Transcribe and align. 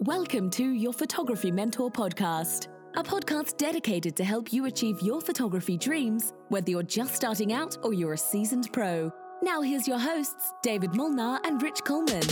Welcome 0.00 0.50
to 0.50 0.72
your 0.72 0.92
Photography 0.92 1.50
Mentor 1.50 1.90
podcast, 1.90 2.68
a 2.96 3.02
podcast 3.02 3.56
dedicated 3.56 4.14
to 4.16 4.24
help 4.24 4.52
you 4.52 4.66
achieve 4.66 5.00
your 5.00 5.22
photography 5.22 5.78
dreams, 5.78 6.34
whether 6.50 6.70
you're 6.70 6.82
just 6.82 7.14
starting 7.14 7.54
out 7.54 7.78
or 7.82 7.94
you're 7.94 8.12
a 8.12 8.18
seasoned 8.18 8.70
pro. 8.74 9.10
Now, 9.42 9.62
here's 9.62 9.88
your 9.88 9.98
hosts, 9.98 10.52
David 10.62 10.94
Molnar 10.94 11.40
and 11.44 11.62
Rich 11.62 11.82
Coleman. 11.84 12.22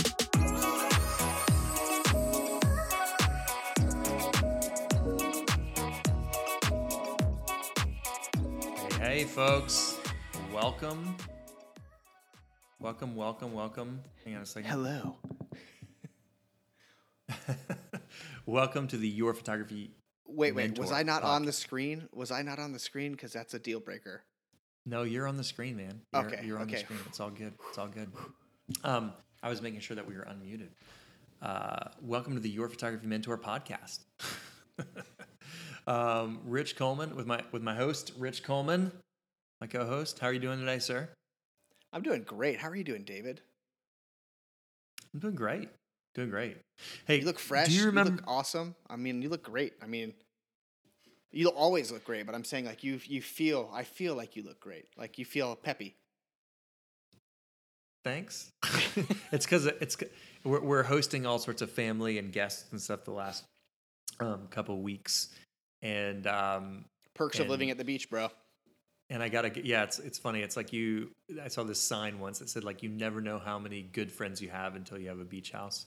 Hey, 8.99 9.21
hey, 9.21 9.23
folks. 9.23 9.97
Welcome. 10.53 11.15
Welcome, 12.79 13.15
welcome, 13.15 13.53
welcome. 13.53 14.01
Hang 14.23 14.35
on 14.35 14.43
a 14.43 14.45
second. 14.45 14.69
Hello. 14.69 15.15
Welcome 18.45 18.87
to 18.87 18.97
the 18.97 19.07
Your 19.07 19.33
Photography. 19.33 19.91
Wait, 20.27 20.53
wait. 20.53 20.77
Was 20.77 20.91
I 20.91 21.03
not 21.03 21.23
on 21.23 21.45
the 21.45 21.51
screen? 21.51 22.07
Was 22.13 22.31
I 22.31 22.41
not 22.41 22.59
on 22.59 22.73
the 22.73 22.79
screen? 22.79 23.11
Because 23.11 23.33
that's 23.33 23.53
a 23.53 23.59
deal 23.59 23.79
breaker. 23.79 24.23
No, 24.85 25.03
you're 25.03 25.27
on 25.27 25.37
the 25.37 25.43
screen, 25.43 25.77
man. 25.77 26.01
You're, 26.13 26.25
Okay, 26.25 26.45
You're 26.45 26.59
on 26.59 26.67
the 26.67 26.77
screen. 26.77 26.99
It's 27.07 27.19
all 27.19 27.29
good. 27.29 27.53
It's 27.69 27.77
all 27.77 27.87
good. 27.87 28.11
Um, 28.83 29.13
I 29.41 29.49
was 29.49 29.61
making 29.61 29.79
sure 29.79 29.95
that 29.95 30.07
we 30.07 30.15
were 30.15 30.25
unmuted. 30.25 30.69
Uh, 31.41 31.89
welcome 32.01 32.33
to 32.33 32.39
the 32.39 32.49
Your 32.49 32.67
Photography 32.69 33.07
Mentor 33.07 33.37
podcast. 33.37 33.99
um, 35.87 36.39
Rich 36.45 36.75
Coleman 36.75 37.15
with 37.15 37.27
my 37.27 37.43
with 37.51 37.61
my 37.61 37.75
host, 37.75 38.13
Rich 38.17 38.43
Coleman, 38.43 38.91
my 39.61 39.67
co-host. 39.67 40.19
How 40.19 40.27
are 40.27 40.33
you 40.33 40.39
doing 40.39 40.59
today, 40.59 40.79
sir? 40.79 41.09
I'm 41.93 42.01
doing 42.01 42.23
great. 42.23 42.59
How 42.59 42.69
are 42.69 42.75
you 42.75 42.83
doing, 42.83 43.03
David? 43.03 43.41
I'm 45.13 45.19
doing 45.19 45.35
great. 45.35 45.69
Doing 46.15 46.29
great. 46.29 46.57
Hey, 47.05 47.19
You 47.19 47.25
look 47.25 47.39
fresh. 47.39 47.67
Do 47.67 47.73
you 47.73 47.85
remember? 47.85 48.13
look 48.13 48.23
awesome. 48.25 48.73
I 48.89 48.95
mean, 48.95 49.21
you 49.21 49.29
look 49.29 49.43
great. 49.43 49.73
I 49.83 49.85
mean, 49.85 50.13
you 51.31 51.49
always 51.49 51.91
look 51.91 52.05
great. 52.05 52.25
But 52.25 52.33
I'm 52.33 52.45
saying, 52.45 52.65
like, 52.65 52.83
you 52.83 52.99
you 53.05 53.21
feel. 53.21 53.69
I 53.73 53.83
feel 53.83 54.15
like 54.15 54.35
you 54.35 54.43
look 54.43 54.59
great. 54.59 54.85
Like 54.97 55.19
you 55.19 55.25
feel 55.25 55.55
peppy. 55.55 55.95
Thanks. 58.05 58.51
it's 59.31 59.45
because 59.45 59.65
it's 59.65 59.97
we're, 60.43 60.61
we're 60.61 60.83
hosting 60.83 61.25
all 61.25 61.39
sorts 61.39 61.61
of 61.61 61.69
family 61.69 62.17
and 62.17 62.31
guests 62.31 62.71
and 62.71 62.79
stuff 62.79 63.03
the 63.03 63.11
last 63.11 63.43
um, 64.19 64.47
couple 64.49 64.81
weeks, 64.81 65.29
and 65.81 66.25
um, 66.27 66.85
Perks 67.13 67.39
of 67.39 67.49
living 67.49 67.71
at 67.71 67.77
the 67.77 67.83
beach, 67.83 68.09
bro. 68.09 68.29
And 69.09 69.21
I 69.21 69.29
gotta 69.29 69.49
get 69.49 69.65
yeah. 69.65 69.83
It's 69.83 69.99
it's 69.99 70.17
funny. 70.17 70.41
It's 70.41 70.57
like 70.57 70.73
you. 70.73 71.09
I 71.43 71.47
saw 71.47 71.63
this 71.63 71.79
sign 71.79 72.19
once 72.19 72.39
that 72.39 72.49
said 72.49 72.63
like 72.63 72.81
you 72.83 72.89
never 72.89 73.21
know 73.21 73.39
how 73.39 73.59
many 73.59 73.81
good 73.81 74.11
friends 74.11 74.41
you 74.41 74.49
have 74.49 74.75
until 74.75 74.97
you 74.97 75.09
have 75.09 75.19
a 75.19 75.25
beach 75.25 75.51
house. 75.51 75.85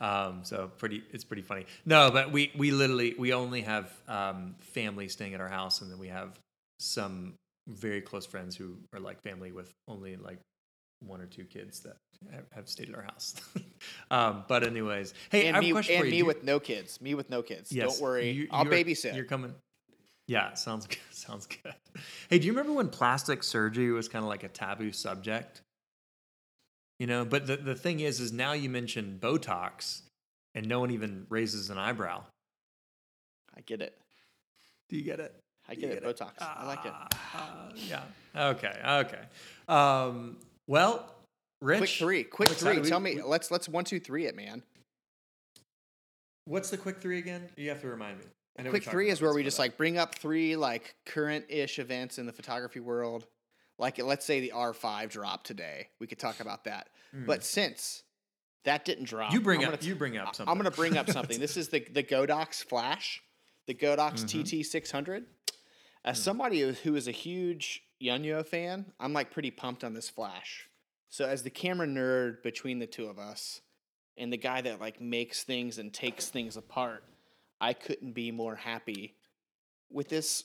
Um, 0.00 0.40
so 0.42 0.70
pretty. 0.78 1.02
It's 1.10 1.24
pretty 1.24 1.42
funny. 1.42 1.66
No, 1.86 2.10
but 2.10 2.30
we 2.30 2.52
we 2.56 2.70
literally 2.70 3.14
we 3.18 3.32
only 3.32 3.62
have 3.62 3.92
um, 4.06 4.54
family 4.60 5.08
staying 5.08 5.34
at 5.34 5.40
our 5.40 5.48
house, 5.48 5.80
and 5.80 5.90
then 5.90 5.98
we 5.98 6.08
have 6.08 6.38
some 6.78 7.34
very 7.68 8.00
close 8.00 8.26
friends 8.26 8.56
who 8.56 8.76
are 8.94 9.00
like 9.00 9.20
family 9.22 9.52
with 9.52 9.72
only 9.88 10.16
like 10.16 10.38
one 11.00 11.20
or 11.20 11.26
two 11.26 11.44
kids 11.44 11.80
that 11.80 11.96
have, 12.54 12.68
stayed 12.68 12.88
at 12.88 12.94
our 12.94 13.02
house. 13.02 13.34
um, 14.10 14.44
but 14.48 14.64
anyways, 14.64 15.14
hey, 15.30 15.46
and 15.46 15.56
I 15.56 15.58
have 15.58 15.64
me 15.64 15.70
a 15.70 15.72
question 15.72 15.94
and 15.94 16.00
for 16.00 16.06
you. 16.06 16.10
me 16.10 16.16
you- 16.18 16.26
with 16.26 16.42
no 16.44 16.60
kids. 16.60 17.00
Me 17.00 17.14
with 17.14 17.30
no 17.30 17.42
kids. 17.42 17.72
Yes, 17.72 17.98
Don't 17.98 18.02
worry. 18.02 18.30
you- 18.30 18.48
I'll 18.50 18.64
babysit. 18.64 19.14
You're 19.14 19.24
coming. 19.24 19.54
Yeah, 20.28 20.54
sounds 20.54 20.86
good. 20.88 20.98
Sounds 21.10 21.46
good. 21.46 21.74
Hey, 22.30 22.38
do 22.38 22.46
you 22.46 22.52
remember 22.52 22.72
when 22.74 22.88
plastic 22.88 23.42
surgery 23.42 23.90
was 23.90 24.08
kind 24.08 24.22
of 24.24 24.28
like 24.28 24.44
a 24.44 24.48
taboo 24.48 24.92
subject? 24.92 25.62
You 27.00 27.06
know, 27.08 27.24
but 27.24 27.46
the, 27.46 27.56
the 27.56 27.74
thing 27.74 28.00
is, 28.00 28.20
is 28.20 28.32
now 28.32 28.52
you 28.52 28.68
mention 28.68 29.18
Botox, 29.20 30.02
and 30.54 30.66
no 30.68 30.78
one 30.80 30.90
even 30.90 31.26
raises 31.28 31.70
an 31.70 31.78
eyebrow. 31.78 32.22
I 33.56 33.60
get 33.62 33.80
it. 33.82 33.96
Do 34.88 34.96
you 34.96 35.02
get 35.02 35.18
it? 35.20 35.34
I 35.68 35.74
get 35.74 35.90
it. 35.90 36.04
Botox. 36.04 36.30
I 36.40 36.64
like 36.66 36.84
it. 36.86 36.92
Ah, 36.94 37.68
yeah. 37.74 38.02
Okay. 38.36 38.72
Okay. 38.86 39.20
Um, 39.68 40.36
well, 40.66 41.14
Rich. 41.60 41.78
Quick 41.78 41.90
three. 41.90 42.24
Quick 42.24 42.48
three. 42.50 42.54
excited. 42.54 42.82
We- 42.84 42.88
Tell 42.88 43.00
me. 43.00 43.16
we- 43.16 43.22
let's 43.22 43.50
let's 43.50 43.68
one 43.68 43.84
two 43.84 44.00
three 44.00 44.26
it, 44.26 44.36
man. 44.36 44.62
What's 46.46 46.70
the 46.70 46.78
quick 46.78 47.00
three 47.00 47.18
again? 47.18 47.48
You 47.56 47.68
have 47.68 47.80
to 47.82 47.88
remind 47.88 48.18
me. 48.18 48.24
Quick 48.70 48.84
three 48.84 49.10
is 49.10 49.20
where 49.22 49.32
we 49.34 49.42
just 49.44 49.58
like 49.58 49.76
bring 49.76 49.98
up 49.98 50.14
three 50.16 50.56
like 50.56 50.94
current-ish 51.06 51.78
events 51.78 52.18
in 52.18 52.26
the 52.26 52.32
photography 52.32 52.80
world. 52.80 53.26
Like 53.78 53.98
let's 54.02 54.24
say 54.26 54.40
the 54.40 54.52
R5 54.54 55.08
dropped 55.10 55.46
today. 55.46 55.88
We 56.00 56.06
could 56.06 56.18
talk 56.18 56.40
about 56.40 56.64
that. 56.64 56.88
But 57.12 57.44
since 57.44 58.02
that 58.64 58.84
didn't 58.84 59.04
drop. 59.04 59.32
You 59.32 59.40
bring 59.40 59.64
I'm 59.64 59.72
up- 59.72 59.80
t- 59.80 59.86
you 59.88 59.94
bring 59.94 60.16
up 60.16 60.34
something. 60.34 60.50
I'm 60.50 60.58
going 60.60 60.70
to 60.70 60.76
bring 60.76 60.96
up 60.98 61.08
something. 61.08 61.38
this 61.40 61.56
is 61.56 61.68
the 61.68 61.80
the 61.90 62.02
Godox 62.02 62.62
Flash, 62.64 63.22
the 63.66 63.74
Godox 63.74 64.24
Mm-hmm. 64.24 64.40
TT600. 64.40 65.18
Hmm. 65.18 65.24
As 66.04 66.22
somebody 66.22 66.60
who- 66.60 66.72
who 66.72 66.96
is 66.96 67.06
a 67.08 67.12
huge 67.12 67.82
Yongnuo 68.02 68.44
fan, 68.46 68.92
I'm 69.00 69.12
like 69.12 69.30
pretty 69.30 69.50
pumped 69.50 69.84
on 69.84 69.94
this 69.94 70.08
Flash. 70.10 70.68
So 71.08 71.24
as 71.24 71.42
the 71.42 71.50
camera 71.50 71.86
nerd 71.86 72.42
between 72.42 72.78
the 72.80 72.86
two 72.86 73.06
of 73.06 73.18
us, 73.18 73.60
and 74.16 74.32
the 74.32 74.36
guy 74.36 74.60
that 74.60 74.80
like 74.80 75.00
makes 75.00 75.44
things 75.44 75.78
and 75.78 75.94
takes 75.94 76.28
things 76.28 76.56
apart, 76.56 77.04
I 77.60 77.72
couldn't 77.72 78.12
be 78.12 78.30
more 78.30 78.54
happy 78.54 79.14
with 79.90 80.08
this 80.08 80.44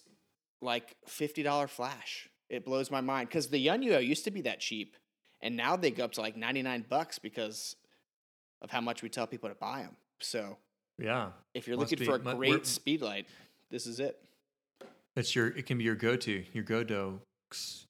like 0.61 0.95
$50 1.07 1.69
flash. 1.69 2.29
It 2.49 2.65
blows 2.65 2.91
my 2.91 3.01
mind 3.01 3.29
because 3.29 3.47
the 3.47 3.65
Yongnuo 3.65 4.05
used 4.05 4.23
to 4.25 4.31
be 4.31 4.41
that 4.41 4.59
cheap, 4.59 4.95
and 5.41 5.55
now 5.57 5.75
they 5.75 5.91
go 5.91 6.05
up 6.05 6.11
to 6.13 6.21
like 6.21 6.37
99 6.37 6.85
bucks 6.89 7.19
because 7.19 7.75
of 8.61 8.69
how 8.69 8.81
much 8.81 9.01
we 9.01 9.09
tell 9.09 9.27
people 9.27 9.49
to 9.49 9.55
buy 9.55 9.81
them. 9.81 9.95
So 10.19 10.57
yeah, 10.97 11.29
if 11.53 11.67
you're 11.67 11.77
looking 11.77 11.99
be- 11.99 12.05
for 12.05 12.15
a 12.15 12.19
great 12.19 12.65
speed 12.65 13.01
light, 13.01 13.27
this 13.71 13.87
is 13.87 13.99
it. 13.99 14.19
it's 15.15 15.35
your. 15.35 15.47
It 15.47 15.65
can 15.65 15.77
be 15.77 15.83
your 15.83 15.95
go-to. 15.95 16.43
Your 16.53 16.63
go-do. 16.63 17.19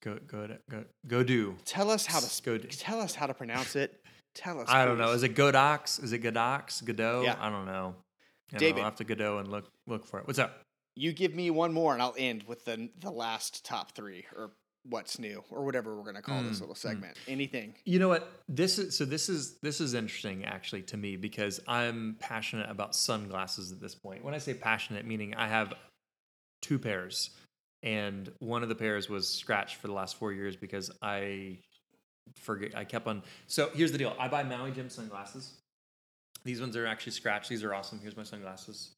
Go 0.02 0.18
go 0.28 0.48
go 0.70 0.84
go 1.08 1.24
do. 1.24 1.56
Tell 1.66 1.90
us 1.90 2.06
how 2.06 2.20
to 2.20 2.26
sp- 2.28 2.68
tell 2.70 3.00
us 3.00 3.16
how 3.16 3.28
to 3.28 3.34
pronounce 3.34 3.76
it. 3.76 4.02
Tell 4.34 4.60
us. 4.60 4.68
I 4.70 4.86
don't 4.86 4.98
know. 4.98 5.12
Is 5.12 5.24
it 5.24 5.36
Godox? 5.36 6.04
Is 6.04 6.12
it 6.12 6.22
Godox? 6.24 6.84
Godot? 6.84 7.24
Yeah. 7.24 7.36
I 7.40 7.50
don't 7.50 7.66
know. 7.66 7.96
I 8.54 8.58
David. 8.58 8.76
will 8.78 8.84
have 8.86 8.96
to 8.98 9.04
Godot 9.04 9.40
and 9.40 9.48
look 9.50 9.66
look 9.88 10.06
for 10.06 10.20
it. 10.20 10.28
What's 10.28 10.40
up? 10.40 10.62
You 10.96 11.12
give 11.14 11.34
me 11.34 11.50
one 11.50 11.74
more, 11.74 11.94
and 11.94 12.02
I'll 12.02 12.16
end 12.18 12.44
with 12.44 12.66
the 12.66 12.90
the 13.00 13.12
last 13.12 13.66
top 13.66 13.94
three 13.96 14.26
or 14.36 14.52
what's 14.86 15.18
new 15.18 15.42
or 15.50 15.64
whatever 15.64 15.96
we're 15.96 16.04
gonna 16.04 16.22
call 16.22 16.44
this 16.44 16.58
Mm, 16.58 16.62
little 16.62 16.76
mm. 16.76 16.80
segment. 16.80 17.18
Anything. 17.28 17.74
You 17.86 18.00
know 18.00 18.10
what? 18.10 18.32
This 18.50 18.78
is 18.78 18.96
so. 18.98 19.06
This 19.06 19.30
is 19.30 19.58
this 19.62 19.80
is 19.82 19.94
interesting 19.94 20.46
actually 20.46 20.84
to 20.84 20.98
me 20.98 21.16
because 21.16 21.60
I'm 21.68 22.16
passionate 22.20 22.70
about 22.70 22.96
sunglasses 22.96 23.72
at 23.72 23.80
this 23.80 23.96
point. 23.96 24.24
When 24.24 24.34
I 24.34 24.38
say 24.40 24.54
passionate, 24.54 25.06
meaning 25.06 25.34
I 25.36 25.48
have 25.48 25.74
two 26.62 26.78
pairs, 26.80 27.32
and 27.82 28.32
one 28.40 28.62
of 28.62 28.70
the 28.70 28.76
pairs 28.76 29.10
was 29.10 29.28
scratched 29.28 29.78
for 29.78 29.88
the 29.88 29.94
last 29.94 30.18
four 30.18 30.32
years 30.34 30.56
because 30.56 30.92
I 31.02 31.58
forget. 32.36 32.76
I 32.78 32.84
kept 32.84 33.08
on. 33.08 33.24
So 33.48 33.70
here's 33.74 33.92
the 33.92 33.98
deal. 33.98 34.16
I 34.20 34.28
buy 34.28 34.44
Maui 34.44 34.72
Jim 34.72 34.90
sunglasses. 34.90 35.54
These 36.46 36.60
ones 36.62 36.76
are 36.76 36.86
actually 36.86 37.14
scratched. 37.14 37.50
These 37.50 37.64
are 37.64 37.74
awesome. 37.74 38.00
Here's 38.02 38.18
my 38.18 38.24
sunglasses. 38.24 38.92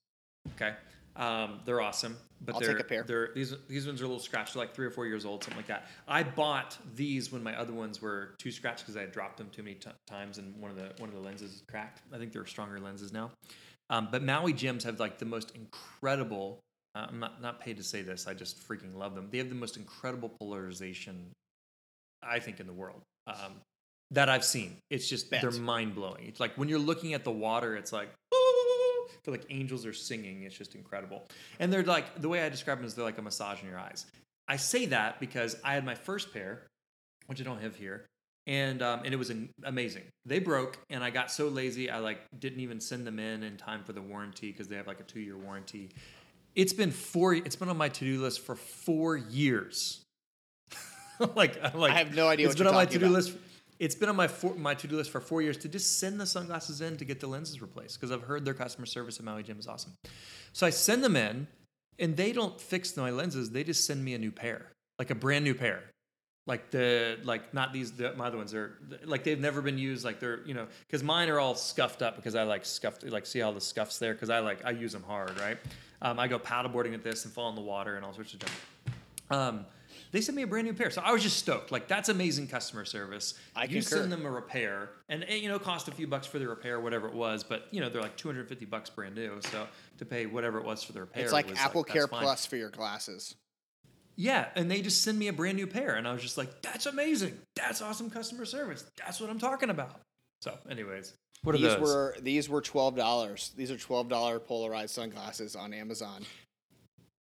Okay. 0.55 0.73
Um, 1.17 1.61
they're 1.63 1.79
awesome, 1.79 2.17
but 2.41 2.55
I'll 2.55 2.61
they're 2.61 2.73
take 2.73 2.81
a 2.81 2.87
pair. 2.87 3.03
they're 3.03 3.29
these 3.33 3.53
these 3.69 3.87
ones 3.87 4.01
are 4.01 4.05
a 4.05 4.07
little 4.07 4.21
scratched, 4.21 4.53
they're 4.53 4.63
like 4.63 4.73
three 4.73 4.85
or 4.85 4.91
four 4.91 5.05
years 5.05 5.23
old, 5.23 5.43
something 5.43 5.57
like 5.57 5.67
that. 5.67 5.87
I 6.09 6.23
bought 6.23 6.77
these 6.93 7.31
when 7.31 7.41
my 7.41 7.57
other 7.57 7.71
ones 7.71 8.01
were 8.01 8.35
too 8.37 8.51
scratched 8.51 8.81
because 8.81 8.97
I 8.97 9.01
had 9.01 9.13
dropped 9.13 9.37
them 9.37 9.49
too 9.49 9.63
many 9.63 9.75
t- 9.75 9.89
times, 10.07 10.39
and 10.39 10.59
one 10.61 10.71
of 10.71 10.77
the 10.77 10.91
one 10.97 11.07
of 11.07 11.15
the 11.15 11.21
lenses 11.21 11.63
cracked. 11.69 12.01
I 12.13 12.17
think 12.17 12.33
they're 12.33 12.45
stronger 12.45 12.79
lenses 12.81 13.13
now. 13.13 13.31
Um, 13.89 14.09
but 14.11 14.23
Maui 14.23 14.51
Jims 14.51 14.83
have 14.83 14.99
like 14.99 15.17
the 15.17 15.25
most 15.25 15.53
incredible. 15.55 16.59
Uh, 16.95 17.05
I'm 17.07 17.19
not 17.19 17.41
not 17.41 17.61
paid 17.61 17.77
to 17.77 17.83
say 17.83 18.01
this. 18.01 18.27
I 18.27 18.33
just 18.33 18.67
freaking 18.67 18.93
love 18.93 19.15
them. 19.15 19.29
They 19.31 19.37
have 19.37 19.49
the 19.49 19.55
most 19.55 19.77
incredible 19.77 20.27
polarization, 20.27 21.31
I 22.21 22.39
think, 22.39 22.59
in 22.59 22.67
the 22.67 22.73
world. 22.73 23.03
Um, 23.27 23.61
that 24.11 24.29
I've 24.29 24.45
seen. 24.45 24.77
It's 24.89 25.07
just 25.07 25.29
Bet. 25.29 25.41
they're 25.41 25.51
mind 25.51 25.95
blowing. 25.95 26.25
It's 26.27 26.39
like 26.39 26.55
when 26.57 26.69
you're 26.69 26.79
looking 26.79 27.13
at 27.13 27.23
the 27.23 27.31
water, 27.31 27.75
it's 27.75 27.91
like 27.91 28.09
feel 29.23 29.33
like 29.33 29.45
angels 29.49 29.85
are 29.85 29.93
singing. 29.93 30.43
It's 30.43 30.57
just 30.57 30.75
incredible. 30.75 31.27
And 31.59 31.71
they're 31.73 31.83
like 31.83 32.21
the 32.21 32.29
way 32.29 32.43
I 32.43 32.49
describe 32.49 32.77
them 32.77 32.85
is 32.85 32.93
they're 32.93 33.05
like 33.05 33.17
a 33.17 33.21
massage 33.21 33.61
in 33.61 33.67
your 33.67 33.79
eyes. 33.79 34.05
I 34.47 34.57
say 34.57 34.85
that 34.87 35.19
because 35.19 35.55
I 35.63 35.73
had 35.73 35.83
my 35.83 35.95
first 35.95 36.31
pair, 36.31 36.67
which 37.25 37.41
I 37.41 37.43
don't 37.43 37.61
have 37.61 37.75
here, 37.75 38.05
and 38.45 38.81
um, 38.83 39.01
and 39.03 39.13
it 39.13 39.17
was 39.17 39.31
an, 39.31 39.49
amazing. 39.63 40.03
They 40.25 40.39
broke, 40.39 40.77
and 40.89 41.03
I 41.03 41.09
got 41.09 41.31
so 41.31 41.47
lazy 41.47 41.89
I 41.89 41.99
like 41.99 42.19
didn't 42.37 42.59
even 42.59 42.79
send 42.79 43.07
them 43.07 43.19
in 43.19 43.43
in 43.43 43.57
time 43.57 43.83
for 43.83 43.93
the 43.93 44.01
warranty 44.01 44.51
because 44.51 44.67
they 44.67 44.75
have 44.75 44.87
like 44.87 44.99
a 44.99 45.03
two 45.03 45.19
year 45.19 45.37
warranty. 45.37 45.89
It's 46.53 46.73
been 46.73 46.91
four. 46.91 47.33
It's 47.33 47.55
been 47.55 47.69
on 47.69 47.77
my 47.77 47.89
to 47.89 48.05
do 48.05 48.21
list 48.21 48.41
for 48.41 48.55
four 48.55 49.17
years. 49.17 50.01
like, 51.35 51.61
like 51.73 51.91
I 51.91 51.97
have 51.97 52.15
no 52.15 52.27
idea 52.27 52.47
It's 52.47 52.55
what 52.55 52.59
been 52.59 52.67
on 52.67 52.73
my 52.75 52.85
to 52.85 52.99
do 52.99 53.07
list. 53.07 53.33
It's 53.79 53.95
been 53.95 54.09
on 54.09 54.15
my 54.15 54.27
for, 54.27 54.55
my 54.55 54.73
to 54.75 54.87
do 54.87 54.95
list 54.95 55.11
for 55.11 55.19
four 55.19 55.41
years 55.41 55.57
to 55.57 55.67
just 55.67 55.99
send 55.99 56.19
the 56.19 56.25
sunglasses 56.25 56.81
in 56.81 56.97
to 56.97 57.05
get 57.05 57.19
the 57.19 57.27
lenses 57.27 57.61
replaced 57.61 57.99
because 57.99 58.11
I've 58.11 58.23
heard 58.23 58.45
their 58.45 58.53
customer 58.53 58.85
service 58.85 59.19
at 59.19 59.25
Maui 59.25 59.43
Jim 59.43 59.59
is 59.59 59.67
awesome. 59.67 59.93
So 60.53 60.65
I 60.65 60.69
send 60.69 61.03
them 61.03 61.15
in, 61.15 61.47
and 61.99 62.15
they 62.15 62.31
don't 62.31 62.59
fix 62.59 62.95
my 62.95 63.09
lenses. 63.09 63.51
They 63.51 63.63
just 63.63 63.85
send 63.85 64.03
me 64.03 64.13
a 64.13 64.17
new 64.17 64.31
pair, 64.31 64.71
like 64.99 65.09
a 65.09 65.15
brand 65.15 65.43
new 65.43 65.53
pair. 65.53 65.83
Like 66.47 66.69
the 66.69 67.17
like 67.23 67.55
not 67.55 67.73
these 67.73 67.91
the, 67.93 68.13
my 68.13 68.27
other 68.27 68.37
ones 68.37 68.53
are 68.53 68.77
like 69.03 69.23
they've 69.23 69.39
never 69.39 69.63
been 69.63 69.79
used 69.79 70.05
like 70.05 70.19
they're 70.19 70.45
you 70.45 70.53
know 70.53 70.67
because 70.85 71.01
mine 71.01 71.27
are 71.29 71.39
all 71.39 71.55
scuffed 71.55 72.03
up 72.03 72.17
because 72.17 72.35
I 72.35 72.43
like 72.43 72.65
scuffed 72.65 73.03
like 73.03 73.25
see 73.25 73.41
all 73.41 73.51
the 73.51 73.59
scuffs 73.59 73.97
there 73.97 74.13
because 74.13 74.29
I 74.29 74.39
like 74.39 74.63
I 74.63 74.69
use 74.69 74.93
them 74.93 75.01
hard 75.01 75.39
right 75.39 75.57
um, 76.03 76.19
I 76.19 76.27
go 76.27 76.37
paddleboarding 76.37 76.91
with 76.91 77.03
this 77.03 77.25
and 77.25 77.33
fall 77.33 77.49
in 77.49 77.55
the 77.55 77.61
water 77.61 77.95
and 77.95 78.05
all 78.05 78.13
sorts 78.13 78.35
of 78.35 78.41
junk 78.41 78.51
um, 79.31 79.65
they 80.15 80.21
sent 80.21 80.35
me 80.35 80.43
a 80.43 80.47
brand 80.47 80.65
new 80.65 80.73
pair 80.73 80.89
so 80.89 81.01
I 81.03 81.11
was 81.11 81.21
just 81.21 81.37
stoked 81.37 81.71
like 81.71 81.87
that's 81.87 82.09
amazing 82.09 82.47
customer 82.47 82.85
service 82.85 83.33
I 83.55 83.63
you 83.63 83.81
concur. 83.81 83.97
send 83.97 84.11
them 84.11 84.25
a 84.25 84.31
repair 84.31 84.89
and 85.09 85.23
it, 85.23 85.41
you 85.41 85.49
know 85.49 85.59
cost 85.59 85.87
a 85.87 85.91
few 85.91 86.07
bucks 86.07 86.25
for 86.25 86.39
the 86.39 86.47
repair 86.47 86.79
whatever 86.79 87.07
it 87.07 87.13
was 87.13 87.43
but 87.43 87.67
you 87.71 87.81
know 87.81 87.89
they're 87.89 88.01
like 88.01 88.15
250 88.17 88.65
bucks 88.65 88.89
brand 88.89 89.15
new 89.15 89.39
so 89.51 89.67
to 89.97 90.05
pay 90.05 90.25
whatever 90.25 90.57
it 90.57 90.65
was 90.65 90.83
for 90.83 90.93
the 90.93 91.01
repair 91.01 91.23
It's 91.23 91.33
like 91.33 91.49
was 91.49 91.59
Apple 91.59 91.83
that's 91.83 91.93
Care 91.93 92.07
fine. 92.07 92.21
Plus 92.21 92.45
for 92.45 92.55
your 92.55 92.69
glasses. 92.69 93.35
Yeah, 94.17 94.47
and 94.55 94.71
they 94.71 94.81
just 94.81 95.03
send 95.03 95.19
me 95.19 95.27
a 95.27 95.33
brand 95.33 95.57
new 95.57 95.67
pair, 95.67 95.95
and 95.95 96.07
I 96.07 96.13
was 96.13 96.21
just 96.21 96.37
like, 96.37 96.61
"That's 96.61 96.85
amazing! 96.85 97.37
That's 97.57 97.81
awesome 97.81 98.09
customer 98.09 98.45
service! 98.45 98.85
That's 98.97 99.19
what 99.19 99.29
I'm 99.29 99.39
talking 99.39 99.69
about." 99.69 99.99
So, 100.41 100.57
anyways, 100.69 101.13
what 101.43 101.53
are 101.53 101.57
these 101.57 101.75
those? 101.75 101.81
were 101.81 102.15
these 102.21 102.47
were 102.47 102.61
twelve 102.61 102.95
dollars. 102.95 103.51
These 103.57 103.71
are 103.71 103.77
twelve 103.77 104.07
dollar 104.07 104.39
polarized 104.39 104.93
sunglasses 104.95 105.57
on 105.57 105.73
Amazon. 105.73 106.23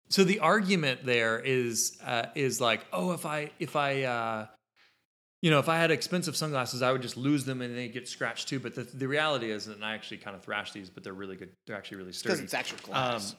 So 0.08 0.24
the 0.24 0.40
argument 0.40 1.04
there 1.04 1.38
is 1.44 1.98
uh, 2.04 2.26
is 2.34 2.60
like, 2.60 2.84
oh, 2.92 3.12
if 3.12 3.26
I 3.26 3.50
if 3.58 3.76
I 3.76 4.02
uh, 4.02 4.46
you 5.42 5.50
know 5.50 5.58
if 5.58 5.68
I 5.68 5.76
had 5.78 5.90
expensive 5.90 6.36
sunglasses, 6.36 6.82
I 6.82 6.92
would 6.92 7.02
just 7.02 7.16
lose 7.16 7.44
them 7.44 7.60
and 7.62 7.76
they 7.76 7.88
get 7.88 8.08
scratched 8.08 8.48
too. 8.48 8.58
But 8.60 8.74
the, 8.74 8.82
the 8.84 9.08
reality 9.08 9.50
is, 9.50 9.66
and 9.66 9.84
I 9.84 9.94
actually 9.94 10.18
kind 10.18 10.36
of 10.36 10.42
thrash 10.42 10.72
these, 10.72 10.90
but 10.90 11.02
they're 11.04 11.12
really 11.12 11.36
good. 11.36 11.50
They're 11.66 11.76
actually 11.76 11.98
really 11.98 12.08
Because 12.10 12.20
sturdy. 12.20 12.42
it's 12.44 12.54
actual 12.54 12.78
Um, 12.86 12.90
glass. 12.90 13.34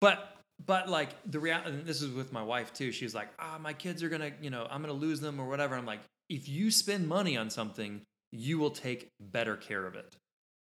but 0.00 0.36
but 0.66 0.88
like 0.88 1.10
the 1.30 1.40
real 1.40 1.58
and 1.64 1.84
this 1.84 2.00
is 2.02 2.12
with 2.12 2.32
my 2.32 2.42
wife 2.42 2.72
too. 2.72 2.92
She's 2.92 3.14
like, 3.14 3.28
ah, 3.38 3.58
my 3.60 3.72
kids 3.72 4.02
are 4.02 4.08
gonna, 4.08 4.30
you 4.40 4.50
know, 4.50 4.66
I'm 4.70 4.80
gonna 4.80 4.92
lose 4.92 5.20
them 5.20 5.40
or 5.40 5.48
whatever. 5.48 5.74
I'm 5.74 5.86
like, 5.86 6.00
if 6.28 6.48
you 6.48 6.70
spend 6.70 7.08
money 7.08 7.36
on 7.36 7.50
something, 7.50 8.02
you 8.30 8.58
will 8.58 8.70
take 8.70 9.08
better 9.20 9.56
care 9.56 9.84
of 9.86 9.94
it. 9.96 10.16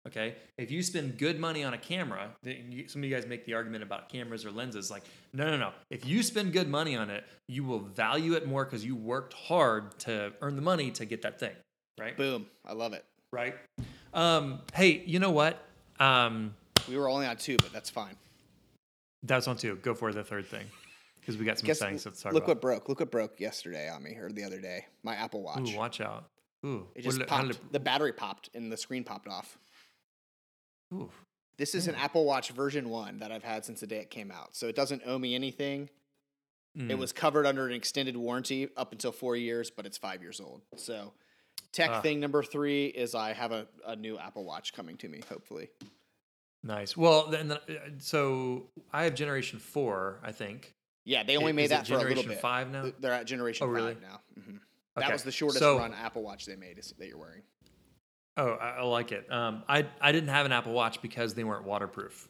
Okay, 0.08 0.34
if 0.58 0.70
you 0.72 0.82
spend 0.82 1.16
good 1.16 1.38
money 1.38 1.62
on 1.62 1.74
a 1.74 1.78
camera, 1.78 2.34
you- 2.42 2.88
some 2.88 3.02
of 3.02 3.08
you 3.08 3.14
guys 3.14 3.24
make 3.26 3.44
the 3.44 3.54
argument 3.54 3.84
about 3.84 4.08
cameras 4.08 4.44
or 4.44 4.50
lenses. 4.50 4.90
Like, 4.90 5.04
no, 5.32 5.48
no, 5.48 5.56
no. 5.56 5.72
If 5.90 6.04
you 6.04 6.24
spend 6.24 6.52
good 6.52 6.68
money 6.68 6.96
on 6.96 7.08
it, 7.08 7.24
you 7.46 7.62
will 7.62 7.78
value 7.78 8.32
it 8.34 8.46
more 8.46 8.64
because 8.64 8.84
you 8.84 8.96
worked 8.96 9.32
hard 9.32 9.96
to 10.00 10.32
earn 10.40 10.56
the 10.56 10.62
money 10.62 10.90
to 10.92 11.04
get 11.04 11.22
that 11.22 11.38
thing, 11.38 11.54
right? 12.00 12.16
Boom. 12.16 12.46
I 12.66 12.72
love 12.72 12.94
it. 12.94 13.04
Right. 13.32 13.54
Um, 14.12 14.60
hey, 14.74 15.02
you 15.06 15.20
know 15.20 15.30
what? 15.30 15.62
Um, 16.00 16.56
We 16.88 16.96
were 16.98 17.08
only 17.08 17.26
on 17.26 17.36
two, 17.36 17.56
but 17.58 17.72
that's 17.72 17.88
fine. 17.90 18.16
that's 19.22 19.46
on 19.46 19.56
two. 19.56 19.76
Go 19.76 19.94
for 19.94 20.12
the 20.12 20.24
third 20.24 20.46
thing 20.48 20.66
because 21.20 21.36
we 21.36 21.44
got 21.44 21.60
some 21.60 21.72
things 21.72 22.02
to 22.02 22.10
talk 22.10 22.32
look 22.32 22.42
about. 22.44 22.48
what 22.56 22.60
broke. 22.60 22.88
Look 22.88 22.98
what 22.98 23.10
broke 23.12 23.38
yesterday 23.38 23.88
on 23.88 24.02
me, 24.02 24.16
or 24.16 24.30
the 24.32 24.42
other 24.42 24.60
day. 24.60 24.86
My 25.04 25.14
Apple 25.14 25.42
Watch. 25.42 25.70
Ooh, 25.72 25.76
watch 25.76 26.00
out. 26.00 26.24
Ooh, 26.66 26.88
it 26.96 27.02
just 27.02 27.20
how 27.20 27.26
popped. 27.26 27.48
did 27.48 27.58
The 27.72 27.80
battery 27.80 28.12
popped 28.12 28.50
and 28.54 28.70
the 28.70 28.76
screen 28.76 29.04
popped 29.04 29.28
off. 29.28 29.58
It- 30.92 31.02
ooh. 31.02 31.10
This 31.58 31.74
is 31.74 31.86
an 31.86 31.94
Apple 31.94 32.24
Watch 32.24 32.50
version 32.50 32.88
one 32.88 33.18
that 33.18 33.30
I've 33.30 33.44
had 33.44 33.64
since 33.64 33.80
the 33.80 33.86
day 33.86 33.98
it 33.98 34.10
came 34.10 34.30
out. 34.30 34.56
So 34.56 34.66
it 34.68 34.74
doesn't 34.74 35.02
owe 35.06 35.18
me 35.18 35.34
anything. 35.34 35.90
It 36.74 36.80
Mm. 36.88 36.98
was 36.98 37.12
covered 37.12 37.44
under 37.44 37.66
an 37.66 37.72
extended 37.74 38.16
warranty 38.16 38.68
up 38.76 38.92
until 38.92 39.12
four 39.12 39.36
years, 39.36 39.70
but 39.70 39.84
it's 39.84 39.98
five 39.98 40.22
years 40.22 40.40
old. 40.40 40.62
So 40.76 41.12
tech 41.70 41.90
Ah. 41.90 42.00
thing 42.00 42.18
number 42.18 42.42
three 42.42 42.86
is 42.86 43.14
I 43.14 43.34
have 43.34 43.52
a, 43.52 43.68
a 43.84 43.94
new 43.94 44.16
Apple 44.18 44.44
Watch 44.44 44.72
coming 44.72 44.96
to 44.96 45.08
me, 45.08 45.20
hopefully. 45.28 45.68
nice. 46.62 46.96
Well, 46.96 47.26
then, 47.28 47.52
uh, 47.52 47.58
so 47.98 48.70
I 48.92 49.04
have 49.04 49.14
Generation 49.14 49.58
Four, 49.58 50.20
I 50.22 50.32
think. 50.32 50.74
Yeah, 51.04 51.22
they 51.24 51.36
only 51.36 51.50
Is 51.50 51.56
made 51.56 51.70
that 51.72 51.86
for 51.86 51.94
a 51.94 51.96
little 51.98 52.10
Generation 52.10 52.30
bit. 52.30 52.40
Five 52.40 52.70
now. 52.70 52.92
They're 53.00 53.12
at 53.12 53.26
generation 53.26 53.66
Oh, 53.66 53.70
really? 53.70 53.94
five 53.94 54.02
now. 54.02 54.20
hmm 54.42 54.56
That 54.96 55.12
was 55.12 55.24
the 55.24 55.32
shortest 55.32 55.58
So- 55.58 55.78
run 55.78 55.92
Apple 55.92 56.22
Watch 56.22 56.46
they 56.46 56.56
made 56.56 56.78
is, 56.78 56.94
that 56.96 57.06
you're 57.06 57.18
wearing. 57.18 57.42
Oh, 58.36 58.52
I, 58.52 58.70
I 58.78 58.82
like 58.82 59.12
it. 59.12 59.30
Um, 59.30 59.62
I 59.68 59.86
I 60.00 60.12
didn't 60.12 60.30
have 60.30 60.46
an 60.46 60.52
Apple 60.52 60.72
Watch 60.72 61.02
because 61.02 61.34
they 61.34 61.44
weren't 61.44 61.64
waterproof. 61.64 62.28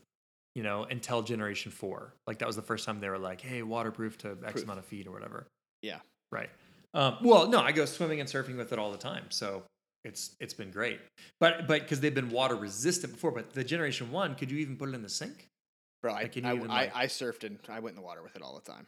You 0.54 0.62
know, 0.62 0.84
until 0.84 1.22
Generation 1.22 1.72
Four. 1.72 2.12
Like 2.26 2.38
that 2.40 2.46
was 2.46 2.56
the 2.56 2.62
first 2.62 2.84
time 2.84 3.00
they 3.00 3.08
were 3.08 3.18
like, 3.18 3.40
"Hey, 3.40 3.62
waterproof 3.62 4.18
to 4.18 4.36
X 4.44 4.52
Proof. 4.52 4.64
amount 4.64 4.80
of 4.80 4.84
feet 4.84 5.06
or 5.06 5.10
whatever." 5.12 5.46
Yeah. 5.80 6.00
Right. 6.30 6.50
Um, 6.94 7.18
well, 7.22 7.48
no, 7.48 7.60
I 7.60 7.72
go 7.72 7.84
swimming 7.86 8.20
and 8.20 8.28
surfing 8.28 8.56
with 8.56 8.72
it 8.72 8.78
all 8.78 8.90
the 8.90 8.98
time, 8.98 9.24
so 9.30 9.62
it's 10.04 10.36
it's 10.40 10.52
been 10.52 10.70
great. 10.70 11.00
But 11.40 11.66
but 11.66 11.80
because 11.82 12.00
they've 12.00 12.14
been 12.14 12.30
water 12.30 12.54
resistant 12.54 13.14
before, 13.14 13.30
but 13.30 13.54
the 13.54 13.64
Generation 13.64 14.10
One, 14.10 14.34
could 14.34 14.50
you 14.50 14.58
even 14.58 14.76
put 14.76 14.90
it 14.90 14.94
in 14.94 15.02
the 15.02 15.08
sink? 15.08 15.48
Bro, 16.02 16.14
I, 16.14 16.22
Like, 16.22 16.32
can 16.32 16.44
I, 16.44 16.54
even, 16.56 16.70
I, 16.70 16.90
I 16.92 17.06
surfed 17.06 17.44
and 17.44 17.58
I 17.68 17.78
went 17.78 17.96
in 17.96 18.02
the 18.02 18.06
water 18.06 18.22
with 18.22 18.34
it 18.34 18.42
all 18.42 18.60
the 18.62 18.70
time. 18.70 18.86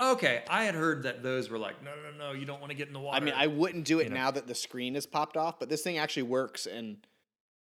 Okay, 0.00 0.44
I 0.48 0.64
had 0.64 0.74
heard 0.74 1.02
that 1.02 1.22
those 1.22 1.50
were 1.50 1.58
like, 1.58 1.82
no, 1.82 1.90
no, 1.90 2.16
no, 2.26 2.32
you 2.32 2.44
don't 2.46 2.60
want 2.60 2.70
to 2.70 2.76
get 2.76 2.86
in 2.86 2.94
the 2.94 3.00
water. 3.00 3.16
I 3.16 3.24
mean, 3.24 3.34
I 3.36 3.48
wouldn't 3.48 3.84
do 3.84 3.98
it 3.98 4.04
you 4.04 4.10
know. 4.10 4.16
now 4.16 4.30
that 4.30 4.46
the 4.46 4.54
screen 4.54 4.94
is 4.94 5.06
popped 5.06 5.36
off, 5.36 5.58
but 5.58 5.68
this 5.68 5.82
thing 5.82 5.98
actually 5.98 6.22
works 6.24 6.66
and 6.66 6.98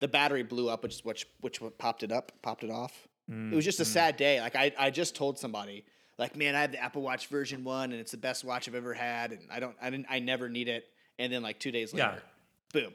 the 0.00 0.08
battery 0.08 0.43
blew 0.43 0.69
up, 0.70 0.82
which 0.82 0.94
is 0.94 1.05
which, 1.05 1.26
which 1.40 1.61
popped 1.79 2.02
it 2.02 2.11
up, 2.11 2.32
popped 2.43 2.64
it 2.64 2.70
off. 2.70 3.06
It 3.29 3.55
was 3.55 3.64
just 3.64 3.81
a 3.81 3.84
Mm, 3.84 3.87
sad 3.87 4.17
day. 4.17 4.40
Like 4.40 4.56
I, 4.56 4.73
I 4.79 4.90
just 4.90 5.14
told 5.14 5.38
somebody, 5.38 5.84
like, 6.19 6.37
man, 6.37 6.55
I 6.55 6.62
have 6.62 6.73
the 6.73 6.82
Apple 6.82 7.02
Watch 7.02 7.26
version 7.29 7.64
one, 7.64 7.93
and 7.93 8.00
it's 8.00 8.11
the 8.12 8.17
best 8.17 8.44
watch 8.44 8.67
I've 8.69 8.75
ever 8.75 8.94
had, 8.94 9.32
and 9.32 9.43
I 9.50 9.61
don't, 9.61 9.76
I 9.81 9.90
didn't, 9.90 10.06
I 10.11 10.19
never 10.19 10.49
need 10.49 10.69
it. 10.69 10.87
And 11.19 11.32
then 11.32 11.43
like 11.43 11.58
two 11.61 11.70
days 11.70 11.93
Yeah. 11.94 12.08
later, 12.08 12.23
boom, 12.73 12.93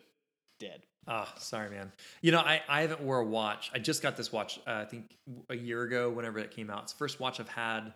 dead. 0.60 0.82
Ah, 1.08 1.34
sorry, 1.38 1.70
man. 1.70 1.92
You 2.22 2.32
know, 2.34 2.40
I, 2.40 2.62
I 2.68 2.82
haven't 2.82 3.02
wore 3.02 3.20
a 3.20 3.26
watch. 3.26 3.72
I 3.74 3.80
just 3.80 4.02
got 4.02 4.18
this 4.18 4.32
watch, 4.34 4.60
uh, 4.68 4.72
I 4.72 4.86
think 4.86 5.16
a 5.50 5.56
year 5.56 5.84
ago, 5.84 6.10
whenever 6.10 6.40
it 6.40 6.52
came 6.52 6.70
out. 6.70 6.84
It's 6.84 6.92
the 6.94 6.98
first 6.98 7.20
watch 7.20 7.40
I've 7.40 7.48
had. 7.48 7.94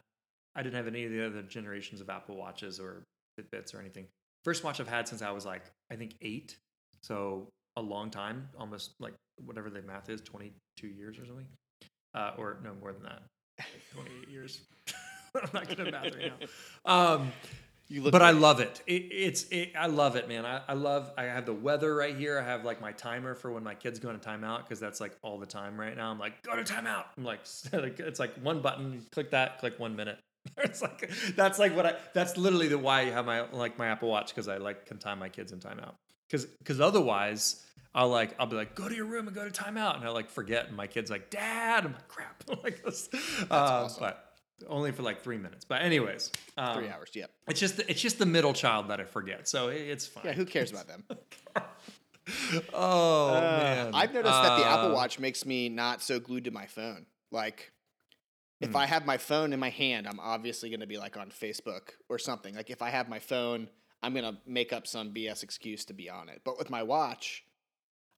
I 0.56 0.64
didn't 0.64 0.76
have 0.76 0.88
any 0.88 1.06
of 1.06 1.12
the 1.12 1.26
other 1.26 1.42
generations 1.44 2.02
of 2.02 2.10
Apple 2.10 2.36
Watches 2.36 2.80
or 2.80 3.04
Fitbits 3.40 3.74
or 3.74 3.80
anything. 3.80 4.08
First 4.44 4.64
watch 4.64 4.80
I've 4.80 4.88
had 4.88 5.08
since 5.08 5.22
I 5.22 5.32
was 5.32 5.46
like, 5.46 5.64
I 5.92 5.96
think 5.96 6.16
eight. 6.22 6.58
So 7.02 7.48
a 7.78 7.82
long 7.82 8.10
time, 8.10 8.50
almost 8.60 8.92
like 9.00 9.14
whatever 9.46 9.70
the 9.70 9.82
math 9.82 10.10
is, 10.10 10.22
22 10.22 10.88
years 10.88 11.18
or 11.18 11.26
something. 11.26 11.48
Uh, 12.14 12.32
or 12.38 12.58
no, 12.64 12.74
more 12.82 12.92
than 12.92 13.04
that. 13.04 13.22
28 13.94 14.30
years. 14.30 14.62
I'm 15.36 15.50
not 15.54 15.68
good 15.70 15.80
at 15.80 15.92
math 15.92 16.16
right 16.16 16.32
now. 16.86 17.14
Um, 17.14 17.32
You 17.88 18.02
look, 18.02 18.12
but 18.12 18.22
I 18.22 18.32
love 18.32 18.60
it. 18.60 18.82
it 18.88 19.04
it's 19.12 19.44
it, 19.50 19.72
I 19.78 19.88
love 19.88 20.16
it, 20.16 20.28
man. 20.28 20.46
I, 20.46 20.62
I 20.68 20.74
love. 20.74 21.12
I 21.18 21.24
have 21.24 21.46
the 21.46 21.54
weather 21.54 21.96
right 21.96 22.16
here. 22.16 22.40
I 22.40 22.44
have 22.44 22.66
like 22.66 22.82
my 22.82 22.92
timer 22.92 23.36
for 23.36 23.52
when 23.52 23.64
my 23.64 23.76
kids 23.76 24.00
go 24.00 24.10
into 24.10 24.28
timeout 24.28 24.64
because 24.64 24.80
that's 24.80 25.00
like 25.00 25.18
all 25.22 25.38
the 25.38 25.46
time 25.46 25.80
right 25.80 25.96
now. 25.96 26.12
I'm 26.12 26.20
like, 26.20 26.42
go 26.44 26.56
to 26.56 26.64
timeout. 26.64 27.06
I'm 27.18 27.24
like 27.24 27.42
it's 27.74 28.20
like 28.20 28.34
one 28.42 28.62
button, 28.62 29.06
click 29.12 29.32
that, 29.32 29.60
click 29.60 29.80
one 29.80 29.96
minute. 29.96 30.20
it's 30.58 30.82
like 30.82 31.10
that's 31.36 31.60
like 31.60 31.76
what 31.76 31.86
I. 31.86 31.96
That's 32.14 32.38
literally 32.38 32.68
the 32.68 32.78
why 32.78 33.02
I 33.02 33.06
have 33.06 33.26
my 33.26 33.50
like 33.52 33.78
my 33.78 33.88
Apple 33.88 34.10
Watch 34.10 34.30
because 34.30 34.48
I 34.48 34.58
like 34.58 34.86
can 34.86 34.98
time 34.98 35.20
my 35.20 35.30
kids 35.30 35.52
in 35.52 35.60
timeout. 35.60 35.94
Because 36.28 36.46
because 36.46 36.80
otherwise. 36.82 37.66
I'll 37.94 38.08
like 38.08 38.34
I'll 38.40 38.48
be 38.48 38.56
like 38.56 38.74
go 38.74 38.88
to 38.88 38.96
your 38.96 39.04
room 39.04 39.28
and 39.28 39.36
go 39.36 39.44
to 39.44 39.52
timeout 39.52 39.98
and 39.98 40.06
I 40.06 40.12
like 40.12 40.30
forget 40.30 40.70
and 40.70 40.78
my 40.78 40.88
kid's 40.88 41.12
like 41.12 41.30
dad 41.30 41.84
I'm 41.84 41.92
like 41.92 42.08
crap 42.08 42.42
like 42.64 42.82
this 42.86 43.10
uh, 43.52 43.54
awesome. 43.54 44.00
but 44.00 44.34
only 44.70 44.94
for 44.94 45.02
like 45.04 45.20
three 45.20 45.38
minutes 45.38 45.66
but 45.66 45.82
anyways 45.82 46.32
um, 46.56 46.78
three 46.78 46.88
hours. 46.88 47.10
Yep. 47.14 47.30
it's 47.50 47.60
just 47.60 47.76
the, 47.76 47.92
it's 47.92 48.00
just 48.00 48.18
the 48.18 48.26
middle 48.26 48.54
child 48.54 48.88
that 48.88 49.02
I 49.02 49.04
forget, 49.04 49.46
so 49.50 49.68
it, 49.68 49.82
it's 49.82 50.08
fine. 50.08 50.24
Yeah, 50.24 50.32
who 50.32 50.46
cares 50.46 50.72
about 50.72 50.88
them? 50.88 51.04
oh 52.74 53.36
Uh, 53.36 53.42
man, 53.42 53.92
I've 53.94 54.14
noticed 54.14 54.34
that 54.42 54.58
the 54.58 54.66
Apple 54.66 54.92
Uh, 54.92 54.96
Watch 54.96 55.20
makes 55.20 55.46
me 55.46 55.70
not 55.70 56.02
so 56.02 56.20
glued 56.20 56.46
to 56.46 56.52
my 56.52 56.68
phone. 56.68 57.06
Like, 57.32 57.72
if 58.62 58.70
Hmm. 58.70 58.76
I 58.78 58.86
have 58.86 59.06
my 59.06 59.18
phone 59.18 59.54
in 59.54 59.60
my 59.60 59.70
hand, 59.70 60.08
I'm 60.08 60.20
obviously 60.20 60.70
going 60.70 60.80
to 60.82 60.88
be 60.88 60.98
like 60.98 61.18
on 61.18 61.30
Facebook 61.30 61.90
or 62.10 62.18
something. 62.20 62.56
Like, 62.56 62.70
if 62.70 62.82
I 62.82 62.90
have 62.90 63.10
my 63.10 63.20
phone, 63.20 63.70
I'm 64.04 64.14
going 64.14 64.26
to 64.26 64.38
make 64.46 64.72
up 64.74 64.88
some 64.88 65.14
BS 65.14 65.44
excuse 65.44 65.86
to 65.86 65.94
be 65.94 66.10
on 66.10 66.30
it. 66.30 66.42
But 66.44 66.58
with 66.58 66.70
my 66.70 66.84
watch, 66.84 67.44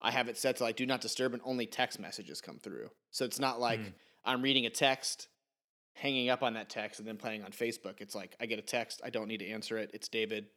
I 0.01 0.11
have 0.11 0.27
it 0.27 0.37
set 0.37 0.57
to 0.57 0.63
like 0.63 0.75
do 0.75 0.85
not 0.85 1.01
disturb 1.01 1.33
and 1.33 1.41
only 1.45 1.65
text 1.65 1.99
messages 1.99 2.41
come 2.41 2.59
through. 2.59 2.89
So 3.11 3.25
it's 3.25 3.39
not 3.39 3.59
like 3.59 3.79
Hmm. 3.79 3.87
I'm 4.25 4.41
reading 4.41 4.65
a 4.65 4.69
text, 4.69 5.27
hanging 5.93 6.29
up 6.29 6.43
on 6.43 6.53
that 6.53 6.69
text, 6.69 6.99
and 6.99 7.07
then 7.07 7.17
playing 7.17 7.43
on 7.43 7.51
Facebook. 7.51 7.95
It's 7.99 8.15
like 8.15 8.35
I 8.39 8.45
get 8.45 8.59
a 8.59 8.63
text, 8.63 9.01
I 9.03 9.09
don't 9.09 9.27
need 9.27 9.39
to 9.39 9.47
answer 9.49 9.77
it. 9.77 9.91
It's 9.93 10.07
David, 10.07 10.47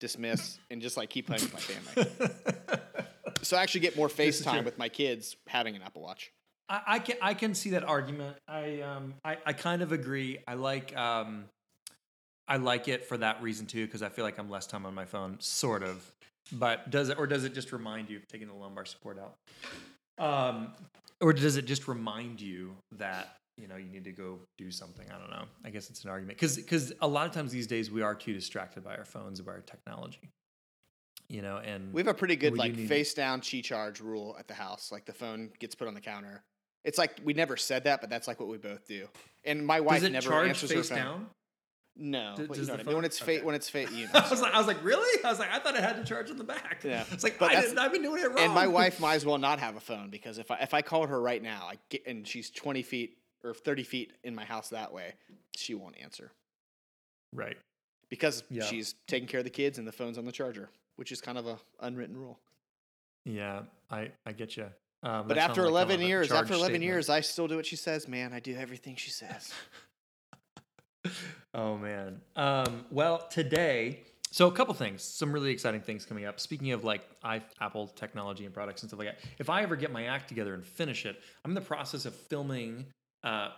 dismiss, 0.00 0.58
and 0.70 0.80
just 0.82 0.96
like 0.96 1.10
keep 1.10 1.26
playing 1.26 1.42
with 1.42 1.54
my 1.54 1.60
family. 1.60 2.10
So 3.42 3.56
I 3.56 3.62
actually 3.62 3.80
get 3.82 3.96
more 3.96 4.08
This 4.08 4.40
is 4.40 4.42
true. 4.44 4.52
FaceTime 4.52 4.64
with 4.64 4.78
my 4.78 4.88
kids 4.88 5.36
having 5.46 5.76
an 5.76 5.82
Apple 5.82 6.02
Watch. 6.02 6.32
I, 6.68 6.80
I 6.86 6.98
can 6.98 7.16
I 7.22 7.34
can 7.34 7.54
see 7.54 7.70
that 7.70 7.84
argument. 7.84 8.36
I 8.46 8.80
um 8.80 9.14
I, 9.24 9.38
I 9.46 9.52
kind 9.52 9.82
of 9.82 9.92
agree. 9.92 10.38
I 10.46 10.54
like 10.54 10.96
um 10.96 11.44
I 12.46 12.56
like 12.56 12.88
it 12.88 13.04
for 13.04 13.16
that 13.18 13.42
reason 13.42 13.66
too 13.66 13.86
because 13.86 14.02
I 14.02 14.08
feel 14.08 14.24
like 14.24 14.38
I'm 14.38 14.50
less 14.50 14.66
time 14.66 14.86
on 14.86 14.94
my 14.94 15.04
phone, 15.04 15.36
sort 15.38 15.82
of. 15.82 16.04
But 16.52 16.90
does 16.90 17.10
it 17.10 17.18
or 17.18 17.26
does 17.26 17.44
it 17.44 17.54
just 17.54 17.72
remind 17.72 18.08
you 18.08 18.16
of 18.16 18.26
taking 18.28 18.48
the 18.48 18.54
lumbar 18.54 18.84
support 18.84 19.18
out? 19.18 19.34
Um, 20.18 20.72
or 21.20 21.32
does 21.32 21.56
it 21.56 21.66
just 21.66 21.88
remind 21.88 22.40
you 22.40 22.74
that 22.92 23.36
you 23.56 23.68
know 23.68 23.76
you 23.76 23.90
need 23.90 24.04
to 24.04 24.12
go 24.12 24.38
do 24.56 24.70
something? 24.70 25.06
I 25.10 25.18
don't 25.18 25.30
know. 25.30 25.44
I 25.64 25.70
guess 25.70 25.90
it's 25.90 26.04
an 26.04 26.10
argument 26.10 26.38
because 26.38 26.56
because 26.56 26.92
a 27.00 27.08
lot 27.08 27.26
of 27.26 27.32
times 27.32 27.52
these 27.52 27.66
days 27.66 27.90
we 27.90 28.02
are 28.02 28.14
too 28.14 28.32
distracted 28.32 28.82
by 28.82 28.96
our 28.96 29.04
phones 29.04 29.40
by 29.40 29.52
our 29.52 29.60
technology. 29.60 30.30
You 31.28 31.42
know, 31.42 31.58
and 31.58 31.92
We 31.92 32.00
have 32.00 32.08
a 32.08 32.14
pretty 32.14 32.36
good 32.36 32.56
like 32.56 32.74
face 32.74 33.12
down 33.12 33.42
chi 33.42 33.60
charge 33.60 34.00
rule 34.00 34.34
at 34.38 34.48
the 34.48 34.54
house. 34.54 34.90
Like 34.90 35.04
the 35.04 35.12
phone 35.12 35.50
gets 35.58 35.74
put 35.74 35.86
on 35.86 35.92
the 35.92 36.00
counter. 36.00 36.42
It's 36.84 36.98
like 36.98 37.20
we 37.24 37.32
never 37.34 37.56
said 37.56 37.84
that, 37.84 38.00
but 38.00 38.08
that's 38.10 38.28
like 38.28 38.38
what 38.40 38.48
we 38.48 38.56
both 38.58 38.86
do. 38.86 39.08
And 39.44 39.66
my 39.66 39.80
wife 39.80 40.02
it 40.02 40.12
never 40.12 40.28
charge 40.30 40.48
answers 40.50 40.70
face 40.72 40.88
her 40.88 40.96
phone. 40.96 41.04
down? 41.04 41.26
No, 42.00 42.34
D- 42.36 42.46
does 42.46 42.58
you 42.58 42.66
know 42.66 42.76
the 42.76 42.82
I 42.82 42.84
mean. 42.84 42.96
When 42.96 43.04
it's 43.04 43.18
fate, 43.18 43.38
okay. 43.38 43.44
when 43.46 43.54
it's 43.56 43.68
fate, 43.68 43.90
you 43.90 44.04
know. 44.14 44.20
I 44.20 44.28
was 44.30 44.40
like, 44.40 44.54
I 44.54 44.58
was 44.58 44.68
like, 44.68 44.82
really? 44.84 45.24
I 45.24 45.30
was 45.30 45.40
like, 45.40 45.50
I 45.52 45.58
thought 45.58 45.76
I 45.76 45.80
had 45.80 45.96
to 45.96 46.04
charge 46.04 46.30
on 46.30 46.36
the 46.36 46.44
back. 46.44 46.82
Yeah. 46.84 47.04
It's 47.10 47.24
like, 47.24 47.38
But 47.40 47.50
I 47.56 47.60
didn't, 47.60 47.78
I've 47.78 47.90
been 47.92 48.02
doing 48.02 48.22
it 48.22 48.28
wrong. 48.28 48.38
and 48.38 48.54
my 48.54 48.68
wife 48.68 49.00
might 49.00 49.16
as 49.16 49.26
well 49.26 49.38
not 49.38 49.58
have 49.58 49.74
a 49.76 49.80
phone 49.80 50.08
because 50.08 50.38
if 50.38 50.50
I 50.52 50.58
if 50.58 50.74
I 50.74 50.80
called 50.82 51.08
her 51.08 51.20
right 51.20 51.42
now, 51.42 51.66
I 51.68 51.74
get, 51.90 52.06
and 52.06 52.26
she's 52.26 52.50
twenty 52.50 52.82
feet 52.82 53.18
or 53.42 53.52
thirty 53.52 53.82
feet 53.82 54.12
in 54.22 54.34
my 54.34 54.44
house 54.44 54.68
that 54.68 54.92
way, 54.92 55.14
she 55.56 55.74
won't 55.74 55.96
answer 56.00 56.30
right. 57.34 57.56
because 58.08 58.44
Yeah. 58.48 58.64
she's 58.64 58.94
taking 59.08 59.26
care 59.28 59.38
of 59.40 59.44
the 59.44 59.50
kids 59.50 59.78
and 59.78 59.86
the 59.86 59.92
phone's 59.92 60.18
on 60.18 60.24
the 60.24 60.32
charger, 60.32 60.70
which 60.96 61.10
is 61.10 61.20
kind 61.20 61.36
of 61.36 61.46
a 61.48 61.58
unwritten 61.80 62.16
rule. 62.16 62.38
Yeah, 63.24 63.62
I 63.90 64.12
I 64.24 64.30
get 64.32 64.56
you. 64.56 64.66
Um, 65.02 65.28
But 65.28 65.38
after 65.38 65.56
sounded 65.56 65.62
like 65.62 65.86
eleven 65.86 66.00
years, 66.00 66.32
after 66.32 66.54
eleven 66.54 66.64
statement. 66.64 66.84
years, 66.84 67.08
I 67.08 67.20
still 67.20 67.46
do 67.46 67.56
what 67.56 67.66
she 67.66 67.76
says. 67.76 68.08
Man, 68.08 68.32
I 68.32 68.40
do 68.40 68.56
everything 68.56 68.96
she 68.96 69.10
says. 69.10 69.52
oh 71.54 71.76
man. 71.76 72.20
Um, 72.34 72.84
well, 72.90 73.26
today, 73.28 74.00
so 74.30 74.48
a 74.48 74.52
couple 74.52 74.74
things, 74.74 75.02
some 75.02 75.32
really 75.32 75.50
exciting 75.50 75.80
things 75.80 76.04
coming 76.04 76.24
up. 76.24 76.40
Speaking 76.40 76.72
of 76.72 76.84
like 76.84 77.02
I, 77.22 77.42
Apple 77.60 77.86
technology 77.88 78.44
and 78.44 78.52
products 78.52 78.82
and 78.82 78.90
stuff 78.90 78.98
like 78.98 79.08
that, 79.08 79.18
if 79.38 79.48
I 79.48 79.62
ever 79.62 79.76
get 79.76 79.92
my 79.92 80.04
act 80.06 80.28
together 80.28 80.54
and 80.54 80.64
finish 80.64 81.06
it, 81.06 81.20
I'm 81.44 81.52
in 81.52 81.54
the 81.54 81.60
process 81.60 82.04
of 82.04 82.14
filming. 82.14 82.86
Uh, 83.22 83.50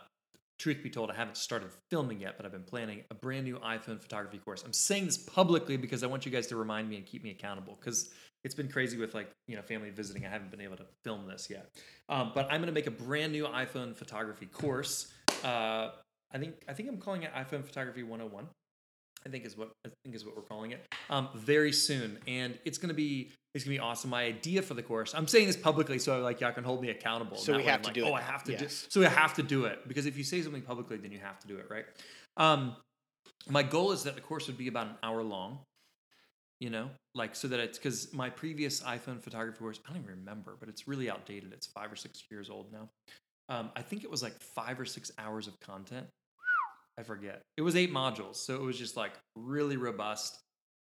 truth 0.59 0.83
be 0.83 0.91
told, 0.91 1.09
I 1.09 1.15
haven't 1.15 1.37
started 1.37 1.69
filming 1.89 2.19
yet, 2.21 2.35
but 2.37 2.45
I've 2.45 2.51
been 2.51 2.63
planning 2.63 3.03
a 3.09 3.15
brand 3.15 3.45
new 3.45 3.57
iPhone 3.57 3.99
photography 3.99 4.37
course. 4.37 4.63
I'm 4.63 4.73
saying 4.73 5.07
this 5.07 5.17
publicly 5.17 5.75
because 5.75 6.03
I 6.03 6.07
want 6.07 6.23
you 6.25 6.31
guys 6.31 6.45
to 6.47 6.55
remind 6.55 6.87
me 6.87 6.97
and 6.97 7.05
keep 7.05 7.23
me 7.23 7.31
accountable 7.31 7.77
because 7.79 8.11
it's 8.43 8.55
been 8.55 8.69
crazy 8.69 8.97
with 8.97 9.13
like 9.13 9.29
you 9.47 9.55
know 9.55 9.61
family 9.61 9.89
visiting. 9.89 10.25
I 10.25 10.29
haven't 10.29 10.51
been 10.51 10.61
able 10.61 10.77
to 10.77 10.85
film 11.03 11.27
this 11.27 11.49
yet, 11.49 11.69
um, 12.09 12.31
but 12.33 12.45
I'm 12.45 12.61
going 12.61 12.67
to 12.67 12.71
make 12.71 12.87
a 12.87 12.91
brand 12.91 13.31
new 13.31 13.45
iPhone 13.45 13.95
photography 13.95 14.47
course. 14.47 15.11
Uh, 15.43 15.89
I 16.33 16.37
think 16.37 16.55
I 16.67 16.73
think 16.73 16.89
I'm 16.89 16.97
calling 16.97 17.23
it 17.23 17.33
iPhone 17.33 17.63
Photography 17.63 18.03
101. 18.03 18.47
I 19.25 19.29
think 19.29 19.45
is 19.45 19.55
what 19.55 19.71
I 19.85 19.89
think 20.03 20.15
is 20.15 20.25
what 20.25 20.35
we're 20.35 20.41
calling 20.41 20.71
it. 20.71 20.85
Um, 21.09 21.29
very 21.35 21.71
soon, 21.71 22.17
and 22.27 22.57
it's 22.65 22.77
gonna 22.77 22.93
be 22.93 23.31
it's 23.53 23.63
gonna 23.63 23.75
be 23.75 23.79
awesome. 23.79 24.09
My 24.09 24.23
idea 24.23 24.61
for 24.61 24.73
the 24.73 24.81
course. 24.81 25.13
I'm 25.13 25.27
saying 25.27 25.47
this 25.47 25.57
publicly, 25.57 25.99
so 25.99 26.19
like 26.21 26.41
y'all 26.41 26.51
can 26.51 26.63
hold 26.63 26.81
me 26.81 26.89
accountable. 26.89 27.37
So 27.37 27.55
we 27.55 27.63
have 27.63 27.75
I'm 27.75 27.81
to 27.81 27.87
like, 27.89 27.95
do 27.95 28.05
it 28.05 28.09
Oh, 28.09 28.13
I 28.13 28.21
have 28.21 28.43
to 28.45 28.57
do. 28.57 28.63
Yes. 28.63 28.87
So 28.89 28.99
we 28.99 29.05
have 29.05 29.33
to 29.35 29.43
do 29.43 29.65
it 29.65 29.87
because 29.87 30.05
if 30.05 30.17
you 30.17 30.23
say 30.23 30.41
something 30.41 30.63
publicly, 30.63 30.97
then 30.97 31.11
you 31.11 31.19
have 31.19 31.39
to 31.39 31.47
do 31.47 31.57
it, 31.57 31.67
right? 31.69 31.85
Um, 32.37 32.75
my 33.49 33.63
goal 33.63 33.91
is 33.91 34.03
that 34.03 34.15
the 34.15 34.21
course 34.21 34.47
would 34.47 34.57
be 34.57 34.67
about 34.67 34.87
an 34.87 34.95
hour 35.03 35.21
long. 35.21 35.59
You 36.61 36.69
know, 36.69 36.89
like 37.15 37.35
so 37.35 37.47
that 37.49 37.59
it's 37.59 37.77
because 37.77 38.13
my 38.13 38.29
previous 38.29 38.81
iPhone 38.83 39.19
photography 39.19 39.57
course, 39.57 39.79
I 39.83 39.89
don't 39.91 40.03
even 40.03 40.19
remember, 40.19 40.55
but 40.59 40.69
it's 40.69 40.87
really 40.87 41.09
outdated. 41.09 41.51
It's 41.53 41.65
five 41.65 41.91
or 41.91 41.95
six 41.95 42.23
years 42.29 42.49
old 42.49 42.71
now. 42.71 42.87
Um, 43.49 43.71
I 43.75 43.81
think 43.81 44.03
it 44.03 44.11
was 44.11 44.21
like 44.21 44.39
five 44.39 44.79
or 44.79 44.85
six 44.85 45.11
hours 45.17 45.47
of 45.47 45.59
content. 45.59 46.05
I 46.99 47.03
forget. 47.03 47.41
It 47.57 47.63
was 47.63 47.75
eight 47.75 47.91
modules, 47.91 48.35
so 48.35 48.55
it 48.55 48.61
was 48.61 48.77
just 48.77 48.95
like 48.95 49.13
really 49.35 49.75
robust, 49.75 50.39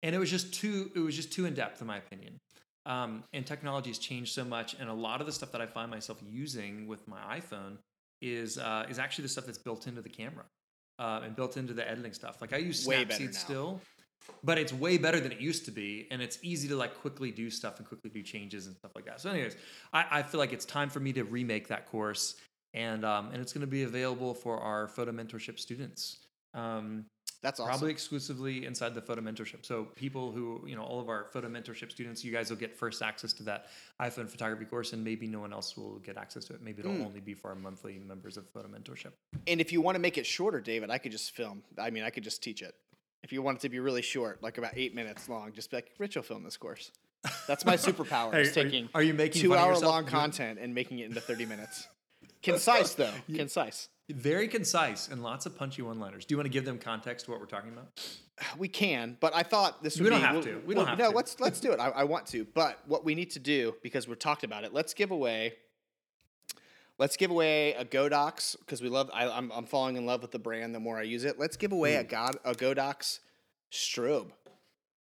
and 0.04 0.16
it 0.16 0.20
was 0.20 0.30
just 0.30 0.54
too. 0.54 0.92
It 0.96 1.00
was 1.00 1.16
just 1.16 1.34
too 1.34 1.46
in 1.46 1.56
depth, 1.56 1.82
in 1.82 1.88
my 1.88 1.98
opinion. 1.98 2.40
Um, 2.86 3.24
and 3.34 3.46
technology 3.46 3.90
has 3.90 3.98
changed 3.98 4.34
so 4.34 4.46
much, 4.46 4.76
and 4.80 4.90
a 4.90 4.94
lot 4.94 5.22
of 5.22 5.26
the 5.26 5.34
stuff 5.34 5.52
that 5.54 5.62
I 5.62 5.66
find 5.66 5.90
myself 5.90 6.22
using 6.30 6.88
with 6.88 7.08
my 7.08 7.40
iPhone 7.40 7.78
is 8.22 8.60
uh, 8.60 8.86
is 8.90 9.00
actually 9.00 9.24
the 9.24 9.30
stuff 9.30 9.48
that's 9.48 9.58
built 9.58 9.88
into 9.88 10.02
the 10.02 10.10
camera 10.10 10.46
uh, 11.00 11.22
and 11.24 11.36
built 11.36 11.58
into 11.58 11.74
the 11.74 11.90
editing 11.90 12.14
stuff. 12.14 12.42
Like 12.42 12.54
I 12.54 12.58
use 12.58 12.86
Snapseed 12.86 13.34
still, 13.34 13.82
but 14.44 14.58
it's 14.58 14.74
way 14.74 14.98
better 14.98 15.20
than 15.20 15.32
it 15.32 15.40
used 15.40 15.66
to 15.66 15.72
be, 15.72 16.08
and 16.12 16.22
it's 16.22 16.38
easy 16.42 16.68
to 16.68 16.76
like 16.76 16.96
quickly 17.00 17.32
do 17.32 17.50
stuff 17.50 17.78
and 17.80 17.88
quickly 17.88 18.10
do 18.10 18.22
changes 18.22 18.68
and 18.68 18.76
stuff 18.76 18.92
like 18.96 19.06
that. 19.06 19.22
So, 19.22 19.30
anyways, 19.30 19.56
I, 19.94 20.06
I 20.12 20.24
feel 20.24 20.40
like 20.40 20.54
it's 20.54 20.66
time 20.66 20.90
for 20.90 21.00
me 21.00 21.14
to 21.14 21.24
remake 21.24 21.68
that 21.70 21.90
course, 21.90 22.36
and 22.74 23.06
um, 23.06 23.30
and 23.32 23.42
it's 23.42 23.54
going 23.54 23.62
to 23.62 23.68
be 23.68 23.84
available 23.84 24.34
for 24.34 24.60
our 24.60 24.88
photo 24.88 25.12
mentorship 25.12 25.60
students. 25.60 26.18
Um, 26.54 27.06
That's 27.42 27.60
awesome. 27.60 27.70
Probably 27.72 27.92
exclusively 27.92 28.66
inside 28.66 28.94
the 28.94 29.02
photo 29.02 29.22
mentorship. 29.22 29.66
So 29.66 29.86
people 29.96 30.32
who, 30.32 30.64
you 30.68 30.76
know, 30.76 30.84
all 30.84 31.00
of 31.02 31.10
our 31.10 31.26
photo 31.34 31.50
mentorship 31.50 31.92
students, 31.92 32.24
you 32.24 32.32
guys 32.32 32.50
will 32.50 32.58
get 32.58 32.76
first 32.76 33.02
access 33.02 33.34
to 33.34 33.44
that 33.44 33.66
iPhone 34.02 34.30
photography 34.30 34.66
course, 34.66 34.94
and 34.94 35.04
maybe 35.04 35.26
no 35.28 35.40
one 35.40 35.52
else 35.52 35.76
will 35.76 36.00
get 36.00 36.16
access 36.16 36.46
to 36.46 36.54
it. 36.54 36.62
Maybe 36.62 36.80
it'll 36.82 36.94
Mm. 36.94 37.06
only 37.06 37.20
be 37.22 37.34
for 37.34 37.50
our 37.50 37.56
monthly 37.56 38.00
members 38.00 38.38
of 38.38 38.48
photo 38.50 38.68
mentorship. 38.68 39.14
And 39.48 39.60
if 39.60 39.72
you 39.74 39.82
want 39.82 39.96
to 39.96 40.00
make 40.00 40.18
it 40.18 40.26
shorter, 40.26 40.62
David, 40.62 40.90
I 40.92 41.00
could 41.00 41.12
just 41.12 41.32
film. 41.32 41.64
I 41.78 41.90
mean, 41.90 42.04
I 42.04 42.12
could 42.12 42.24
just 42.24 42.42
teach 42.44 42.62
it. 42.62 42.76
If 43.24 43.32
you 43.32 43.42
want 43.42 43.60
it 43.60 43.62
to 43.62 43.70
be 43.70 43.80
really 43.80 44.02
short, 44.02 44.44
like 44.44 44.58
about 44.58 44.72
eight 44.76 44.94
minutes 44.94 45.30
long, 45.30 45.54
just 45.54 45.72
be 45.72 45.78
like, 45.78 45.92
Rich 45.98 46.16
will 46.18 46.24
film 46.24 46.44
this 46.44 46.58
course. 46.58 46.92
That's 47.48 47.66
my 47.66 47.76
superpower. 47.78 48.34
Hey, 48.34 48.42
is 48.42 48.58
are 48.58 48.62
you- 48.62 48.64
taking 48.70 48.90
are 48.94 49.02
you 49.04 49.14
making 49.14 49.42
two 49.42 49.56
hour 49.56 49.78
long 49.80 50.06
content 50.06 50.60
and 50.62 50.76
making 50.76 51.00
it 51.00 51.06
into 51.06 51.22
30 51.22 51.46
minutes? 51.46 51.88
Concise, 52.42 52.94
though. 52.96 53.12
Concise. 53.34 53.88
Very 54.10 54.50
concise 54.50 55.08
and 55.08 55.24
lots 55.24 55.46
of 55.46 55.58
punchy 55.58 55.82
one-liners. 55.82 56.26
Do 56.26 56.34
you 56.34 56.38
want 56.38 56.46
to 56.48 56.52
give 56.52 56.66
them 56.66 56.78
context 56.78 57.26
to 57.26 57.32
what 57.32 57.40
we're 57.40 57.46
talking 57.46 57.72
about? 57.72 57.88
We 58.58 58.68
can, 58.68 59.16
but 59.22 59.34
I 59.36 59.44
thought 59.44 59.84
this 59.84 59.98
would 60.00 60.06
We 60.06 60.10
don't 60.10 60.20
be. 60.20 60.26
have 60.26 60.34
we'll- 60.36 60.44
to. 60.44 60.54
We 60.56 60.62
we'll- 60.74 60.76
don't 60.78 60.88
have 60.88 60.98
no, 60.98 61.12
to. 61.12 61.16
let's 61.16 61.40
let's 61.40 61.60
do 61.62 61.72
it. 61.72 61.80
I, 61.80 61.90
I 61.90 62.04
want 62.04 62.26
to, 62.28 62.46
but 62.56 62.80
what 62.88 63.06
we 63.06 63.14
need 63.16 63.30
to 63.32 63.40
do 63.40 63.76
because 63.84 64.08
we're 64.08 64.16
talked 64.16 64.44
about 64.44 64.64
it. 64.66 64.74
Let's 64.74 64.94
give 64.96 65.12
away. 65.12 65.54
Let's 67.00 67.18
give 67.18 67.32
away 67.32 67.74
a 67.74 67.84
Godox 67.84 68.56
because 68.60 68.82
we 68.82 68.90
love. 68.90 69.10
I, 69.14 69.28
I'm 69.28 69.52
I'm 69.52 69.66
falling 69.66 69.98
in 69.98 70.06
love 70.06 70.22
with 70.22 70.32
the 70.32 70.40
brand. 70.40 70.76
The 70.76 70.80
more 70.80 70.98
I 70.98 71.04
use 71.04 71.24
it, 71.24 71.40
let's 71.40 71.58
give 71.58 71.72
away 71.72 71.96
a 71.96 72.04
God 72.04 72.38
a 72.46 72.54
Godox 72.54 73.20
strobe 73.72 74.30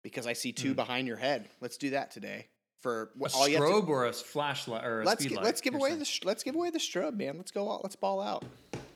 because 0.03 0.27
I 0.27 0.33
see 0.33 0.53
two 0.53 0.75
behind 0.75 1.07
your 1.07 1.17
head. 1.17 1.49
Let's 1.61 1.77
do 1.77 1.91
that 1.91 2.11
today 2.11 2.47
for 2.81 3.11
Hmm. 3.17 3.25
A 3.25 3.29
all 3.37 3.49
you 3.49 3.57
have 3.59 3.65
to- 3.67 3.73
strobe 3.73 3.89
or 3.89 4.07
a 4.07 4.13
flashlight 4.13 4.85
or 4.85 5.03
a 5.03 5.05
Let's 5.05 5.21
speed 5.23 5.31
gi- 5.31 5.37
light, 5.37 5.45
let's 5.45 5.61
give 5.61 5.75
away 5.75 5.91
saying? 5.91 6.01
the 6.01 6.21
let's 6.27 6.43
give 6.43 6.55
away 6.57 6.71
the 6.71 6.79
strobe, 6.79 7.17
man. 7.17 7.37
Let's 7.37 7.51
go 7.53 7.71
out. 7.73 7.83
Let's 7.85 7.97
ball 7.97 8.21
out. 8.21 8.45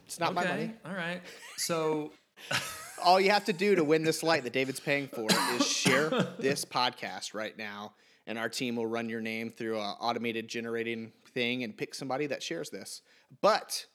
It's 0.06 0.18
not 0.18 0.34
my 0.34 0.44
money. 0.44 0.72
All 0.84 0.92
right. 0.94 1.20
So 1.56 2.12
All 3.04 3.20
you 3.20 3.30
have 3.30 3.44
to 3.46 3.52
do 3.52 3.74
to 3.74 3.82
win 3.84 4.02
this 4.04 4.22
light 4.22 4.44
that 4.44 4.52
David's 4.52 4.78
paying 4.80 5.08
for 5.08 5.26
is 5.56 5.66
share 5.66 6.08
this 6.38 6.64
podcast 6.64 7.34
right 7.34 7.56
now, 7.58 7.94
and 8.28 8.38
our 8.38 8.48
team 8.48 8.76
will 8.76 8.86
run 8.86 9.08
your 9.08 9.20
name 9.20 9.50
through 9.50 9.76
an 9.80 9.94
automated 10.00 10.46
generating 10.48 11.12
thing 11.32 11.64
and 11.64 11.76
pick 11.76 11.94
somebody 11.94 12.26
that 12.26 12.42
shares 12.42 12.70
this. 12.70 13.02
But 13.40 13.86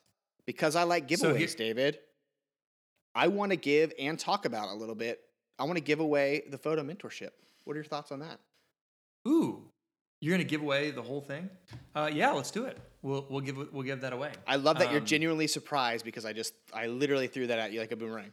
because 0.46 0.76
I 0.76 0.84
like 0.84 1.08
giveaways, 1.08 1.18
So 1.20 1.34
here- 1.34 1.48
David, 1.48 2.00
I 3.16 3.28
want 3.28 3.52
to 3.52 3.56
give 3.58 3.94
and 4.00 4.18
talk 4.20 4.46
about 4.46 4.70
a 4.70 4.74
little 4.76 4.96
bit. 4.96 5.22
I 5.60 5.64
want 5.64 5.78
to 5.78 5.84
give 5.84 6.00
away 6.00 6.44
the 6.50 6.58
photo 6.58 6.84
mentorship. 6.84 7.32
What 7.64 7.74
are 7.74 7.78
your 7.78 7.86
thoughts 7.86 8.12
on 8.12 8.20
that? 8.20 8.40
Ooh, 9.28 9.64
you're 10.22 10.34
gonna 10.34 10.44
give 10.44 10.62
away 10.62 10.92
the 10.92 11.02
whole 11.02 11.22
thing? 11.22 11.50
Uh, 11.96 12.10
yeah, 12.14 12.32
let's 12.32 12.52
do 12.52 12.66
it. 12.66 12.78
We'll 13.02 13.26
we'll 13.30 13.42
give 13.42 13.58
we'll 13.74 13.84
give 13.84 14.02
that 14.02 14.14
away. 14.14 14.32
I 14.48 14.56
love 14.56 14.80
that 14.80 14.92
you're 14.92 15.02
Um, 15.02 15.06
genuinely 15.06 15.48
surprised 15.48 16.06
because 16.06 16.26
I 16.26 16.34
just 16.34 16.54
I 16.74 16.88
literally 16.88 17.28
threw 17.28 17.48
that 17.48 17.60
at 17.60 17.72
you 17.72 17.80
like 17.80 17.92
a 17.92 17.96
boomerang. 17.96 18.32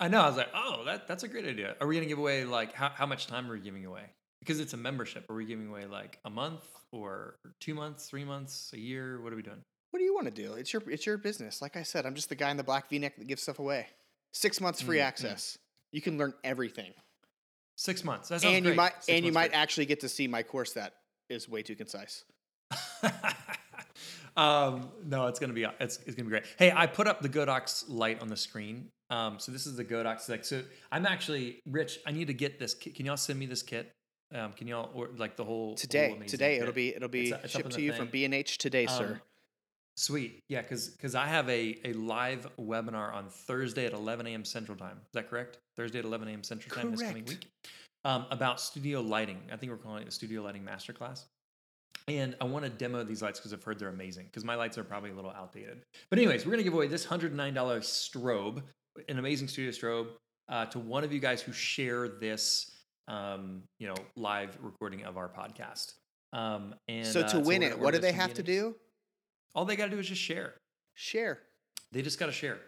I 0.00 0.08
know. 0.08 0.20
I 0.20 0.26
was 0.28 0.36
like, 0.36 0.48
oh, 0.54 0.82
that 0.84 1.06
that's 1.08 1.22
a 1.24 1.28
great 1.28 1.46
idea. 1.46 1.76
Are 1.80 1.86
we 1.86 1.94
gonna 1.96 2.06
give 2.06 2.18
away 2.18 2.44
like 2.44 2.72
how 2.74 2.90
how 2.90 3.06
much 3.06 3.26
time 3.26 3.50
are 3.50 3.54
we 3.54 3.60
giving 3.60 3.84
away? 3.86 4.04
Because 4.44 4.60
it's 4.60 4.74
a 4.74 4.76
membership. 4.76 5.24
Are 5.30 5.34
we 5.34 5.46
giving 5.46 5.68
away 5.68 5.86
like 5.86 6.18
a 6.24 6.30
month 6.30 6.62
or 6.92 7.36
two 7.60 7.74
months, 7.74 8.06
three 8.06 8.24
months, 8.24 8.70
a 8.74 8.78
year? 8.78 9.20
What 9.22 9.32
are 9.32 9.36
we 9.36 9.42
doing? 9.42 9.62
What 9.90 10.00
do 10.00 10.04
you 10.04 10.14
want 10.14 10.26
to 10.26 10.30
do? 10.42 10.54
It's 10.54 10.72
your 10.72 10.82
it's 10.88 11.06
your 11.06 11.16
business. 11.16 11.62
Like 11.62 11.76
I 11.76 11.82
said, 11.82 12.04
I'm 12.04 12.14
just 12.14 12.28
the 12.28 12.34
guy 12.34 12.50
in 12.50 12.56
the 12.56 12.64
black 12.64 12.90
V-neck 12.90 13.16
that 13.16 13.26
gives 13.26 13.42
stuff 13.42 13.58
away. 13.58 13.86
Six 14.32 14.60
months 14.60 14.82
free 14.82 14.98
Mm, 14.98 15.02
mm. 15.02 15.06
access. 15.06 15.58
You 15.92 16.00
can 16.02 16.18
learn 16.18 16.34
everything, 16.42 16.92
Six 17.76 18.04
months. 18.04 18.28
That 18.28 18.40
sounds 18.40 18.54
and 18.56 18.64
you 18.64 18.70
great. 18.72 18.76
might 18.76 18.94
Six 19.04 19.08
and 19.16 19.24
you 19.24 19.32
might 19.32 19.50
free. 19.52 19.56
actually 19.60 19.86
get 19.86 20.00
to 20.00 20.08
see 20.08 20.26
my 20.28 20.42
course 20.42 20.72
that 20.74 20.94
is 21.30 21.48
way 21.48 21.62
too 21.62 21.76
concise. 21.76 22.24
um, 24.36 24.90
no, 25.04 25.26
it's 25.28 25.38
gonna 25.38 25.52
be 25.52 25.64
it's, 25.80 25.98
it's 26.06 26.14
gonna 26.16 26.24
be 26.24 26.30
great. 26.30 26.44
Hey, 26.58 26.72
I 26.74 26.86
put 26.86 27.06
up 27.06 27.20
the 27.22 27.28
Godox 27.28 27.84
light 27.88 28.20
on 28.20 28.28
the 28.28 28.36
screen. 28.36 28.88
Um, 29.10 29.38
so 29.38 29.52
this 29.52 29.66
is 29.66 29.76
the 29.76 29.84
Godox. 29.84 30.28
Like, 30.28 30.44
so 30.44 30.62
I'm 30.90 31.06
actually 31.06 31.60
Rich. 31.66 32.00
I 32.06 32.10
need 32.12 32.26
to 32.28 32.34
get 32.34 32.58
this. 32.58 32.74
Kit. 32.74 32.94
Can 32.96 33.06
y'all 33.06 33.16
send 33.16 33.38
me 33.38 33.46
this 33.46 33.62
kit? 33.62 33.92
Um, 34.34 34.52
can 34.52 34.66
y'all 34.66 34.90
or 34.94 35.08
like 35.16 35.36
the 35.36 35.44
whole 35.44 35.66
whole 35.68 35.74
Today, 35.76 36.08
amazing 36.10 36.26
today 36.28 36.56
it'll 36.58 36.72
be 36.74 36.94
it'll 36.94 37.08
be 37.08 37.28
It's- 37.28 37.44
it's 37.44 37.52
shipped 37.52 37.70
to 37.72 37.80
you 37.80 37.92
from 37.92 38.06
thing. 38.06 38.12
B 38.12 38.24
and 38.24 38.34
H 38.34 38.58
today, 38.58 38.86
sir. 38.86 39.12
Um, 39.14 39.20
Sweet, 39.96 40.42
yeah, 40.48 40.60
because 40.60 40.88
because 40.88 41.14
I 41.14 41.26
have 41.26 41.48
a 41.48 41.78
a 41.84 41.92
live 41.92 42.48
webinar 42.58 43.14
on 43.14 43.28
Thursday 43.28 43.86
at 43.86 43.92
11 43.92 44.26
a.m. 44.26 44.44
Central 44.44 44.76
Time. 44.76 44.96
Is 45.06 45.12
that 45.12 45.30
correct? 45.30 45.58
Thursday 45.76 46.00
at 46.00 46.04
11 46.04 46.26
a.m. 46.26 46.42
Central 46.42 46.74
Time 46.74 46.90
this 46.90 47.00
coming 47.00 47.24
week. 47.24 47.46
Um, 48.04 48.26
about 48.32 48.60
studio 48.60 49.00
lighting. 49.00 49.40
I 49.52 49.56
think 49.56 49.70
we're 49.70 49.78
calling 49.78 50.02
it 50.02 50.06
the 50.06 50.10
Studio 50.10 50.42
Lighting 50.42 50.62
Masterclass. 50.64 51.24
And 52.08 52.36
I 52.40 52.44
want 52.44 52.64
to 52.64 52.70
demo 52.70 53.02
these 53.04 53.22
lights 53.22 53.38
because 53.38 53.52
I've 53.54 53.62
heard 53.62 53.78
they're 53.78 53.88
amazing. 53.88 54.26
Because 54.26 54.44
my 54.44 54.56
lights 54.56 54.76
are 54.76 54.84
probably 54.84 55.10
a 55.10 55.14
little 55.14 55.30
outdated. 55.30 55.80
But 56.10 56.18
anyways, 56.18 56.44
we're 56.44 56.50
gonna 56.50 56.64
give 56.64 56.74
away 56.74 56.88
this 56.88 57.06
$109 57.06 57.32
strobe, 57.80 58.62
an 59.08 59.18
amazing 59.20 59.46
studio 59.48 59.70
strobe, 59.70 60.08
uh, 60.48 60.66
to 60.66 60.80
one 60.80 61.04
of 61.04 61.12
you 61.12 61.20
guys 61.20 61.40
who 61.40 61.52
share 61.52 62.08
this, 62.08 62.73
um, 63.08 63.62
you 63.78 63.86
know, 63.88 63.94
live 64.16 64.56
recording 64.62 65.04
of 65.04 65.16
our 65.16 65.28
podcast. 65.28 65.92
Um, 66.32 66.74
and 66.88 67.06
so 67.06 67.20
uh, 67.20 67.28
to 67.28 67.40
win 67.40 67.62
it, 67.62 67.78
what 67.78 67.94
do 67.94 68.00
they 68.00 68.12
have 68.12 68.34
to 68.34 68.42
do? 68.42 68.74
All 69.54 69.64
they 69.64 69.76
got 69.76 69.84
to 69.86 69.90
do 69.90 69.98
is 69.98 70.08
just 70.08 70.20
share. 70.20 70.54
Share. 70.94 71.38
They 71.92 72.02
just 72.02 72.18
got 72.18 72.26
to 72.26 72.32
share. 72.32 72.58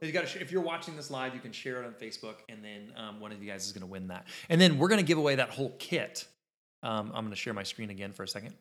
They 0.00 0.12
got 0.12 0.26
to. 0.28 0.40
If 0.40 0.52
you're 0.52 0.62
watching 0.62 0.94
this 0.96 1.10
live, 1.10 1.34
you 1.34 1.40
can 1.40 1.50
share 1.52 1.82
it 1.82 1.86
on 1.86 1.92
Facebook, 1.94 2.36
and 2.48 2.64
then 2.64 2.92
um, 2.96 3.18
one 3.20 3.32
of 3.32 3.42
you 3.42 3.50
guys 3.50 3.66
is 3.66 3.72
going 3.72 3.80
to 3.80 3.88
win 3.88 4.06
that. 4.08 4.26
And 4.48 4.60
then 4.60 4.78
we're 4.78 4.86
going 4.88 5.00
to 5.00 5.06
give 5.06 5.18
away 5.18 5.34
that 5.34 5.50
whole 5.50 5.74
kit. 5.80 6.26
Um, 6.84 7.06
I'm 7.14 7.24
going 7.24 7.30
to 7.30 7.36
share 7.36 7.52
my 7.52 7.64
screen 7.64 7.90
again 7.90 8.12
for 8.12 8.22
a 8.22 8.28
second. 8.28 8.54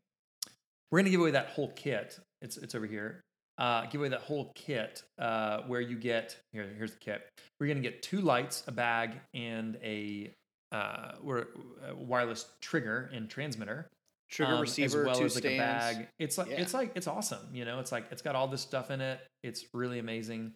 We're 0.92 1.00
going 1.00 1.06
to 1.06 1.12
give 1.12 1.22
away 1.22 1.32
that 1.32 1.50
whole 1.50 1.72
kit. 1.76 2.20
It's 2.42 2.58
it's 2.58 2.74
over 2.74 2.88
here. 2.88 3.22
uh, 3.60 3.86
give 3.88 4.00
away 4.02 4.10
that 4.10 4.22
whole 4.22 4.52
kit 4.56 5.04
uh, 5.20 5.60
where 5.68 5.82
you 5.82 5.98
get 5.98 6.38
here. 6.54 6.66
Here's 6.78 6.92
the 6.94 6.98
kit. 6.98 7.28
We're 7.60 7.68
gonna 7.68 7.82
get 7.82 8.02
two 8.02 8.22
lights, 8.22 8.64
a 8.68 8.72
bag, 8.72 9.20
and 9.34 9.78
a 9.84 10.34
uh, 10.72 11.14
we're, 11.22 11.48
a 11.88 11.96
wireless 11.96 12.46
trigger 12.62 13.10
and 13.14 13.30
transmitter. 13.30 13.88
Trigger 14.30 14.54
um, 14.54 14.62
receiver, 14.62 15.02
as 15.02 15.06
well 15.08 15.16
two 15.16 15.26
as 15.26 15.36
like 15.36 15.44
stands. 15.44 15.60
a 15.60 15.98
bag. 15.98 16.08
It's 16.20 16.38
like 16.38 16.50
Yeah. 16.50 16.62
it's 16.62 16.74
like 16.74 16.92
it's 16.96 17.08
awesome. 17.08 17.54
You 17.54 17.66
know, 17.66 17.80
it's 17.80 17.92
like 17.92 18.06
it's 18.12 18.22
got 18.22 18.36
all 18.36 18.48
this 18.48 18.62
stuff 18.62 18.92
in 18.92 19.02
it. 19.02 19.20
It's 19.44 19.66
really 19.74 19.98
amazing. 20.00 20.54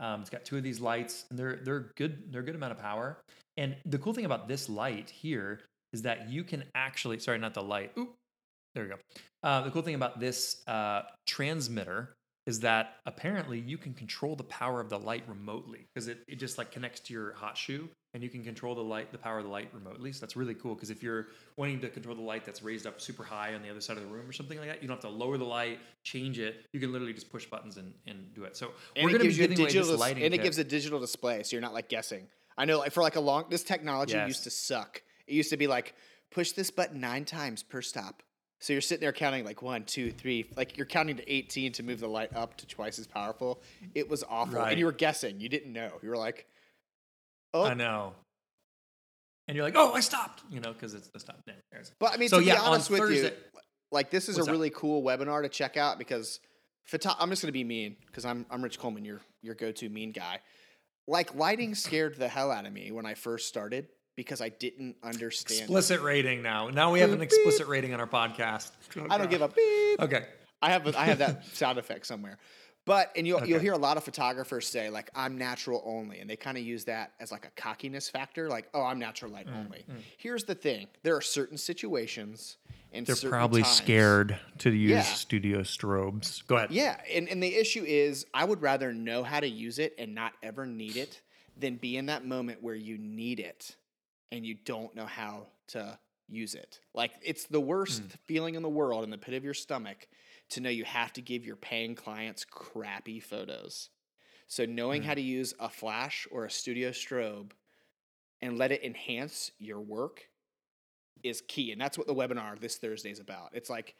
Um, 0.00 0.22
it's 0.22 0.30
got 0.30 0.44
two 0.44 0.56
of 0.56 0.64
these 0.64 0.80
lights, 0.80 1.24
and 1.30 1.38
they're 1.38 1.60
they're 1.62 1.92
good. 1.96 2.32
They're 2.32 2.40
a 2.40 2.44
good 2.44 2.56
amount 2.56 2.72
of 2.72 2.78
power. 2.78 3.18
And 3.56 3.76
the 3.86 3.98
cool 3.98 4.12
thing 4.12 4.24
about 4.24 4.48
this 4.48 4.68
light 4.68 5.08
here 5.10 5.60
is 5.92 6.02
that 6.02 6.30
you 6.30 6.42
can 6.42 6.64
actually 6.74 7.20
sorry, 7.20 7.38
not 7.38 7.54
the 7.54 7.62
light. 7.62 7.92
Oop, 7.96 8.14
there 8.74 8.84
we 8.84 8.90
go. 8.90 8.96
Uh, 9.44 9.62
the 9.62 9.70
cool 9.70 9.82
thing 9.82 9.94
about 9.94 10.18
this 10.18 10.62
uh, 10.66 11.02
transmitter 11.26 12.14
is 12.46 12.58
that 12.60 12.96
apparently 13.06 13.60
you 13.60 13.78
can 13.78 13.94
control 13.94 14.34
the 14.34 14.44
power 14.44 14.80
of 14.80 14.88
the 14.88 14.98
light 14.98 15.22
remotely 15.28 15.86
because 15.94 16.08
it, 16.08 16.18
it 16.26 16.36
just 16.36 16.58
like 16.58 16.72
connects 16.72 16.98
to 17.00 17.12
your 17.12 17.34
hot 17.34 17.56
shoe 17.56 17.88
and 18.14 18.22
you 18.22 18.28
can 18.28 18.44
control 18.44 18.74
the 18.74 18.82
light 18.82 19.10
the 19.12 19.18
power 19.18 19.38
of 19.38 19.44
the 19.44 19.50
light 19.50 19.68
remotely 19.72 20.12
so 20.12 20.20
that's 20.20 20.36
really 20.36 20.54
cool 20.54 20.74
because 20.74 20.90
if 20.90 21.02
you're 21.02 21.28
wanting 21.56 21.80
to 21.80 21.88
control 21.88 22.14
the 22.14 22.20
light 22.22 22.44
that's 22.44 22.62
raised 22.62 22.86
up 22.86 23.00
super 23.00 23.24
high 23.24 23.54
on 23.54 23.62
the 23.62 23.70
other 23.70 23.80
side 23.80 23.96
of 23.96 24.02
the 24.02 24.08
room 24.08 24.28
or 24.28 24.32
something 24.32 24.58
like 24.58 24.68
that 24.68 24.82
you 24.82 24.88
don't 24.88 24.96
have 25.02 25.10
to 25.10 25.16
lower 25.16 25.38
the 25.38 25.44
light 25.44 25.78
change 26.02 26.38
it 26.38 26.66
you 26.72 26.80
can 26.80 26.92
literally 26.92 27.12
just 27.14 27.30
push 27.32 27.46
buttons 27.46 27.76
and, 27.78 27.92
and 28.06 28.34
do 28.34 28.44
it 28.44 28.56
so 28.56 28.72
And 28.96 29.04
we're 29.04 29.10
it 29.16 29.18
going 29.18 29.22
to 29.22 29.28
be 29.28 29.34
giving 29.34 29.58
away 29.58 29.68
digital, 29.68 29.90
this 29.92 30.00
lighting 30.00 30.22
and 30.24 30.34
it 30.34 30.38
kit. 30.38 30.44
gives 30.44 30.58
a 30.58 30.64
digital 30.64 31.00
display, 31.00 31.42
so 31.42 31.56
you're 31.56 31.62
not 31.62 31.72
like 31.74 31.88
guessing. 31.88 32.26
I 32.58 32.66
know, 32.66 32.78
like 32.80 32.92
for 32.92 33.02
like 33.02 33.16
a 33.16 33.20
long, 33.20 33.46
this 33.48 33.62
technology 33.64 34.12
Yes. 34.14 34.28
used 34.28 34.44
to 34.44 34.50
suck. 34.50 35.02
It 35.26 35.32
used 35.34 35.50
to 35.50 35.56
be 35.56 35.66
like 35.66 35.94
push 36.30 36.52
this 36.52 36.70
button 36.70 37.00
nine 37.00 37.24
times 37.24 37.62
per 37.62 37.80
stop. 37.80 38.22
So 38.58 38.72
you're 38.74 38.82
sitting 38.82 39.00
there 39.00 39.12
counting 39.12 39.44
like 39.44 39.62
one, 39.62 39.84
two, 39.84 40.10
three, 40.12 40.46
like 40.56 40.76
you're 40.76 40.86
counting 40.86 41.16
to 41.16 41.32
18 41.32 41.72
to 41.72 41.82
move 41.82 41.98
the 42.00 42.08
light 42.08 42.30
up 42.36 42.56
to 42.58 42.66
twice 42.66 42.98
as 42.98 43.06
powerful. 43.06 43.60
It 43.94 44.08
was 44.08 44.22
awful, 44.28 44.58
Right. 44.58 44.70
and 44.72 44.78
you 44.78 44.84
were 44.84 44.92
guessing. 44.92 45.40
You 45.40 45.48
didn't 45.48 45.72
know. 45.72 45.90
You 46.02 46.10
were 46.10 46.16
like, 46.16 46.46
oh, 47.54 47.64
i 47.64 47.74
know 47.74 48.14
and 49.48 49.56
you're 49.56 49.64
like 49.64 49.74
oh 49.76 49.92
i 49.92 50.00
stopped 50.00 50.42
you 50.50 50.60
know 50.60 50.72
because 50.72 50.94
it's 50.94 51.08
the 51.08 51.20
stop 51.20 51.38
there. 51.46 51.56
But 51.98 52.12
I 52.12 52.16
mean, 52.16 52.28
So, 52.28 52.38
to 52.38 52.44
yeah, 52.44 52.54
be 52.54 52.60
on 52.60 52.66
honest 52.68 52.90
with 52.90 53.00
you, 53.00 53.06
Thursday- 53.06 53.34
like 53.90 54.10
this 54.10 54.28
is 54.28 54.38
a 54.38 54.42
up? 54.42 54.48
really 54.48 54.70
cool 54.70 55.02
webinar 55.02 55.42
to 55.42 55.48
check 55.48 55.76
out 55.76 55.98
because 55.98 56.38
photo- 56.84 57.14
I'm 57.18 57.30
just 57.30 57.42
gonna 57.42 57.52
be 57.52 57.64
mean 57.64 57.96
because 58.06 58.24
I'm 58.24 58.46
I'm 58.50 58.62
Rich 58.62 58.78
Coleman, 58.78 59.04
your 59.04 59.20
your 59.42 59.54
go-to 59.54 59.88
mean 59.88 60.12
guy. 60.12 60.40
Like 61.08 61.34
lighting 61.34 61.74
scared 61.74 62.16
the 62.16 62.28
hell 62.28 62.50
out 62.52 62.64
of 62.66 62.72
me 62.72 62.92
when 62.92 63.04
I 63.06 63.14
first 63.14 63.48
started 63.48 63.88
because 64.16 64.40
I 64.40 64.50
didn't 64.50 64.96
understand. 65.02 65.60
it. 65.60 65.62
explicit 65.64 66.00
rating 66.02 66.42
now 66.42 66.68
now 66.68 66.92
we 66.92 67.00
have 67.00 67.10
an 67.10 67.18
Beep, 67.18 67.24
explicit 67.24 67.66
rating 67.66 67.92
on 67.94 68.00
our 68.00 68.06
podcast 68.06 68.70
I 69.10 69.18
don't 69.18 69.30
give 69.30 69.42
a 69.42 69.48
beep. 69.48 70.00
okay 70.00 70.26
I 70.60 70.70
have 70.70 70.86
a, 70.86 70.96
I 70.98 71.06
have 71.06 71.18
that 71.18 71.44
sound 71.54 71.78
effect 71.78 72.06
somewhere. 72.06 72.38
But 72.84 73.12
and 73.16 73.26
you'll 73.26 73.46
you'll 73.46 73.60
hear 73.60 73.74
a 73.74 73.78
lot 73.78 73.96
of 73.96 74.02
photographers 74.04 74.66
say 74.66 74.90
like 74.90 75.08
I'm 75.14 75.38
natural 75.38 75.82
only, 75.86 76.18
and 76.18 76.28
they 76.28 76.36
kind 76.36 76.58
of 76.58 76.64
use 76.64 76.84
that 76.86 77.12
as 77.20 77.30
like 77.30 77.46
a 77.46 77.50
cockiness 77.50 78.08
factor, 78.08 78.48
like 78.48 78.68
oh 78.74 78.82
I'm 78.82 78.98
natural 78.98 79.30
light 79.30 79.46
Mm, 79.46 79.64
only. 79.66 79.84
Here's 80.18 80.44
the 80.44 80.54
thing: 80.54 80.88
there 81.04 81.14
are 81.16 81.20
certain 81.20 81.56
situations 81.58 82.56
and 82.92 83.06
they're 83.06 83.30
probably 83.30 83.62
times- 83.62 83.76
scared 83.76 84.38
to 84.58 84.70
use 84.70 84.90
Yeah. 84.90 85.02
studio 85.02 85.60
strobes 85.60 86.46
go 86.46 86.56
ahead 86.56 86.70
Yeah, 86.72 87.00
and, 87.10 87.26
and 87.28 87.42
the 87.42 87.54
issue 87.54 87.84
is 87.86 88.26
I 88.34 88.44
would 88.44 88.60
rather 88.60 88.92
know 88.92 89.22
how 89.22 89.40
to 89.40 89.48
use 89.48 89.78
it 89.78 89.94
and 89.96 90.14
not 90.14 90.32
ever 90.42 90.66
need 90.66 90.96
it 90.98 91.22
than 91.56 91.76
be 91.76 91.96
in 91.96 92.06
that 92.06 92.26
moment 92.26 92.62
where 92.62 92.74
you 92.74 92.98
need 92.98 93.40
it 93.40 93.76
and 94.30 94.44
you 94.44 94.54
don't 94.54 94.94
know 94.94 95.06
how 95.06 95.46
to 95.68 95.98
use 96.28 96.54
it. 96.54 96.80
Like 96.94 97.12
it's 97.22 97.44
the 97.44 97.60
worst 97.60 98.02
feeling 98.26 98.56
in 98.56 98.62
the 98.62 98.68
world 98.68 99.04
in 99.04 99.10
the 99.10 99.18
pit 99.18 99.34
of 99.34 99.44
your 99.44 99.54
stomach 99.54 100.06
to 100.52 100.60
know 100.60 100.70
you 100.70 100.84
have 100.84 101.12
to 101.14 101.22
give 101.22 101.44
your 101.44 101.56
paying 101.56 101.94
clients 101.94 102.44
crappy 102.44 103.20
photos. 103.20 103.90
So 104.46 104.64
knowing 104.64 105.02
how 105.02 105.12
mm. 105.12 105.16
to 105.16 105.22
use 105.22 105.54
a 105.58 105.68
flash 105.68 106.26
or 106.30 106.44
a 106.44 106.50
studio 106.50 106.90
strobe 106.90 107.52
and 108.40 108.58
let 108.58 108.72
it 108.72 108.84
enhance 108.84 109.50
your 109.58 109.80
work 109.80 110.28
is 111.22 111.42
key. 111.48 111.72
And 111.72 111.80
that's 111.80 111.96
what 111.96 112.06
the 112.06 112.14
webinar 112.14 112.60
this 112.60 112.76
Thursday 112.76 113.10
is 113.10 113.20
about. 113.20 113.50
It's 113.52 113.70
like 113.70 113.94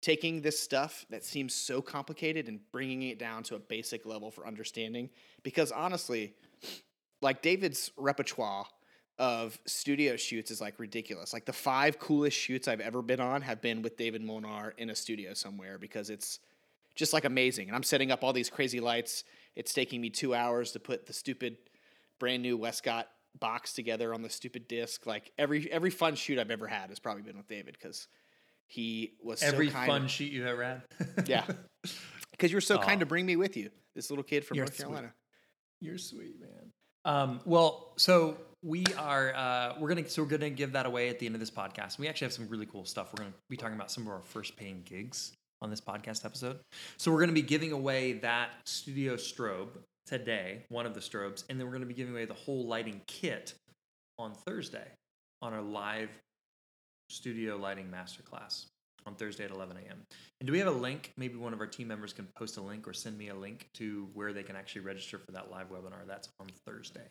taking 0.00 0.40
this 0.40 0.58
stuff 0.58 1.04
that 1.10 1.24
seems 1.24 1.54
so 1.54 1.82
complicated 1.82 2.48
and 2.48 2.60
bringing 2.72 3.02
it 3.02 3.18
down 3.18 3.42
to 3.44 3.56
a 3.56 3.58
basic 3.58 4.06
level 4.06 4.30
for 4.30 4.46
understanding. 4.46 5.10
Because 5.42 5.72
honestly, 5.72 6.34
like 7.20 7.42
David's 7.42 7.90
repertoire 7.96 8.66
of 9.20 9.60
studio 9.66 10.16
shoots 10.16 10.50
is 10.50 10.62
like 10.62 10.78
ridiculous. 10.78 11.34
Like 11.34 11.44
the 11.44 11.52
five 11.52 11.98
coolest 11.98 12.36
shoots 12.36 12.66
I've 12.66 12.80
ever 12.80 13.02
been 13.02 13.20
on 13.20 13.42
have 13.42 13.60
been 13.60 13.82
with 13.82 13.98
David 13.98 14.22
Molnar 14.22 14.72
in 14.78 14.88
a 14.88 14.94
studio 14.94 15.34
somewhere 15.34 15.76
because 15.76 16.08
it's 16.08 16.40
just 16.94 17.12
like 17.12 17.26
amazing. 17.26 17.68
And 17.68 17.76
I'm 17.76 17.82
setting 17.82 18.10
up 18.10 18.24
all 18.24 18.32
these 18.32 18.48
crazy 18.48 18.80
lights. 18.80 19.24
It's 19.54 19.74
taking 19.74 20.00
me 20.00 20.08
two 20.08 20.34
hours 20.34 20.72
to 20.72 20.80
put 20.80 21.06
the 21.06 21.12
stupid 21.12 21.58
brand 22.18 22.42
new 22.42 22.56
Westcott 22.56 23.08
box 23.38 23.74
together 23.74 24.14
on 24.14 24.22
the 24.22 24.30
stupid 24.30 24.66
disc. 24.66 25.04
Like 25.04 25.32
every 25.36 25.70
every 25.70 25.90
fun 25.90 26.14
shoot 26.14 26.38
I've 26.38 26.50
ever 26.50 26.66
had 26.66 26.88
has 26.88 26.98
probably 26.98 27.22
been 27.22 27.36
with 27.36 27.46
David 27.46 27.76
because 27.78 28.08
he 28.66 29.12
was 29.22 29.42
every 29.42 29.68
so 29.68 29.74
kind 29.74 29.86
fun 29.86 30.08
shoot 30.08 30.32
you 30.32 30.46
ever 30.46 30.64
had 30.64 30.82
yeah. 31.26 31.44
Because 32.30 32.50
you 32.50 32.56
were 32.56 32.62
so 32.62 32.78
kind 32.78 33.00
to 33.00 33.06
bring 33.06 33.26
me 33.26 33.36
with 33.36 33.54
you, 33.54 33.68
this 33.94 34.08
little 34.08 34.24
kid 34.24 34.46
from 34.46 34.56
You're 34.56 34.64
North 34.64 34.76
sweet. 34.76 34.84
Carolina. 34.84 35.12
You're 35.78 35.98
sweet, 35.98 36.40
man. 36.40 36.72
Um, 37.04 37.40
well, 37.44 37.92
so 37.98 38.38
we 38.62 38.84
are 38.98 39.34
uh, 39.34 39.74
we're 39.78 39.88
gonna 39.88 40.08
so 40.08 40.22
we're 40.22 40.28
gonna 40.28 40.50
give 40.50 40.72
that 40.72 40.86
away 40.86 41.08
at 41.08 41.18
the 41.18 41.26
end 41.26 41.34
of 41.34 41.40
this 41.40 41.50
podcast. 41.50 41.98
We 41.98 42.08
actually 42.08 42.26
have 42.26 42.32
some 42.32 42.48
really 42.48 42.66
cool 42.66 42.84
stuff. 42.84 43.12
We're 43.12 43.24
gonna 43.24 43.36
be 43.48 43.56
talking 43.56 43.74
about 43.74 43.90
some 43.90 44.06
of 44.06 44.12
our 44.12 44.22
first 44.22 44.56
paying 44.56 44.82
gigs 44.84 45.32
on 45.62 45.70
this 45.70 45.80
podcast 45.80 46.24
episode. 46.24 46.58
So 46.98 47.10
we're 47.10 47.20
gonna 47.20 47.32
be 47.32 47.42
giving 47.42 47.72
away 47.72 48.14
that 48.14 48.50
studio 48.66 49.16
strobe 49.16 49.70
today, 50.06 50.64
one 50.68 50.86
of 50.86 50.94
the 50.94 51.00
strobes, 51.00 51.44
and 51.48 51.58
then 51.58 51.66
we're 51.66 51.72
gonna 51.72 51.86
be 51.86 51.94
giving 51.94 52.12
away 52.12 52.26
the 52.26 52.34
whole 52.34 52.66
lighting 52.66 53.00
kit 53.06 53.54
on 54.18 54.34
Thursday 54.34 54.88
on 55.40 55.54
our 55.54 55.62
live 55.62 56.10
studio 57.08 57.56
lighting 57.56 57.88
masterclass 57.90 58.66
on 59.06 59.14
Thursday 59.14 59.44
at 59.44 59.50
11 59.50 59.78
a.m. 59.78 60.02
And 60.40 60.46
do 60.46 60.52
we 60.52 60.58
have 60.58 60.68
a 60.68 60.72
link? 60.72 61.12
Maybe 61.16 61.36
one 61.36 61.54
of 61.54 61.60
our 61.60 61.66
team 61.66 61.88
members 61.88 62.12
can 62.12 62.28
post 62.36 62.58
a 62.58 62.60
link 62.60 62.86
or 62.86 62.92
send 62.92 63.16
me 63.16 63.28
a 63.28 63.34
link 63.34 63.68
to 63.74 64.08
where 64.12 64.34
they 64.34 64.42
can 64.42 64.56
actually 64.56 64.82
register 64.82 65.18
for 65.18 65.32
that 65.32 65.50
live 65.50 65.70
webinar. 65.70 66.06
That's 66.06 66.28
on 66.38 66.48
Thursday. 66.66 67.08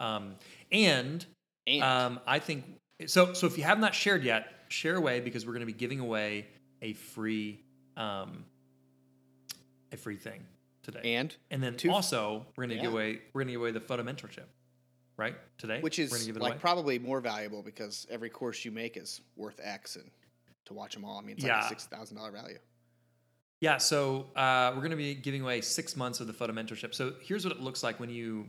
Um, 0.00 0.34
and 0.72 1.24
And 1.66 1.82
um, 1.82 2.20
I 2.26 2.38
think 2.38 2.64
so. 3.06 3.32
So 3.32 3.46
if 3.46 3.56
you 3.58 3.64
have 3.64 3.78
not 3.78 3.94
shared 3.94 4.22
yet, 4.24 4.46
share 4.68 4.96
away 4.96 5.20
because 5.20 5.46
we're 5.46 5.52
going 5.52 5.60
to 5.60 5.66
be 5.66 5.72
giving 5.72 6.00
away 6.00 6.46
a 6.82 6.92
free, 6.94 7.60
um, 7.96 8.44
a 9.92 9.96
free 9.96 10.16
thing 10.16 10.44
today. 10.82 11.14
and 11.14 11.34
And 11.50 11.62
then 11.62 11.76
two- 11.76 11.90
also 11.90 12.44
we're 12.56 12.66
going 12.66 12.76
to 12.76 12.82
give 12.82 12.92
away 12.92 13.20
we're 13.32 13.40
going 13.42 13.48
to 13.48 13.52
give 13.52 13.60
away 13.60 13.70
the 13.70 13.80
photo 13.80 14.02
mentorship, 14.02 14.46
right? 15.16 15.34
Today, 15.58 15.80
which 15.80 15.98
is 15.98 16.28
like 16.28 16.52
away. 16.52 16.58
probably 16.60 16.98
more 16.98 17.20
valuable 17.20 17.62
because 17.62 18.06
every 18.10 18.28
course 18.30 18.64
you 18.64 18.70
make 18.70 18.96
is 18.96 19.20
worth 19.36 19.60
X, 19.62 19.96
and 19.96 20.10
to 20.66 20.74
watch 20.74 20.94
them 20.94 21.04
all, 21.04 21.18
I 21.18 21.22
mean, 21.22 21.36
it's 21.36 21.44
Yeah. 21.44 21.56
like 21.56 21.66
a 21.66 21.68
six 21.68 21.86
thousand 21.86 22.16
dollar 22.16 22.32
value. 22.32 22.58
Yeah, 23.60 23.78
so 23.78 24.26
uh, 24.36 24.72
we're 24.74 24.80
going 24.82 24.90
to 24.90 24.96
be 24.96 25.14
giving 25.14 25.40
away 25.40 25.62
six 25.62 25.96
months 25.96 26.20
of 26.20 26.26
the 26.26 26.34
photo 26.34 26.52
mentorship. 26.52 26.94
So 26.94 27.14
here's 27.22 27.44
what 27.46 27.54
it 27.56 27.62
looks 27.62 27.82
like 27.82 27.98
when 27.98 28.10
you 28.10 28.46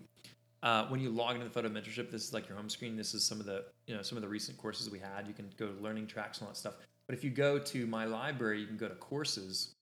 uh, 0.63 0.87
when 0.87 0.99
you 0.99 1.09
log 1.09 1.35
into 1.35 1.45
the 1.45 1.53
photo 1.53 1.69
mentorship. 1.69 2.11
This 2.11 2.23
is 2.23 2.33
like 2.33 2.47
your 2.47 2.57
home 2.57 2.69
screen. 2.69 2.95
This 2.95 3.13
is 3.13 3.23
some 3.23 3.39
of 3.39 3.45
the 3.45 3.65
you 3.87 3.95
know 3.95 4.01
some 4.01 4.17
of 4.17 4.21
the 4.21 4.27
recent 4.27 4.57
courses 4.57 4.89
we 4.89 4.99
had. 4.99 5.27
You 5.27 5.33
can 5.33 5.49
go 5.57 5.67
to 5.67 5.81
learning 5.81 6.07
tracks 6.07 6.39
and 6.39 6.47
all 6.47 6.53
that 6.53 6.57
stuff. 6.57 6.75
But 7.07 7.15
if 7.15 7.23
you 7.23 7.29
go 7.29 7.59
to 7.59 7.87
my 7.87 8.05
library, 8.05 8.59
you 8.59 8.67
can 8.67 8.77
go 8.77 8.87
to 8.87 8.95
courses 8.95 9.75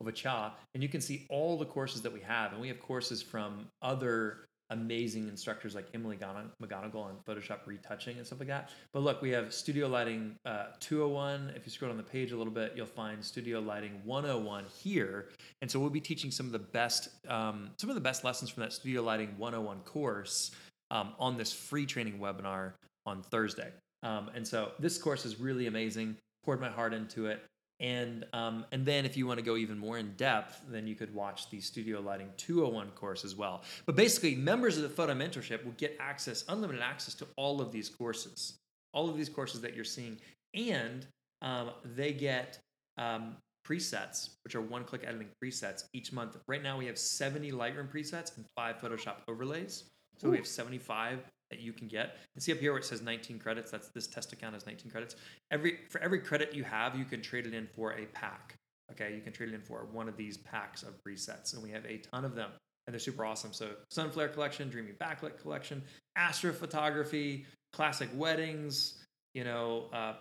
of 0.00 0.08
a 0.08 0.12
cha, 0.12 0.54
and 0.74 0.82
you 0.82 0.88
can 0.88 1.00
see 1.00 1.26
all 1.28 1.56
the 1.56 1.64
courses 1.64 2.02
that 2.02 2.12
we 2.12 2.20
have. 2.20 2.52
And 2.52 2.60
we 2.60 2.68
have 2.68 2.80
courses 2.80 3.22
from 3.22 3.68
other 3.80 4.48
amazing 4.72 5.28
instructors 5.28 5.74
like 5.74 5.86
Emily 5.94 6.16
McGonigal 6.16 6.96
on 6.96 7.16
Photoshop 7.28 7.58
retouching 7.66 8.16
and 8.16 8.26
stuff 8.26 8.40
like 8.40 8.48
that. 8.48 8.70
But 8.92 9.00
look, 9.00 9.22
we 9.22 9.30
have 9.30 9.52
Studio 9.52 9.86
Lighting 9.86 10.34
uh, 10.44 10.66
201. 10.80 11.52
If 11.54 11.64
you 11.66 11.70
scroll 11.70 11.90
on 11.90 11.96
the 11.96 12.02
page 12.02 12.32
a 12.32 12.36
little 12.36 12.52
bit, 12.52 12.72
you'll 12.74 12.86
find 12.86 13.24
Studio 13.24 13.60
Lighting 13.60 14.00
101 14.04 14.64
here. 14.82 15.28
And 15.60 15.70
so 15.70 15.78
we'll 15.78 15.90
be 15.90 16.00
teaching 16.00 16.30
some 16.30 16.46
of 16.46 16.52
the 16.52 16.58
best, 16.58 17.10
um, 17.28 17.70
some 17.78 17.90
of 17.90 17.94
the 17.94 18.00
best 18.00 18.24
lessons 18.24 18.50
from 18.50 18.62
that 18.62 18.72
Studio 18.72 19.02
Lighting 19.02 19.34
101 19.36 19.80
course 19.80 20.50
um, 20.90 21.12
on 21.18 21.36
this 21.36 21.52
free 21.52 21.86
training 21.86 22.18
webinar 22.18 22.72
on 23.06 23.22
Thursday. 23.22 23.70
Um, 24.02 24.30
and 24.34 24.46
so 24.46 24.72
this 24.78 24.98
course 24.98 25.24
is 25.24 25.38
really 25.38 25.66
amazing. 25.66 26.16
Poured 26.44 26.60
my 26.60 26.70
heart 26.70 26.92
into 26.94 27.26
it. 27.26 27.44
And 27.82 28.24
um, 28.32 28.64
and 28.70 28.86
then 28.86 29.04
if 29.04 29.16
you 29.16 29.26
want 29.26 29.40
to 29.40 29.44
go 29.44 29.56
even 29.56 29.76
more 29.76 29.98
in 29.98 30.12
depth, 30.12 30.62
then 30.70 30.86
you 30.86 30.94
could 30.94 31.12
watch 31.12 31.50
the 31.50 31.60
Studio 31.60 32.00
Lighting 32.00 32.28
201 32.36 32.90
course 32.92 33.24
as 33.24 33.34
well. 33.34 33.64
But 33.86 33.96
basically, 33.96 34.36
members 34.36 34.76
of 34.76 34.84
the 34.84 34.88
Photo 34.88 35.14
Mentorship 35.14 35.64
will 35.64 35.72
get 35.72 35.96
access, 35.98 36.44
unlimited 36.48 36.80
access 36.80 37.14
to 37.14 37.26
all 37.36 37.60
of 37.60 37.72
these 37.72 37.88
courses, 37.88 38.54
all 38.94 39.10
of 39.10 39.16
these 39.16 39.28
courses 39.28 39.60
that 39.62 39.74
you're 39.74 39.84
seeing, 39.84 40.16
and 40.54 41.04
um, 41.42 41.70
they 41.96 42.12
get 42.12 42.60
um, 42.98 43.36
presets, 43.66 44.30
which 44.44 44.54
are 44.54 44.60
one-click 44.60 45.02
editing 45.04 45.28
presets 45.42 45.84
each 45.92 46.12
month. 46.12 46.36
Right 46.46 46.62
now, 46.62 46.78
we 46.78 46.86
have 46.86 46.96
70 46.96 47.50
Lightroom 47.50 47.90
presets 47.92 48.36
and 48.36 48.46
five 48.54 48.76
Photoshop 48.78 49.16
overlays. 49.26 49.84
So 50.18 50.30
we 50.30 50.36
have 50.36 50.46
75 50.46 51.18
that 51.52 51.60
you 51.60 51.72
can 51.72 51.86
get. 51.86 52.16
And 52.34 52.42
see 52.42 52.50
up 52.52 52.58
here 52.58 52.72
where 52.72 52.80
it 52.80 52.84
says 52.84 53.02
19 53.02 53.38
credits. 53.38 53.70
That's 53.70 53.88
this 53.88 54.08
test 54.08 54.32
account 54.32 54.54
has 54.54 54.66
19 54.66 54.90
credits. 54.90 55.14
Every 55.50 55.78
for 55.90 56.00
every 56.00 56.18
credit 56.18 56.54
you 56.54 56.64
have, 56.64 56.96
you 56.96 57.04
can 57.04 57.22
trade 57.22 57.46
it 57.46 57.54
in 57.54 57.68
for 57.76 57.92
a 57.92 58.06
pack, 58.06 58.56
Okay, 58.92 59.14
you 59.14 59.20
can 59.20 59.32
trade 59.32 59.50
it 59.50 59.54
in 59.54 59.62
for 59.62 59.86
one 59.92 60.08
of 60.08 60.16
these 60.16 60.36
packs 60.36 60.82
of 60.82 61.02
presets, 61.02 61.54
and 61.54 61.62
we 61.62 61.70
have 61.70 61.84
a 61.86 61.98
ton 61.98 62.24
of 62.24 62.34
them, 62.34 62.50
and 62.86 62.92
they're 62.92 63.00
super 63.00 63.24
awesome. 63.24 63.52
So, 63.52 63.70
Sunflare 63.90 64.28
Collection, 64.28 64.68
Dreamy 64.68 64.92
Backlit 65.00 65.40
Collection, 65.40 65.82
Astrophotography, 66.18 67.46
Classic 67.72 68.08
Weddings, 68.14 69.02
you 69.34 69.44
know, 69.44 69.86
uh, 69.94 70.14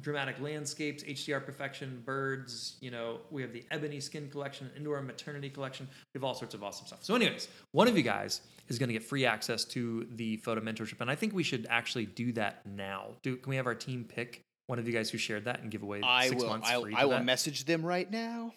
dramatic 0.00 0.40
landscapes, 0.40 1.02
HDR 1.02 1.44
perfection, 1.44 2.02
birds. 2.04 2.76
You 2.80 2.90
know, 2.90 3.20
we 3.30 3.42
have 3.42 3.52
the 3.52 3.64
ebony 3.70 4.00
skin 4.00 4.28
collection, 4.30 4.70
indoor 4.76 5.00
maternity 5.02 5.50
collection. 5.50 5.88
We 6.14 6.18
have 6.18 6.24
all 6.24 6.34
sorts 6.34 6.54
of 6.54 6.62
awesome 6.62 6.86
stuff. 6.86 7.02
So, 7.02 7.14
anyways, 7.14 7.48
one 7.72 7.88
of 7.88 7.96
you 7.96 8.02
guys 8.02 8.40
is 8.68 8.78
going 8.78 8.88
to 8.88 8.92
get 8.92 9.04
free 9.04 9.24
access 9.24 9.64
to 9.66 10.06
the 10.16 10.36
photo 10.38 10.60
mentorship, 10.60 11.00
and 11.00 11.10
I 11.10 11.14
think 11.14 11.34
we 11.34 11.42
should 11.42 11.66
actually 11.70 12.06
do 12.06 12.32
that 12.32 12.66
now. 12.66 13.08
Do 13.22 13.36
can 13.36 13.50
we 13.50 13.56
have 13.56 13.66
our 13.66 13.74
team 13.74 14.04
pick 14.04 14.42
one 14.66 14.78
of 14.78 14.86
you 14.86 14.92
guys 14.92 15.10
who 15.10 15.18
shared 15.18 15.44
that 15.44 15.60
and 15.62 15.70
give 15.70 15.82
away 15.82 16.00
I 16.02 16.28
six 16.28 16.42
will. 16.42 16.50
months 16.50 16.68
I, 16.68 16.80
free? 16.80 16.94
I 16.94 17.04
will 17.04 17.12
that? 17.12 17.24
message 17.24 17.64
them 17.64 17.84
right 17.84 18.10
now. 18.10 18.52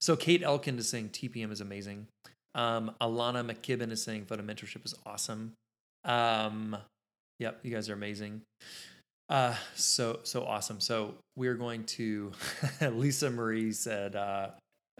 So 0.00 0.16
Kate 0.16 0.42
Elkin 0.42 0.78
is 0.78 0.88
saying 0.88 1.10
TPM 1.10 1.50
is 1.50 1.60
amazing. 1.60 2.06
Um, 2.54 2.92
Alana 3.00 3.48
McKibben 3.48 3.90
is 3.90 4.02
saying 4.02 4.26
photo 4.26 4.42
mentorship 4.42 4.84
is 4.84 4.94
awesome. 5.04 5.52
Um, 6.04 6.76
yep, 7.38 7.58
you 7.62 7.70
guys 7.70 7.90
are 7.90 7.94
amazing. 7.94 8.42
Uh, 9.28 9.54
so 9.74 10.20
so 10.22 10.44
awesome. 10.44 10.80
So 10.80 11.14
we're 11.36 11.54
going 11.54 11.84
to. 11.84 12.32
Lisa 12.80 13.30
Marie 13.30 13.72
said. 13.72 14.16
Uh, 14.16 14.50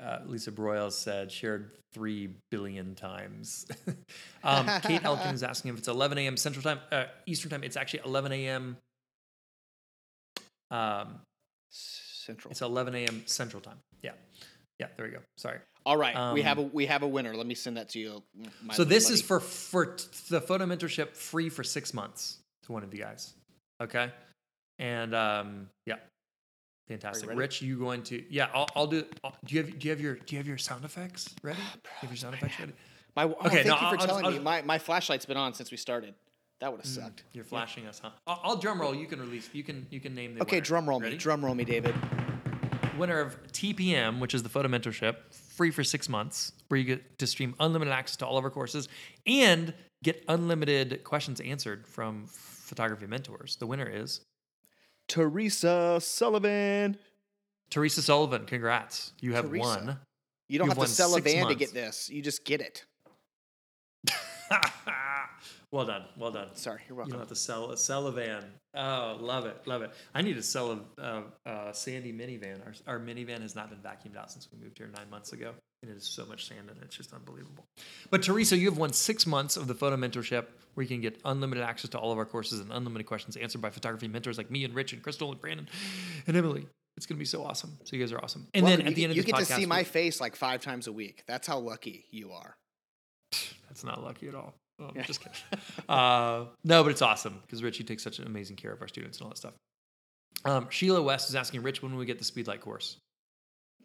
uh, 0.02 0.18
Lisa 0.26 0.52
Broyles 0.52 0.92
said 0.92 1.32
shared 1.32 1.70
three 1.94 2.28
billion 2.50 2.94
times. 2.94 3.66
um, 4.44 4.68
Kate 4.82 5.02
Elkin 5.02 5.34
is 5.34 5.42
asking 5.42 5.72
if 5.72 5.78
it's 5.78 5.88
11 5.88 6.18
a.m. 6.18 6.36
Central 6.36 6.62
Time, 6.62 6.80
uh, 6.92 7.04
Eastern 7.24 7.50
Time. 7.50 7.64
It's 7.64 7.76
actually 7.76 8.00
11 8.04 8.32
a.m. 8.32 8.76
Um, 10.70 11.20
Central. 11.70 12.50
it's 12.50 12.60
11 12.60 12.94
a.m. 12.94 13.22
Central 13.24 13.62
Time. 13.62 13.78
Yeah, 14.02 14.10
yeah. 14.78 14.88
There 14.96 15.06
we 15.06 15.12
go. 15.12 15.20
Sorry. 15.38 15.58
All 15.86 15.96
right, 15.96 16.34
we 16.34 16.42
have 16.42 16.58
a 16.58 16.62
um, 16.62 16.70
we 16.72 16.86
have 16.86 17.02
a 17.02 17.08
winner. 17.08 17.34
Let 17.34 17.46
me 17.46 17.54
send 17.54 17.76
that 17.76 17.90
to 17.90 18.00
you. 18.00 18.22
So 18.72 18.82
this 18.82 19.04
buddy. 19.04 19.14
is 19.14 19.22
for 19.22 19.38
for 19.38 19.96
the 20.28 20.40
photo 20.40 20.66
mentorship 20.66 21.14
free 21.14 21.48
for 21.48 21.62
six 21.62 21.94
months 21.94 22.38
to 22.64 22.72
one 22.72 22.82
of 22.82 22.92
you 22.92 23.00
guys. 23.00 23.34
Okay, 23.80 24.10
and 24.78 25.14
um, 25.14 25.68
yeah, 25.84 25.96
fantastic. 26.88 27.28
ready? 27.28 27.38
Rich, 27.38 27.62
you 27.62 27.78
going 27.78 28.02
to? 28.04 28.24
Yeah, 28.32 28.48
I'll, 28.54 28.66
I'll 28.74 28.86
do. 28.86 29.04
I'll, 29.22 29.34
do 29.44 29.54
you 29.54 29.62
have 29.62 29.78
do 29.78 29.86
you 29.88 29.90
have 29.90 30.00
your 30.00 30.14
do 30.14 30.34
you 30.34 30.38
have 30.38 30.46
your 30.46 30.58
sound 30.58 30.84
effects 30.84 31.34
ready? 31.42 31.58
Do 31.58 31.62
you 31.82 31.90
have 32.02 32.10
your 32.10 32.16
sound 32.16 32.34
effects 32.34 32.58
ready? 32.58 32.72
my. 33.14 33.24
Oh, 33.24 33.36
Okay, 33.46 33.62
thank 33.62 33.66
no, 33.66 33.74
you 33.74 33.78
for 33.80 33.84
I'll- 34.00 34.06
telling 34.06 34.24
I'll- 34.24 34.30
me. 34.32 34.38
My 34.38 34.62
my 34.62 34.78
flashlight's 34.78 35.26
been 35.26 35.36
on 35.36 35.52
since 35.54 35.70
we 35.70 35.76
started. 35.76 36.14
That 36.60 36.70
would 36.72 36.80
have 36.80 36.86
sucked. 36.86 37.24
You're 37.34 37.44
flashing 37.44 37.86
us, 37.86 37.98
huh? 38.02 38.10
I'll, 38.26 38.40
I'll 38.42 38.56
drum 38.56 38.80
roll. 38.80 38.94
You 38.94 39.06
can 39.06 39.20
release. 39.20 39.50
You 39.52 39.62
can 39.62 39.86
you 39.90 40.00
can 40.00 40.14
name 40.14 40.34
the 40.36 40.42
Okay, 40.42 40.56
winner. 40.56 40.64
drum 40.64 40.88
roll 40.88 41.00
me. 41.00 41.04
Ready? 41.08 41.16
Drum 41.18 41.44
roll 41.44 41.54
me, 41.54 41.64
David. 41.64 41.94
winner 42.98 43.20
of 43.20 43.36
TPM, 43.52 44.20
which 44.20 44.32
is 44.32 44.42
the 44.42 44.48
photo 44.48 44.66
mentorship, 44.68 45.16
free 45.34 45.70
for 45.70 45.84
six 45.84 46.08
months, 46.08 46.52
where 46.68 46.78
you 46.78 46.84
get 46.84 47.18
to 47.18 47.26
stream 47.26 47.54
unlimited 47.60 47.92
access 47.92 48.16
to 48.16 48.26
all 48.26 48.38
of 48.38 48.44
our 48.44 48.48
courses 48.50 48.88
and 49.26 49.74
get 50.02 50.24
unlimited 50.28 51.04
questions 51.04 51.40
answered 51.42 51.86
from 51.86 52.24
photography 52.66 53.06
mentors. 53.06 53.56
The 53.56 53.66
winner 53.66 53.88
is 53.88 54.20
Teresa 55.08 55.98
Sullivan. 56.00 56.98
Teresa 57.70 58.02
Sullivan. 58.02 58.44
Congrats. 58.46 59.12
You 59.20 59.34
have 59.34 59.48
Teresa. 59.48 59.64
won. 59.64 59.98
You 60.48 60.58
don't 60.58 60.68
You've 60.68 60.76
have 60.78 60.86
to 60.86 60.92
sell 60.92 61.16
a 61.16 61.20
van 61.20 61.48
to 61.48 61.54
get 61.54 61.72
this. 61.72 62.08
You 62.10 62.22
just 62.22 62.44
get 62.44 62.60
it. 62.60 62.84
well 65.76 65.86
done. 65.86 66.04
Well 66.16 66.30
done. 66.30 66.48
Sorry, 66.54 66.80
you're 66.88 66.94
You 66.94 66.96
welcome. 66.96 67.10
don't 67.12 67.20
have 67.20 67.28
to 67.28 67.36
sell 67.36 67.70
a 67.70 67.76
sell 67.76 68.06
a 68.06 68.12
van. 68.12 68.44
Oh, 68.74 69.16
love 69.20 69.46
it, 69.46 69.56
love 69.66 69.82
it. 69.82 69.90
I 70.14 70.22
need 70.22 70.34
to 70.34 70.42
sell 70.42 70.80
a, 70.98 71.02
a, 71.02 71.50
a 71.68 71.74
Sandy 71.74 72.12
minivan. 72.12 72.60
Our, 72.66 72.94
our 72.94 72.98
minivan 73.00 73.40
has 73.42 73.54
not 73.54 73.70
been 73.70 73.78
vacuumed 73.78 74.16
out 74.16 74.30
since 74.30 74.48
we 74.52 74.62
moved 74.62 74.78
here 74.78 74.88
nine 74.94 75.08
months 75.10 75.32
ago, 75.32 75.52
and 75.82 75.90
it 75.90 75.96
is 75.96 76.04
so 76.04 76.26
much 76.26 76.46
sand 76.46 76.70
in 76.70 76.76
it. 76.76 76.82
It's 76.82 76.96
just 76.96 77.12
unbelievable. 77.12 77.64
But 78.10 78.22
Teresa, 78.22 78.56
you 78.56 78.68
have 78.68 78.78
won 78.78 78.92
six 78.92 79.26
months 79.26 79.56
of 79.56 79.66
the 79.66 79.74
photo 79.74 79.96
mentorship, 79.96 80.46
where 80.74 80.82
you 80.82 80.88
can 80.88 81.00
get 81.00 81.18
unlimited 81.24 81.62
access 81.64 81.90
to 81.90 81.98
all 81.98 82.12
of 82.12 82.18
our 82.18 82.26
courses 82.26 82.60
and 82.60 82.72
unlimited 82.72 83.06
questions 83.06 83.36
answered 83.36 83.60
by 83.62 83.70
photography 83.70 84.08
mentors 84.08 84.38
like 84.38 84.50
me 84.50 84.64
and 84.64 84.74
Rich 84.74 84.92
and 84.92 85.02
Crystal 85.02 85.30
and 85.30 85.40
Brandon 85.40 85.68
and 86.26 86.36
Emily. 86.36 86.66
It's 86.96 87.04
going 87.04 87.16
to 87.16 87.20
be 87.20 87.26
so 87.26 87.44
awesome. 87.44 87.76
So 87.84 87.94
you 87.96 88.02
guys 88.02 88.10
are 88.12 88.18
awesome. 88.22 88.46
And 88.54 88.64
Welcome. 88.64 88.80
then 88.84 88.88
at 88.88 88.94
the 88.94 89.04
end 89.04 89.10
of 89.10 89.16
you 89.18 89.22
get 89.22 89.34
podcast, 89.34 89.48
to 89.48 89.54
see 89.56 89.66
my 89.66 89.84
face 89.84 90.18
like 90.18 90.34
five 90.34 90.62
times 90.62 90.86
a 90.86 90.92
week. 90.92 91.24
That's 91.26 91.46
how 91.46 91.58
lucky 91.58 92.06
you 92.10 92.32
are. 92.32 92.56
That's 93.68 93.84
not 93.84 94.02
lucky 94.02 94.28
at 94.28 94.34
all. 94.34 94.54
Oh, 94.78 94.90
I'm 94.94 95.04
just 95.04 95.20
kidding. 95.20 95.38
uh, 95.88 96.44
no, 96.64 96.82
but 96.82 96.90
it's 96.90 97.02
awesome 97.02 97.40
because 97.42 97.62
Rich, 97.62 97.78
you 97.78 97.84
take 97.84 98.00
such 98.00 98.18
an 98.18 98.26
amazing 98.26 98.56
care 98.56 98.72
of 98.72 98.80
our 98.82 98.88
students 98.88 99.18
and 99.18 99.24
all 99.24 99.30
that 99.30 99.38
stuff. 99.38 99.54
Um, 100.44 100.68
Sheila 100.70 101.02
West 101.02 101.28
is 101.28 101.34
asking 101.34 101.62
Rich 101.62 101.82
when 101.82 101.92
will 101.92 101.98
we 101.98 102.06
get 102.06 102.18
the 102.18 102.24
Speedlight 102.24 102.60
course? 102.60 102.98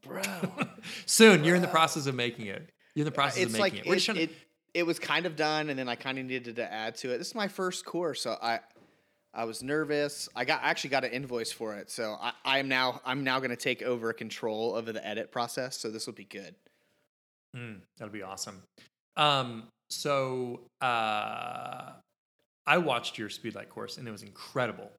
Bro. 0.04 0.21
Soon. 1.06 1.43
You're 1.43 1.56
in 1.56 1.62
the 1.62 1.67
process 1.67 2.08
of 2.08 2.15
making 2.15 2.47
it. 2.47 2.69
You're 2.93 3.04
in 3.04 3.06
the 3.06 3.12
process 3.12 3.43
it's 3.43 3.54
of 3.54 3.60
like 3.60 3.73
making 3.73 3.86
it. 3.86 3.89
We're 3.89 3.93
it, 3.93 3.97
just 3.97 4.06
trying 4.06 4.17
to- 4.17 4.23
it, 4.23 4.32
it 4.73 4.84
was 4.84 4.99
kind 4.99 5.25
of 5.25 5.36
done 5.36 5.69
and 5.69 5.80
then 5.80 5.88
I 5.88 5.95
kind 5.95 6.17
of 6.17 6.25
needed 6.25 6.56
to 6.58 6.71
add 6.71 6.95
to 6.97 7.13
it. 7.13 7.17
This 7.17 7.27
is 7.27 7.36
my 7.36 7.47
first 7.47 7.86
course, 7.86 8.21
so 8.21 8.38
I 8.41 8.60
I 9.34 9.45
was 9.45 9.63
nervous. 9.63 10.27
I 10.36 10.43
got 10.43 10.62
I 10.62 10.69
actually 10.69 10.89
got 10.91 11.06
an 11.06 11.12
invoice 11.12 11.51
for 11.51 11.75
it. 11.75 11.89
So 11.89 12.17
I, 12.19 12.34
I'm 12.43 12.67
now 12.67 13.01
I'm 13.06 13.23
now 13.23 13.39
gonna 13.39 13.56
take 13.56 13.82
over 13.82 14.12
control 14.13 14.75
of 14.75 14.86
the 14.86 15.06
edit 15.06 15.32
process. 15.32 15.77
So 15.77 15.89
this 15.89 16.06
will 16.06 16.13
be 16.13 16.25
good. 16.25 16.56
Mm, 17.56 17.80
that'll 17.97 18.13
be 18.13 18.23
awesome. 18.23 18.62
Um, 19.17 19.63
so 19.91 20.62
uh, 20.82 21.91
I 22.65 22.77
watched 22.77 23.17
your 23.17 23.30
Speedlight 23.30 23.69
course 23.69 23.97
and 23.97 24.08
it 24.08 24.12
was 24.12 24.23
incredible. 24.23 24.89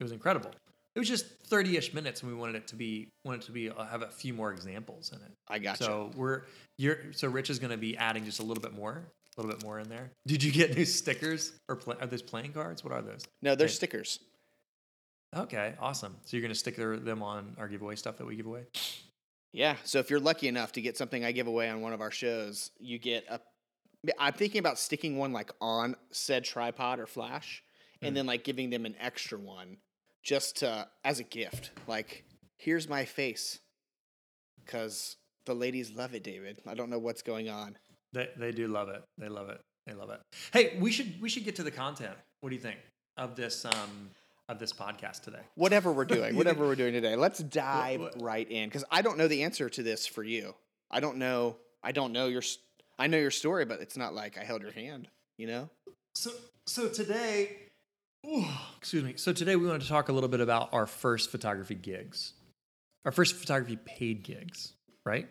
It 0.00 0.02
was 0.02 0.12
incredible. 0.12 0.50
It 0.94 0.98
was 0.98 1.08
just 1.08 1.48
30-ish 1.48 1.92
minutes 1.92 2.22
and 2.22 2.30
we 2.30 2.36
wanted 2.36 2.54
it 2.56 2.68
to 2.68 2.76
be 2.76 3.08
wanted 3.24 3.42
it 3.42 3.46
to 3.46 3.52
be 3.52 3.70
uh, 3.70 3.84
have 3.84 4.02
a 4.02 4.08
few 4.08 4.32
more 4.32 4.52
examples 4.52 5.10
in 5.12 5.18
it. 5.18 5.32
I 5.48 5.58
got 5.58 5.80
you. 5.80 5.86
So 5.86 6.10
we're 6.14 6.42
you're 6.78 7.12
so 7.12 7.28
Rich 7.28 7.50
is 7.50 7.58
going 7.58 7.72
to 7.72 7.76
be 7.76 7.96
adding 7.96 8.24
just 8.24 8.40
a 8.40 8.44
little 8.44 8.62
bit 8.62 8.74
more, 8.74 9.02
a 9.36 9.40
little 9.40 9.56
bit 9.56 9.64
more 9.64 9.80
in 9.80 9.88
there. 9.88 10.10
Did 10.26 10.42
you 10.42 10.52
get 10.52 10.76
new 10.76 10.84
stickers 10.84 11.52
or 11.68 11.80
are 12.00 12.06
those 12.06 12.22
playing 12.22 12.52
cards? 12.52 12.84
What 12.84 12.92
are 12.92 13.02
those? 13.02 13.22
No, 13.42 13.54
they're 13.54 13.68
stickers. 13.68 14.20
Okay, 15.36 15.74
awesome. 15.80 16.14
So 16.24 16.36
you're 16.36 16.42
going 16.42 16.52
to 16.52 16.58
stick 16.58 16.76
them 16.76 17.22
on 17.22 17.56
our 17.58 17.66
giveaway 17.66 17.96
stuff 17.96 18.18
that 18.18 18.26
we 18.26 18.36
give 18.36 18.46
away. 18.46 18.66
Yeah. 19.52 19.76
So 19.84 19.98
if 19.98 20.10
you're 20.10 20.20
lucky 20.20 20.48
enough 20.48 20.72
to 20.72 20.80
get 20.80 20.96
something 20.96 21.24
I 21.24 21.32
give 21.32 21.46
away 21.46 21.68
on 21.70 21.80
one 21.80 21.92
of 21.92 22.00
our 22.00 22.10
shows, 22.10 22.70
you 22.78 22.98
get 22.98 23.24
a. 23.28 23.40
I'm 24.18 24.32
thinking 24.34 24.58
about 24.58 24.78
sticking 24.78 25.16
one 25.16 25.32
like 25.32 25.50
on 25.60 25.96
said 26.10 26.44
tripod 26.44 26.98
or 26.98 27.06
flash, 27.06 27.62
Hmm. 28.00 28.06
and 28.06 28.16
then 28.16 28.26
like 28.26 28.44
giving 28.44 28.70
them 28.70 28.84
an 28.86 28.94
extra 29.00 29.38
one, 29.38 29.78
just 30.22 30.56
to 30.58 30.88
as 31.04 31.20
a 31.20 31.24
gift. 31.24 31.70
Like, 31.86 32.24
here's 32.56 32.88
my 32.88 33.04
face, 33.04 33.60
because 34.64 35.16
the 35.46 35.54
ladies 35.54 35.92
love 35.92 36.14
it, 36.14 36.22
David. 36.22 36.60
I 36.66 36.74
don't 36.74 36.90
know 36.90 36.98
what's 36.98 37.22
going 37.22 37.48
on. 37.48 37.76
They 38.12 38.28
they 38.36 38.52
do 38.52 38.68
love 38.68 38.88
it. 38.88 39.02
They 39.18 39.28
love 39.28 39.48
it. 39.48 39.60
They 39.86 39.94
love 39.94 40.10
it. 40.10 40.20
Hey, 40.52 40.76
we 40.80 40.90
should 40.90 41.20
we 41.20 41.28
should 41.28 41.44
get 41.44 41.56
to 41.56 41.62
the 41.62 41.70
content. 41.70 42.14
What 42.40 42.50
do 42.50 42.56
you 42.56 42.62
think 42.62 42.78
of 43.16 43.36
this 43.36 43.64
um 43.64 44.10
of 44.48 44.58
this 44.58 44.72
podcast 44.72 45.22
today? 45.22 45.40
Whatever 45.54 45.92
we're 45.92 46.04
doing, 46.04 46.36
whatever 46.40 46.66
we're 46.66 46.74
doing 46.76 46.92
today, 46.92 47.16
let's 47.16 47.38
dive 47.40 48.00
what- 48.00 48.22
right 48.22 48.50
in 48.50 48.68
because 48.68 48.84
I 48.90 49.02
don't 49.02 49.18
know 49.18 49.28
the 49.28 49.42
answer 49.42 49.68
to 49.68 49.82
this 49.82 50.06
for 50.06 50.22
you. 50.22 50.54
I 50.90 51.00
don't 51.00 51.16
know. 51.16 51.56
I 51.82 51.92
don't 51.92 52.12
know 52.12 52.28
your. 52.28 52.42
I 52.98 53.06
know 53.06 53.18
your 53.18 53.30
story, 53.30 53.64
but 53.64 53.80
it's 53.80 53.96
not 53.96 54.14
like 54.14 54.38
I 54.38 54.44
held 54.44 54.62
your 54.62 54.72
hand. 54.72 55.08
You 55.38 55.46
know. 55.46 55.70
So 56.14 56.30
so 56.66 56.88
today, 56.88 57.56
ooh, 58.26 58.44
excuse 58.78 59.02
me. 59.02 59.14
So 59.16 59.32
today 59.32 59.56
we 59.56 59.66
wanted 59.66 59.82
to 59.82 59.88
talk 59.88 60.08
a 60.08 60.12
little 60.12 60.28
bit 60.28 60.40
about 60.40 60.72
our 60.72 60.86
first 60.86 61.30
photography 61.30 61.74
gigs, 61.74 62.34
our 63.04 63.12
first 63.12 63.34
photography 63.34 63.78
paid 63.84 64.22
gigs, 64.22 64.72
right? 65.04 65.28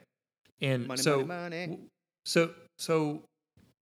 And 0.62 0.88
Money, 0.88 1.02
so 1.02 1.26
money, 1.26 1.67
money. 1.67 1.80
so 2.26 2.52
so, 2.78 3.21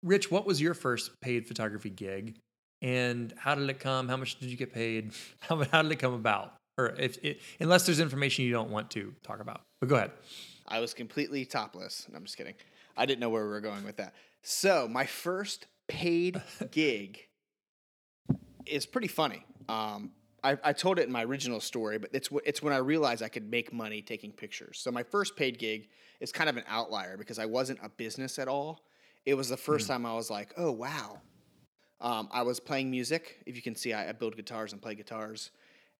Rich, 0.02 0.30
what 0.30 0.46
was 0.46 0.60
your 0.60 0.74
first 0.74 1.10
paid 1.20 1.46
photography 1.46 1.90
gig, 1.90 2.36
and 2.80 3.32
how 3.36 3.54
did 3.54 3.68
it 3.68 3.80
come? 3.80 4.08
How 4.08 4.16
much 4.16 4.38
did 4.38 4.50
you 4.50 4.56
get 4.56 4.72
paid? 4.72 5.12
How 5.40 5.62
how 5.64 5.82
did 5.82 5.92
it 5.92 5.98
come 5.98 6.14
about? 6.14 6.54
Or 6.76 6.88
if 6.98 7.22
it, 7.24 7.40
unless 7.60 7.86
there's 7.86 8.00
information 8.00 8.44
you 8.44 8.52
don't 8.52 8.70
want 8.70 8.90
to 8.92 9.14
talk 9.22 9.40
about, 9.40 9.60
but 9.80 9.88
go 9.88 9.96
ahead. 9.96 10.10
I 10.66 10.80
was 10.80 10.94
completely 10.94 11.44
topless. 11.44 12.06
No, 12.10 12.16
I'm 12.16 12.24
just 12.24 12.36
kidding. 12.36 12.54
I 12.96 13.06
didn't 13.06 13.20
know 13.20 13.30
where 13.30 13.44
we 13.44 13.50
were 13.50 13.60
going 13.60 13.84
with 13.84 13.96
that. 13.96 14.14
So 14.42 14.88
my 14.88 15.06
first 15.06 15.66
paid 15.88 16.40
gig 16.70 17.26
is 18.66 18.86
pretty 18.86 19.08
funny. 19.08 19.44
Um, 19.68 20.12
I, 20.42 20.58
I 20.62 20.72
told 20.74 20.98
it 20.98 21.06
in 21.06 21.12
my 21.12 21.24
original 21.24 21.58
story, 21.58 21.98
but 21.98 22.10
it's 22.12 22.28
it's 22.44 22.62
when 22.62 22.74
I 22.74 22.76
realized 22.76 23.22
I 23.22 23.28
could 23.28 23.50
make 23.50 23.72
money 23.72 24.02
taking 24.02 24.30
pictures. 24.30 24.78
So 24.78 24.90
my 24.90 25.02
first 25.02 25.36
paid 25.36 25.58
gig 25.58 25.88
is 26.20 26.30
kind 26.32 26.50
of 26.50 26.56
an 26.58 26.64
outlier 26.68 27.16
because 27.16 27.38
I 27.38 27.46
wasn't 27.46 27.78
a 27.82 27.88
business 27.88 28.38
at 28.38 28.46
all. 28.46 28.84
It 29.24 29.34
was 29.34 29.48
the 29.48 29.56
first 29.56 29.88
time 29.88 30.04
I 30.04 30.12
was 30.14 30.30
like, 30.30 30.52
oh 30.58 30.70
wow. 30.70 31.20
Um, 32.00 32.28
I 32.30 32.42
was 32.42 32.60
playing 32.60 32.90
music. 32.90 33.42
If 33.46 33.56
you 33.56 33.62
can 33.62 33.74
see, 33.74 33.94
I, 33.94 34.10
I 34.10 34.12
build 34.12 34.36
guitars 34.36 34.74
and 34.74 34.82
play 34.82 34.94
guitars. 34.94 35.50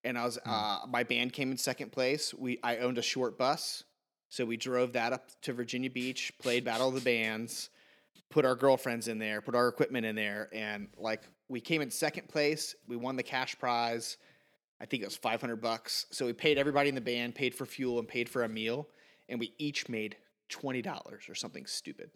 And 0.05 0.19
I 0.19 0.25
was 0.27 0.39
uh, 0.45 0.81
my 0.87 1.03
band 1.03 1.33
came 1.33 1.51
in 1.51 1.57
second 1.57 1.93
place. 1.93 2.35
We 2.35 2.59
I 2.63 2.77
owned 2.79 2.99
a 2.99 3.03
short 3.03 3.39
bus, 3.39 3.85
so 4.35 4.44
we 4.44 4.57
drove 4.57 4.94
that 4.94 5.12
up 5.12 5.29
to 5.42 5.53
Virginia 5.53 5.88
Beach, 5.88 6.33
played 6.40 6.64
Battle 6.64 6.88
of 6.88 6.94
the 6.94 7.01
Bands, 7.01 7.70
put 8.31 8.44
our 8.44 8.57
girlfriends 8.57 9.07
in 9.07 9.16
there, 9.16 9.40
put 9.40 9.55
our 9.55 9.68
equipment 9.68 10.05
in 10.05 10.16
there, 10.16 10.49
and 10.53 10.88
like 10.97 11.23
we 11.49 11.61
came 11.61 11.81
in 11.81 11.88
second 11.88 12.27
place. 12.29 12.75
We 12.88 12.97
won 12.97 13.14
the 13.14 13.23
cash 13.23 13.57
prize. 13.57 14.16
I 14.81 14.87
think 14.87 15.05
it 15.05 15.07
was 15.07 15.16
500 15.16 15.62
bucks. 15.62 16.07
So 16.11 16.27
we 16.27 16.33
paid 16.33 16.59
everybody 16.59 16.88
in 16.88 16.97
the 16.97 17.01
band, 17.01 17.37
paid 17.37 17.55
for 17.55 17.64
fuel, 17.64 18.01
and 18.01 18.09
paid 18.09 18.29
for 18.29 18.42
a 18.42 18.49
meal, 18.49 18.88
and 19.29 19.38
we 19.38 19.55
each 19.59 19.88
made 19.88 20.16
$20 20.51 21.31
or 21.31 21.35
something 21.37 21.64
stupid. 21.64 22.11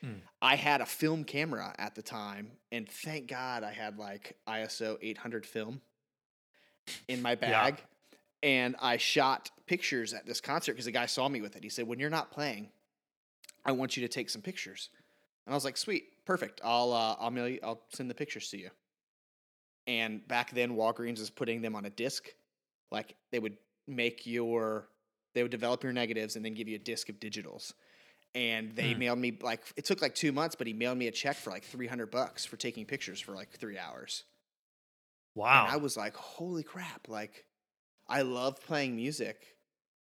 Hmm. 0.00 0.20
I 0.40 0.56
had 0.56 0.80
a 0.80 0.86
film 0.86 1.24
camera 1.24 1.74
at 1.78 1.94
the 1.94 2.02
time, 2.02 2.52
and 2.72 2.88
thank 2.88 3.26
God 3.26 3.64
I 3.64 3.72
had 3.72 3.98
like 3.98 4.38
ISO 4.48 4.96
800 5.02 5.44
film 5.44 5.82
in 7.06 7.20
my 7.20 7.34
bag. 7.34 7.82
And 8.42 8.76
I 8.80 8.96
shot 8.96 9.50
pictures 9.66 10.14
at 10.14 10.26
this 10.26 10.40
concert 10.40 10.72
because 10.72 10.84
the 10.84 10.92
guy 10.92 11.06
saw 11.06 11.28
me 11.28 11.40
with 11.40 11.56
it. 11.56 11.62
He 11.62 11.68
said, 11.68 11.86
When 11.86 11.98
you're 11.98 12.10
not 12.10 12.30
playing, 12.30 12.68
I 13.64 13.72
want 13.72 13.96
you 13.96 14.06
to 14.06 14.12
take 14.12 14.30
some 14.30 14.42
pictures. 14.42 14.90
And 15.46 15.52
I 15.52 15.56
was 15.56 15.64
like, 15.64 15.76
Sweet, 15.76 16.04
perfect. 16.24 16.60
I'll, 16.64 16.92
uh, 16.92 17.16
I'll, 17.18 17.30
mail 17.30 17.48
you, 17.48 17.58
I'll 17.62 17.82
send 17.92 18.08
the 18.08 18.14
pictures 18.14 18.48
to 18.50 18.58
you. 18.58 18.70
And 19.86 20.26
back 20.28 20.52
then, 20.52 20.76
Walgreens 20.76 21.18
was 21.18 21.30
putting 21.30 21.62
them 21.62 21.74
on 21.74 21.84
a 21.84 21.90
disc. 21.90 22.28
Like 22.90 23.16
they 23.32 23.38
would 23.38 23.56
make 23.86 24.26
your, 24.26 24.88
they 25.34 25.42
would 25.42 25.50
develop 25.50 25.82
your 25.82 25.92
negatives 25.92 26.36
and 26.36 26.44
then 26.44 26.54
give 26.54 26.68
you 26.68 26.76
a 26.76 26.80
disc 26.80 27.08
of 27.08 27.16
digitals 27.16 27.72
and 28.34 28.74
they 28.76 28.92
Hmm. 28.92 29.00
mailed 29.00 29.18
me 29.18 29.38
like 29.40 29.62
it 29.76 29.84
took 29.84 30.02
like 30.02 30.14
two 30.14 30.32
months, 30.32 30.54
but 30.54 30.66
he 30.66 30.72
mailed 30.72 30.98
me 30.98 31.06
a 31.06 31.10
check 31.10 31.36
for 31.36 31.50
like 31.50 31.64
three 31.64 31.86
hundred 31.86 32.10
bucks 32.10 32.44
for 32.44 32.56
taking 32.56 32.84
pictures 32.84 33.20
for 33.20 33.32
like 33.34 33.50
three 33.50 33.78
hours. 33.78 34.24
Wow. 35.34 35.64
And 35.64 35.72
I 35.72 35.76
was 35.76 35.96
like, 35.96 36.14
holy 36.14 36.62
crap! 36.62 37.08
Like, 37.08 37.44
I 38.08 38.22
love 38.22 38.60
playing 38.60 38.96
music, 38.96 39.56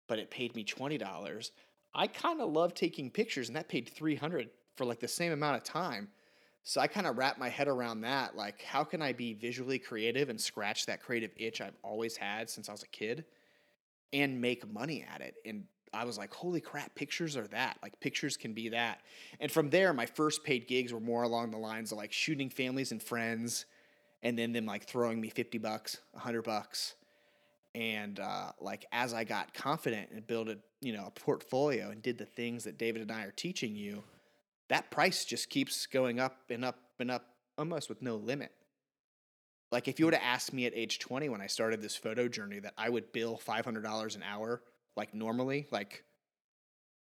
but 0.08 0.18
it 0.18 0.30
paid 0.30 0.54
me 0.54 0.64
twenty 0.64 0.98
dollars. 0.98 1.52
I 1.94 2.06
kind 2.06 2.40
of 2.40 2.52
love 2.52 2.74
taking 2.74 3.10
pictures, 3.10 3.48
and 3.48 3.56
that 3.56 3.68
paid 3.68 3.88
three 3.88 4.14
hundred 4.14 4.50
for 4.76 4.84
like 4.84 5.00
the 5.00 5.08
same 5.08 5.32
amount 5.32 5.56
of 5.56 5.64
time. 5.64 6.08
So 6.62 6.80
I 6.80 6.88
kind 6.88 7.06
of 7.06 7.16
wrapped 7.16 7.38
my 7.38 7.48
head 7.48 7.68
around 7.68 8.00
that. 8.00 8.36
Like, 8.36 8.60
how 8.62 8.82
can 8.82 9.00
I 9.00 9.12
be 9.12 9.34
visually 9.34 9.78
creative 9.78 10.28
and 10.28 10.40
scratch 10.40 10.86
that 10.86 11.00
creative 11.00 11.30
itch 11.36 11.60
I've 11.60 11.76
always 11.82 12.16
had 12.16 12.50
since 12.50 12.68
I 12.68 12.72
was 12.72 12.82
a 12.82 12.88
kid, 12.88 13.24
and 14.12 14.40
make 14.40 14.68
money 14.70 15.06
at 15.08 15.20
it? 15.20 15.36
And 15.46 15.64
I 15.94 16.04
was 16.04 16.18
like, 16.18 16.34
holy 16.34 16.60
crap, 16.60 16.94
pictures 16.94 17.36
are 17.36 17.46
that. 17.48 17.78
Like, 17.82 17.98
pictures 18.00 18.36
can 18.36 18.52
be 18.52 18.68
that. 18.70 19.00
And 19.40 19.50
from 19.50 19.70
there, 19.70 19.92
my 19.92 20.06
first 20.06 20.42
paid 20.44 20.66
gigs 20.66 20.92
were 20.92 21.00
more 21.00 21.22
along 21.22 21.52
the 21.52 21.56
lines 21.56 21.92
of 21.92 21.98
like 21.98 22.12
shooting 22.12 22.50
families 22.50 22.92
and 22.92 23.02
friends, 23.02 23.64
and 24.22 24.36
then 24.36 24.52
them 24.52 24.66
like 24.66 24.86
throwing 24.86 25.20
me 25.20 25.30
50 25.30 25.58
bucks, 25.58 25.98
100 26.12 26.42
bucks. 26.42 26.96
And 27.76 28.20
uh, 28.20 28.52
like, 28.58 28.86
as 28.90 29.12
I 29.12 29.24
got 29.24 29.52
confident 29.52 30.08
and 30.10 30.26
built 30.26 30.48
a, 30.48 30.56
you 30.80 30.94
know, 30.94 31.04
a 31.06 31.10
portfolio 31.10 31.90
and 31.90 32.00
did 32.02 32.16
the 32.16 32.24
things 32.24 32.64
that 32.64 32.78
David 32.78 33.02
and 33.02 33.12
I 33.12 33.24
are 33.24 33.30
teaching 33.30 33.76
you, 33.76 34.02
that 34.70 34.90
price 34.90 35.26
just 35.26 35.50
keeps 35.50 35.84
going 35.84 36.18
up 36.18 36.38
and 36.48 36.64
up 36.64 36.78
and 36.98 37.10
up 37.10 37.26
almost 37.58 37.90
with 37.90 38.00
no 38.00 38.16
limit. 38.16 38.50
Like, 39.70 39.88
if 39.88 39.98
you 39.98 40.06
were 40.06 40.12
to 40.12 40.24
ask 40.24 40.54
me 40.54 40.64
at 40.64 40.72
age 40.74 41.00
20 41.00 41.28
when 41.28 41.42
I 41.42 41.48
started 41.48 41.82
this 41.82 41.94
photo 41.94 42.28
journey 42.28 42.60
that 42.60 42.72
I 42.78 42.88
would 42.88 43.12
bill 43.12 43.38
$500 43.46 44.16
an 44.16 44.22
hour 44.22 44.62
like 44.96 45.12
normally, 45.12 45.66
like, 45.70 46.02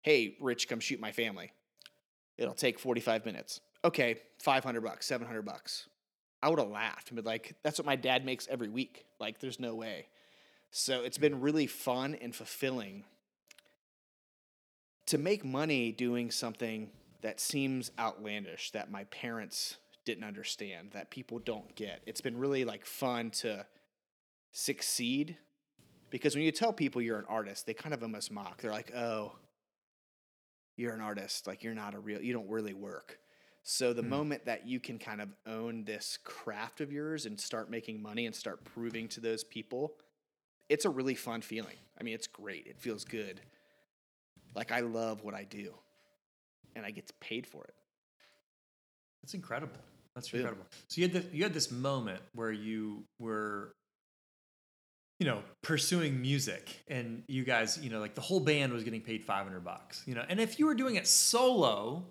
hey, 0.03 0.37
Rich, 0.39 0.69
come 0.69 0.79
shoot 0.79 1.01
my 1.01 1.11
family. 1.11 1.51
It'll 2.37 2.53
take 2.53 2.79
45 2.79 3.25
minutes. 3.25 3.59
Okay, 3.83 4.21
500 4.39 4.79
bucks, 4.81 5.05
700 5.05 5.41
bucks. 5.41 5.89
I 6.41 6.47
would 6.47 6.59
have 6.59 6.69
laughed 6.69 7.09
and 7.09 7.17
been 7.17 7.25
like, 7.25 7.55
that's 7.61 7.77
what 7.77 7.85
my 7.85 7.97
dad 7.97 8.23
makes 8.23 8.47
every 8.49 8.69
week. 8.69 9.03
Like, 9.19 9.41
there's 9.41 9.59
no 9.59 9.75
way. 9.75 10.07
So 10.71 11.03
it's 11.03 11.17
been 11.17 11.41
really 11.41 11.67
fun 11.67 12.15
and 12.15 12.33
fulfilling 12.33 13.03
to 15.07 15.17
make 15.17 15.43
money 15.43 15.91
doing 15.91 16.31
something 16.31 16.89
that 17.21 17.39
seems 17.39 17.91
outlandish 17.99 18.71
that 18.71 18.89
my 18.89 19.03
parents 19.05 19.77
didn't 20.05 20.23
understand, 20.23 20.91
that 20.91 21.11
people 21.11 21.39
don't 21.39 21.75
get. 21.75 22.01
It's 22.05 22.21
been 22.21 22.37
really 22.37 22.63
like 22.63 22.85
fun 22.85 23.31
to 23.31 23.65
succeed 24.53 25.37
because 26.09 26.35
when 26.35 26.43
you 26.43 26.51
tell 26.51 26.73
people 26.73 27.01
you're 27.01 27.19
an 27.19 27.25
artist, 27.27 27.65
they 27.65 27.73
kind 27.73 27.93
of 27.93 28.01
almost 28.01 28.31
mock. 28.31 28.61
They're 28.61 28.71
like, 28.71 28.93
"Oh, 28.95 29.33
you're 30.77 30.93
an 30.93 31.01
artist. 31.01 31.47
Like 31.47 31.63
you're 31.63 31.75
not 31.75 31.93
a 31.93 31.99
real. 31.99 32.21
You 32.21 32.33
don't 32.33 32.49
really 32.49 32.73
work." 32.73 33.19
So 33.63 33.93
the 33.93 34.01
Hmm. 34.01 34.09
moment 34.09 34.45
that 34.45 34.67
you 34.67 34.79
can 34.79 34.97
kind 34.97 35.21
of 35.21 35.29
own 35.45 35.83
this 35.83 36.17
craft 36.23 36.81
of 36.81 36.91
yours 36.91 37.25
and 37.25 37.39
start 37.39 37.69
making 37.69 38.01
money 38.01 38.25
and 38.25 38.35
start 38.35 38.63
proving 38.63 39.07
to 39.09 39.19
those 39.19 39.43
people, 39.43 39.97
it's 40.71 40.85
a 40.85 40.89
really 40.89 41.15
fun 41.15 41.41
feeling. 41.41 41.75
I 41.99 42.03
mean, 42.03 42.13
it's 42.15 42.27
great. 42.27 42.65
It 42.65 42.79
feels 42.79 43.03
good. 43.03 43.41
Like 44.55 44.71
I 44.71 44.79
love 44.79 45.23
what 45.23 45.33
I 45.33 45.43
do, 45.43 45.73
and 46.75 46.85
I 46.85 46.91
get 46.91 47.11
paid 47.19 47.45
for 47.45 47.63
it. 47.65 47.73
That's 49.21 49.33
incredible. 49.33 49.77
That's 50.15 50.31
Yeah. 50.31 50.39
incredible. 50.39 50.65
So 50.87 51.01
you 51.01 51.07
had 51.07 51.13
the, 51.23 51.35
you 51.35 51.43
had 51.43 51.53
this 51.53 51.71
moment 51.71 52.21
where 52.33 52.51
you 52.51 53.03
were, 53.19 53.73
you 55.19 55.25
know, 55.25 55.43
pursuing 55.61 56.21
music, 56.21 56.83
and 56.87 57.23
you 57.27 57.43
guys, 57.43 57.77
you 57.81 57.89
know, 57.89 57.99
like 57.99 58.15
the 58.15 58.21
whole 58.21 58.39
band 58.39 58.73
was 58.73 58.83
getting 58.83 59.01
paid 59.01 59.23
five 59.23 59.45
hundred 59.45 59.63
bucks, 59.63 60.03
you 60.05 60.15
know, 60.15 60.25
and 60.27 60.39
if 60.39 60.57
you 60.59 60.65
were 60.65 60.75
doing 60.75 60.95
it 60.95 61.07
solo, 61.07 62.03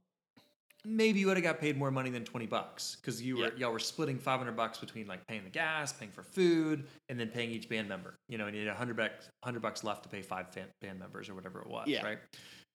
maybe 0.84 1.20
you 1.20 1.26
would 1.26 1.36
have 1.36 1.44
got 1.44 1.60
paid 1.60 1.76
more 1.76 1.90
money 1.90 2.10
than 2.10 2.24
twenty 2.24 2.46
bucks 2.46 2.96
because 3.00 3.20
you 3.22 3.36
were 3.36 3.44
Yeah. 3.44 3.50
y'all 3.56 3.72
were 3.72 3.78
splitting 3.78 4.18
five 4.18 4.38
hundred 4.38 4.56
bucks 4.56 4.78
between 4.78 5.06
like 5.06 5.26
paying 5.26 5.44
the 5.44 5.50
gas, 5.50 5.92
paying 5.92 6.10
for 6.10 6.22
food, 6.22 6.86
and 7.08 7.18
then 7.20 7.28
paying 7.28 7.50
each 7.50 7.68
band 7.68 7.88
member. 7.88 8.14
You 8.28 8.38
know, 8.38 8.46
and 8.46 8.56
you 8.56 8.66
had 8.66 8.76
hundred 8.76 8.96
bucks 8.96 9.28
hundred 9.44 9.60
bucks 9.60 9.84
left 9.84 10.02
to 10.04 10.08
pay 10.08 10.22
five 10.22 10.52
fan, 10.52 10.66
band 10.80 10.98
members 10.98 11.28
or 11.28 11.34
whatever 11.34 11.60
it 11.60 11.66
was, 11.68 11.86
Yeah. 11.88 12.04
right? 12.04 12.18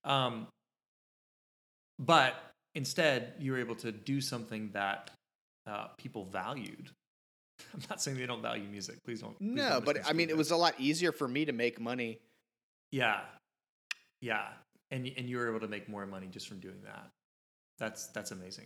Um, 0.04 0.48
but 2.00 2.36
instead, 2.76 3.34
you 3.40 3.52
were 3.54 3.60
able 3.60 3.76
to 3.76 3.92
do 3.92 4.20
something 4.22 4.70
that 4.74 5.12
uh, 5.66 5.88
people 5.98 6.26
valued. 6.26 6.90
I'm 7.74 7.80
not 7.90 8.02
saying 8.02 8.18
they 8.18 8.26
don't 8.26 8.42
value 8.42 8.68
music. 8.68 8.98
Please 9.06 9.22
don't. 9.22 9.38
please 9.38 9.48
No, 9.54 9.70
don't 9.70 9.86
but 9.86 9.98
I 10.06 10.12
mean, 10.14 10.28
misconstrue 10.28 10.36
it 10.36 10.38
was 10.38 10.52
a 10.52 10.58
lot 10.58 10.76
easier 10.78 11.12
for 11.12 11.28
me 11.28 11.46
to 11.46 11.54
make 11.54 11.80
money. 11.80 12.20
Yeah, 12.92 13.22
yeah, 14.22 14.48
and 14.92 15.10
and 15.18 15.28
you 15.30 15.38
were 15.38 15.50
able 15.50 15.62
to 15.62 15.68
make 15.68 15.88
more 15.90 16.06
money 16.06 16.28
just 16.28 16.48
from 16.48 16.60
doing 16.60 16.82
that. 16.84 17.10
That's 17.80 18.08
that's 18.08 18.32
amazing. 18.32 18.66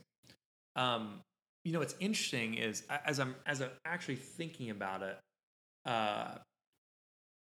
Um, 0.75 1.21
you 1.63 1.73
know, 1.73 1.79
what's 1.79 1.95
interesting 1.99 2.55
is 2.55 2.83
as 3.05 3.19
I'm 3.19 3.35
as 3.45 3.61
I'm 3.61 3.71
actually 3.85 4.15
thinking 4.15 4.69
about 4.69 5.01
it, 5.01 5.17
uh, 5.85 6.35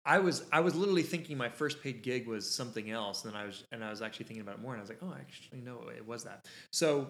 I 0.05 0.21
was 0.21 0.45
I 0.53 0.61
was 0.61 0.75
literally 0.75 1.03
thinking 1.03 1.37
my 1.37 1.49
first 1.49 1.83
paid 1.83 2.03
gig 2.03 2.29
was 2.29 2.49
something 2.49 2.91
else, 2.91 3.25
and 3.25 3.37
I 3.37 3.45
was 3.45 3.65
and 3.73 3.83
I 3.83 3.91
was 3.91 4.03
actually 4.03 4.27
thinking 4.27 4.43
about 4.43 4.57
it 4.57 4.63
more, 4.63 4.73
and 4.73 4.81
I 4.81 4.83
was 4.83 4.91
like, 4.91 5.01
oh, 5.03 5.15
actually 5.19 5.61
no, 5.61 5.89
it 5.95 6.07
was 6.07 6.25
that. 6.25 6.47
So 6.73 7.09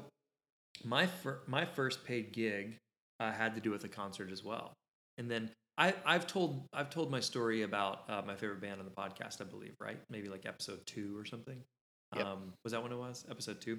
my 0.85 1.07
fir- 1.07 1.41
my 1.47 1.65
first 1.65 2.05
paid 2.05 2.33
gig 2.33 2.79
uh, 3.21 3.33
had 3.33 3.55
to 3.55 3.61
do 3.61 3.71
with 3.71 3.85
a 3.85 3.89
concert 3.89 4.31
as 4.33 4.43
well, 4.43 4.73
and 5.19 5.31
then 5.31 5.51
I 5.77 5.95
I've 6.07 6.27
told 6.27 6.67
I've 6.73 6.89
told 6.91 7.11
my 7.11 7.21
story 7.21 7.63
about 7.63 8.09
uh, 8.09 8.23
my 8.27 8.35
favorite 8.35 8.61
band 8.63 8.81
on 8.81 8.87
the 8.87 8.91
podcast, 8.91 9.43
I 9.43 9.45
believe, 9.45 9.75
right? 9.81 9.99
Maybe 10.09 10.29
like 10.29 10.47
episode 10.47 10.81
two 10.87 11.17
or 11.19 11.27
something. 11.27 11.63
Yep. 12.15 12.27
Um, 12.27 12.53
was 12.65 12.73
that 12.73 12.83
when 12.83 12.93
it 12.93 12.99
was 12.99 13.25
episode 13.31 13.61
two? 13.61 13.79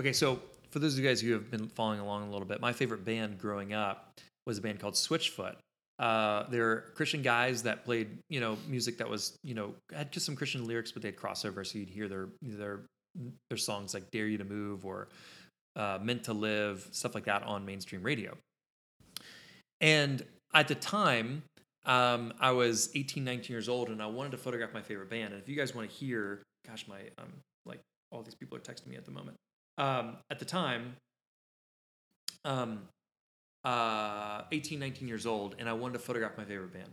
Okay, 0.00 0.12
so 0.12 0.40
for 0.70 0.78
those 0.78 0.94
of 0.94 1.00
you 1.00 1.08
guys 1.08 1.20
who 1.20 1.32
have 1.32 1.50
been 1.50 1.68
following 1.68 2.00
along 2.00 2.28
a 2.28 2.30
little 2.30 2.46
bit, 2.46 2.60
my 2.60 2.72
favorite 2.72 3.04
band 3.04 3.38
growing 3.38 3.72
up 3.72 4.18
was 4.46 4.58
a 4.58 4.60
band 4.60 4.80
called 4.80 4.94
Switchfoot. 4.94 5.56
Uh, 5.98 6.44
they're 6.50 6.86
Christian 6.94 7.22
guys 7.22 7.62
that 7.64 7.84
played, 7.84 8.08
you 8.28 8.40
know, 8.40 8.56
music 8.68 8.98
that 8.98 9.08
was, 9.08 9.36
you 9.42 9.54
know, 9.54 9.74
had 9.92 10.12
just 10.12 10.26
some 10.26 10.36
Christian 10.36 10.66
lyrics, 10.66 10.92
but 10.92 11.02
they 11.02 11.08
had 11.08 11.16
crossover, 11.16 11.66
so 11.66 11.78
you'd 11.78 11.90
hear 11.90 12.08
their 12.08 12.28
their 12.40 12.80
their 13.50 13.58
songs 13.58 13.94
like 13.94 14.10
"Dare 14.12 14.28
You 14.28 14.38
to 14.38 14.44
Move" 14.44 14.86
or 14.86 15.08
uh, 15.74 15.98
"Meant 16.00 16.24
to 16.24 16.32
Live," 16.32 16.86
stuff 16.92 17.14
like 17.14 17.24
that 17.24 17.42
on 17.42 17.64
mainstream 17.64 18.02
radio. 18.02 18.36
And 19.80 20.24
at 20.54 20.68
the 20.68 20.74
time, 20.76 21.42
um, 21.84 22.32
I 22.40 22.52
was 22.52 22.90
18, 22.94 23.24
19 23.24 23.52
years 23.52 23.68
old, 23.68 23.88
and 23.88 24.02
I 24.02 24.06
wanted 24.06 24.32
to 24.32 24.38
photograph 24.38 24.72
my 24.72 24.82
favorite 24.82 25.10
band. 25.10 25.32
And 25.32 25.42
if 25.42 25.48
you 25.48 25.56
guys 25.56 25.74
want 25.74 25.90
to 25.90 25.96
hear, 25.96 26.42
gosh, 26.66 26.86
my 26.86 27.00
um, 27.18 27.32
all 28.10 28.22
these 28.22 28.34
people 28.34 28.56
are 28.56 28.60
texting 28.60 28.86
me 28.88 28.96
at 28.96 29.04
the 29.04 29.10
moment. 29.10 29.36
Um, 29.76 30.16
at 30.30 30.38
the 30.38 30.44
time, 30.44 30.96
um, 32.44 32.80
uh, 33.64 34.42
18, 34.52 34.78
19 34.78 35.08
years 35.08 35.26
old, 35.26 35.56
and 35.58 35.68
I 35.68 35.72
wanted 35.72 35.94
to 35.94 35.98
photograph 36.00 36.32
my 36.36 36.44
favorite 36.44 36.72
band. 36.72 36.90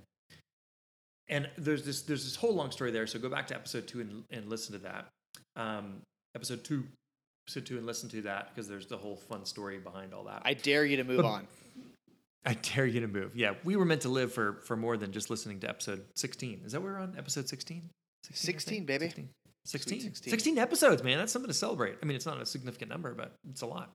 And 1.28 1.50
there's 1.58 1.84
this 1.84 2.02
there's 2.04 2.24
this 2.24 2.36
whole 2.36 2.54
long 2.54 2.70
story 2.72 2.92
there. 2.92 3.08
So 3.08 3.18
go 3.18 3.30
back 3.30 3.48
to 3.48 3.56
episode 3.56 3.88
two 3.88 4.02
and, 4.02 4.24
and 4.30 4.48
listen 4.48 4.74
to 4.74 4.80
that. 4.80 5.08
Um, 5.56 6.02
episode 6.36 6.64
two, 6.64 6.84
episode 7.48 7.66
two, 7.66 7.78
and 7.78 7.86
listen 7.88 8.10
to 8.10 8.22
that 8.24 8.50
because 8.54 8.68
there's 8.68 8.86
the 8.86 8.98
whole 8.98 9.16
fun 9.16 9.44
story 9.46 9.80
behind 9.80 10.14
all 10.14 10.26
that. 10.26 10.44
I 10.46 10.54
dare 10.54 10.86
you 10.86 10.98
to 10.98 11.04
move 11.04 11.18
But- 11.18 11.26
on. 11.26 11.48
I 12.48 12.54
dare 12.54 12.86
you 12.86 13.00
to 13.00 13.08
move. 13.08 13.36
Yeah, 13.36 13.56
we 13.64 13.76
were 13.76 13.86
meant 13.86 14.02
to 14.02 14.10
live 14.10 14.32
for 14.32 14.62
for 14.66 14.76
more 14.76 14.98
than 14.98 15.12
just 15.12 15.32
listening 15.32 15.60
to 15.62 15.70
episode 15.70 16.06
16. 16.16 16.62
Is 16.64 16.74
that 16.74 16.82
where 16.84 16.94
we're 16.94 17.00
on 17.00 17.16
episode 17.18 17.50
16? 17.50 17.90
16, 18.32 18.86
baby. 18.86 19.06
16. 19.06 19.30
16. 19.66 20.02
16. 20.02 20.32
16 20.32 20.58
episodes, 20.60 21.04
man. 21.04 21.18
That's 21.18 21.32
something 21.32 21.50
to 21.50 21.54
celebrate. 21.54 21.96
I 22.02 22.06
mean, 22.06 22.16
it's 22.16 22.26
not 22.26 22.42
a 22.42 22.46
significant 22.46 22.90
number, 22.90 23.14
but 23.14 23.34
it's 23.50 23.62
a 23.62 23.66
lot. 23.66 23.92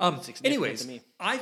Um, 0.00 0.20
anyways. 0.44 0.88
I 1.20 1.40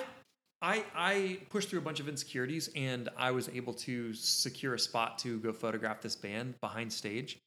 I 0.63 0.85
I 0.95 1.39
pushed 1.51 1.69
through 1.69 1.81
a 1.81 1.83
bunch 1.83 2.01
of 2.01 2.09
insecurities 2.09 2.71
and 2.75 3.09
I 3.17 3.31
was 3.31 3.49
able 3.51 3.75
to 3.75 4.15
secure 4.15 4.75
a 4.75 4.79
spot 4.79 5.19
to 5.19 5.39
go 5.41 5.53
photograph 5.53 6.01
this 6.01 6.17
band 6.17 6.55
behind 6.61 6.93
stage. 6.93 7.39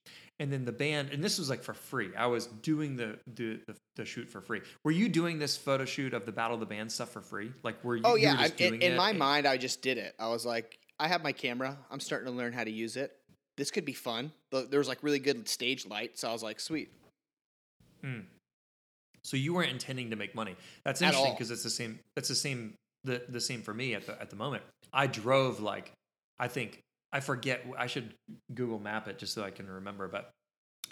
And 0.42 0.54
then 0.54 0.63
the 0.63 0.72
band, 0.72 1.10
and 1.12 1.22
this 1.22 1.38
was 1.38 1.50
like 1.50 1.63
for 1.63 1.74
free. 1.74 2.12
I 2.15 2.28
was 2.28 2.46
doing 2.46 2.96
the 2.96 3.20
the, 3.36 3.60
the, 3.68 3.76
the 3.98 4.06
shoot 4.06 4.30
for 4.30 4.39
free. 4.39 4.62
Were 4.86 4.92
you 4.92 5.10
doing 5.10 5.38
this 5.38 5.58
photo 5.58 5.84
shoot 5.84 6.13
of 6.13 6.26
the 6.26 6.32
Battle 6.32 6.54
of 6.54 6.60
the 6.62 6.65
Band 6.65 6.92
stuff 6.92 7.10
for 7.10 7.22
free? 7.22 7.52
Like, 7.63 7.84
were 7.84 7.98
you? 7.98 8.04
Oh 8.06 8.15
you 8.15 8.24
yeah, 8.24 8.36
were 8.36 8.44
I, 8.44 8.52
in, 8.58 8.82
in 8.82 8.96
my 8.96 9.10
and- 9.10 9.20
mind, 9.20 9.48
I 9.48 9.58
just 9.58 9.82
did 9.82 9.98
it. 9.98 10.13
I 10.18 10.30
was 10.30 10.46
like, 10.46 10.80
I 11.00 11.08
have 11.08 11.24
my 11.24 11.34
camera. 11.34 11.78
I'm 11.92 12.00
starting 12.00 12.28
to 12.28 12.38
learn 12.38 12.54
how 12.54 12.63
to 12.63 12.72
use 12.72 12.96
it. 12.96 13.18
This 13.60 13.72
could 13.72 13.86
be 13.86 13.93
fun. 13.93 14.32
The- 14.52 14.67
There 14.69 14.80
was 14.80 14.88
like 14.88 15.04
really 15.04 15.19
good 15.19 15.48
stage 15.48 15.86
light, 15.86 16.17
so 16.17 16.30
I 16.30 16.34
was 16.34 16.41
like, 16.41 16.60
sweet. 16.60 16.89
So 19.22 19.36
you 19.36 19.54
weren't 19.54 19.69
intending 19.72 20.10
to 20.12 20.15
make 20.15 20.34
money. 20.34 20.56
That's 20.86 21.02
interesting 21.02 21.34
because 21.34 21.52
it's 21.52 21.63
the 21.63 21.69
same. 21.69 22.00
That's 22.15 22.30
the 22.30 22.36
same. 22.36 22.74
The 23.04 23.22
the 23.28 23.41
same 23.41 23.62
for 23.62 23.74
me 23.74 23.93
at 23.93 24.06
the 24.06 24.19
at 24.19 24.30
the 24.30 24.38
moment. 24.38 24.63
I 24.93 25.08
drove 25.08 25.60
like 25.60 25.91
I 26.39 26.48
think 26.48 26.80
I 27.12 27.19
forget. 27.19 27.65
I 27.78 27.88
should 27.88 28.13
Google 28.54 28.80
Map 28.80 29.08
it 29.10 29.19
just 29.19 29.34
so 29.34 29.43
I 29.43 29.52
can 29.52 29.67
remember. 29.67 30.08
But 30.08 30.32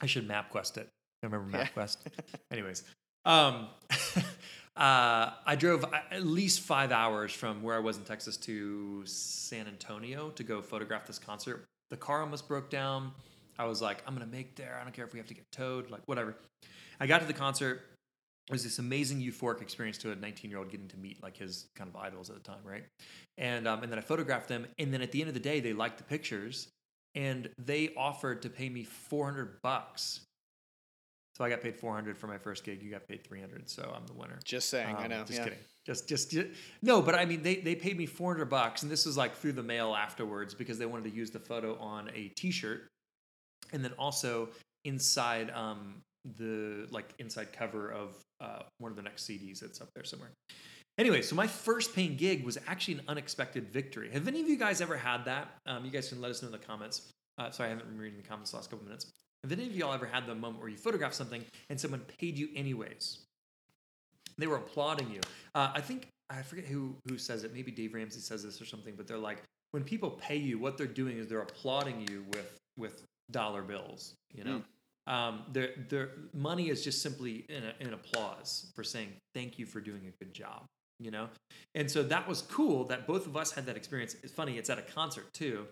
I 0.01 0.06
should 0.06 0.27
MapQuest 0.27 0.77
it. 0.77 0.89
I 1.23 1.27
remember. 1.27 1.58
MapQuest. 1.58 1.97
Anyways, 2.51 2.84
um, 3.25 3.69
uh, 4.75 5.32
I 5.45 5.56
drove 5.58 5.86
at 6.12 6.25
least 6.25 6.60
five 6.60 6.91
hours 6.91 7.32
from 7.32 7.63
where 7.63 7.75
I 7.75 7.80
was 7.80 7.97
in 7.97 8.03
Texas 8.03 8.36
to 8.38 9.06
San 9.06 9.67
Antonio 9.67 10.30
to 10.32 10.43
go 10.43 10.62
photograph 10.62 11.08
this 11.08 11.19
concert. 11.19 11.63
The 11.89 11.97
car 11.97 12.21
almost 12.21 12.47
broke 12.47 12.69
down. 12.69 13.12
I 13.60 13.65
was 13.65 13.82
like, 13.82 14.04
I'm 14.06 14.13
gonna 14.13 14.26
make 14.26 14.56
there. 14.56 14.78
I 14.80 14.84
don't 14.84 14.93
care 14.93 15.06
if 15.06 15.13
we 15.13 15.19
have 15.19 15.28
to 15.28 15.34
get 15.34 15.45
towed, 15.52 15.89
like 15.89 16.02
whatever. 16.06 16.36
I 17.00 17.08
got 17.08 17.21
to 17.21 17.26
the 17.26 17.34
concert. 17.34 17.82
It 18.50 18.54
was 18.54 18.63
this 18.63 18.80
amazing 18.80 19.19
euphoric 19.19 19.62
experience 19.62 19.97
to 20.00 20.12
a 20.12 20.15
19 20.15 20.50
year 20.50 20.60
old 20.60 20.69
getting 20.69 20.88
to 20.89 20.97
meet 20.97 21.21
like 21.21 21.36
his 21.36 21.67
kind 21.76 21.89
of 21.89 21.95
idols 21.95 22.30
at 22.30 22.36
the 22.36 22.41
time, 22.41 22.62
right? 22.63 22.86
And 23.38 23.67
um, 23.67 23.84
and 23.84 23.91
then 23.91 24.00
I 24.00 24.02
photographed 24.02 24.47
them, 24.47 24.67
and 24.78 24.93
then 24.93 25.02
at 25.02 25.12
the 25.12 25.21
end 25.21 25.28
of 25.28 25.34
the 25.34 25.39
day, 25.39 25.60
they 25.60 25.73
liked 25.73 25.97
the 25.97 26.04
pictures, 26.04 26.69
and 27.15 27.50
they 27.58 27.93
offered 27.97 28.41
to 28.43 28.50
pay 28.50 28.69
me 28.69 28.84
400 28.84 29.62
bucks. 29.62 30.21
So 31.38 31.43
I 31.43 31.50
got 31.52 31.62
paid 31.62 31.76
400 31.76 32.17
for 32.17 32.26
my 32.26 32.39
first 32.39 32.63
gig. 32.63 32.82
You 32.82 32.89
got 32.89 33.08
paid 33.08 33.23
300, 33.23 33.69
so 33.69 33.93
I'm 33.95 34.08
the 34.08 34.13
winner. 34.13 34.39
Just 34.43 34.71
saying. 34.71 34.95
I 34.95 35.04
Um, 35.04 35.10
know. 35.12 35.19
Just 35.23 35.34
yeah. 35.34 35.43
kidding. 35.43 35.60
Just, 35.86 36.10
just, 36.10 36.32
ju- 36.32 36.52
no. 36.82 37.00
But 37.00 37.13
I 37.13 37.26
mean, 37.26 37.43
they 37.43 37.58
they 37.58 37.76
paid 37.76 37.95
me 37.95 38.08
400 38.08 38.45
bucks, 38.45 38.82
and 38.82 38.91
this 38.91 39.06
was 39.06 39.17
like 39.17 39.36
through 39.36 39.52
the 39.54 39.62
mail 39.62 39.93
afterwards 39.95 40.56
because 40.56 40.80
they 40.80 40.88
wanted 40.88 41.04
to 41.12 41.15
use 41.15 41.30
the 41.30 41.39
photo 41.39 41.78
on 41.78 42.10
a 42.15 42.30
T-shirt, 42.30 42.88
and 43.71 43.84
then 43.86 43.91
also 44.00 44.50
inside 44.84 45.52
um 45.52 46.02
the 46.38 46.88
like 46.89 47.13
inside 47.19 47.54
cover 47.54 47.91
of 47.91 48.17
uh, 48.41 48.63
one 48.80 48.91
of 48.91 48.95
the 48.97 49.04
next 49.04 49.28
CDs 49.28 49.60
that's 49.60 49.80
up 49.80 49.89
there 49.93 50.04
somewhere. 50.04 50.32
Anyway, 50.97 51.21
so 51.21 51.36
my 51.36 51.45
first 51.45 51.93
paying 51.95 52.15
gig 52.15 52.43
was 52.43 52.58
actually 52.67 52.95
an 52.95 53.02
unexpected 53.08 53.69
victory. 53.71 54.10
Have 54.12 54.28
any 54.28 54.41
of 54.41 54.50
you 54.50 54.58
guys 54.58 54.82
ever 54.82 54.97
had 54.97 55.26
that? 55.26 55.50
Um, 55.67 55.86
you 55.86 55.91
guys 55.91 56.10
can 56.10 56.19
let 56.19 56.32
us 56.32 56.41
know 56.41 56.47
in 56.47 56.52
the 56.52 56.58
comments. 56.58 57.12
Uh, 57.38 57.52
sorry, 57.52 57.67
I 57.67 57.73
haven't 57.73 57.88
been 57.89 58.00
reading 58.00 58.17
the 58.19 58.28
comments 58.28 58.50
the 58.50 58.58
last 58.58 58.71
couple 58.71 58.84
minutes. 58.86 59.06
Have 59.49 59.57
any 59.57 59.67
of 59.67 59.75
y'all 59.77 59.93
ever 59.93 60.05
had 60.05 60.27
the 60.27 60.36
moment 60.36 60.60
where 60.60 60.67
you 60.67 60.75
photographed 60.75 61.15
something 61.15 61.41
and 61.69 61.79
someone 61.79 62.01
paid 62.19 62.38
you 62.38 62.49
anyways? 62.53 63.19
They 64.38 64.45
were 64.45 64.57
applauding 64.57 65.10
you. 65.10 65.21
Uh, 65.55 65.71
I 65.73 65.79
think 65.79 66.10
I 66.29 66.41
forget 66.41 66.65
who 66.65 66.97
who 67.07 67.17
says 67.17 67.45
it. 67.45 67.53
Maybe 67.53 67.71
Dave 67.71 67.93
Ramsey 67.93 68.19
says 68.19 68.43
this 68.43 68.62
or 68.62 68.65
something. 68.65 68.95
But 68.97 69.07
they're 69.07 69.17
like, 69.17 69.41
when 69.71 69.83
people 69.86 70.10
pay 70.10 70.36
you, 70.36 70.60
what 70.60 70.77
they're 70.77 70.86
doing 70.86 71.17
is 71.17 71.29
they're 71.29 71.41
applauding 71.41 72.05
you 72.10 72.25
with 72.33 72.60
with 72.77 73.03
dollar 73.31 73.62
bills. 73.62 74.15
You 74.33 74.43
know, 74.43 74.62
um, 75.07 75.43
their 75.53 75.69
their 75.88 76.10
money 76.33 76.67
is 76.67 76.83
just 76.83 77.01
simply 77.01 77.45
an, 77.47 77.88
an 77.88 77.93
applause 77.93 78.69
for 78.75 78.83
saying 78.83 79.13
thank 79.33 79.57
you 79.57 79.65
for 79.65 79.79
doing 79.79 80.01
a 80.07 80.23
good 80.23 80.33
job. 80.33 80.65
You 80.99 81.12
know, 81.12 81.29
and 81.73 81.89
so 81.89 82.03
that 82.03 82.27
was 82.27 82.41
cool 82.41 82.83
that 82.86 83.07
both 83.07 83.27
of 83.27 83.38
us 83.38 83.53
had 83.53 83.65
that 83.67 83.77
experience. 83.77 84.17
It's 84.23 84.33
funny. 84.33 84.57
It's 84.57 84.69
at 84.69 84.77
a 84.77 84.81
concert 84.81 85.31
too. 85.33 85.67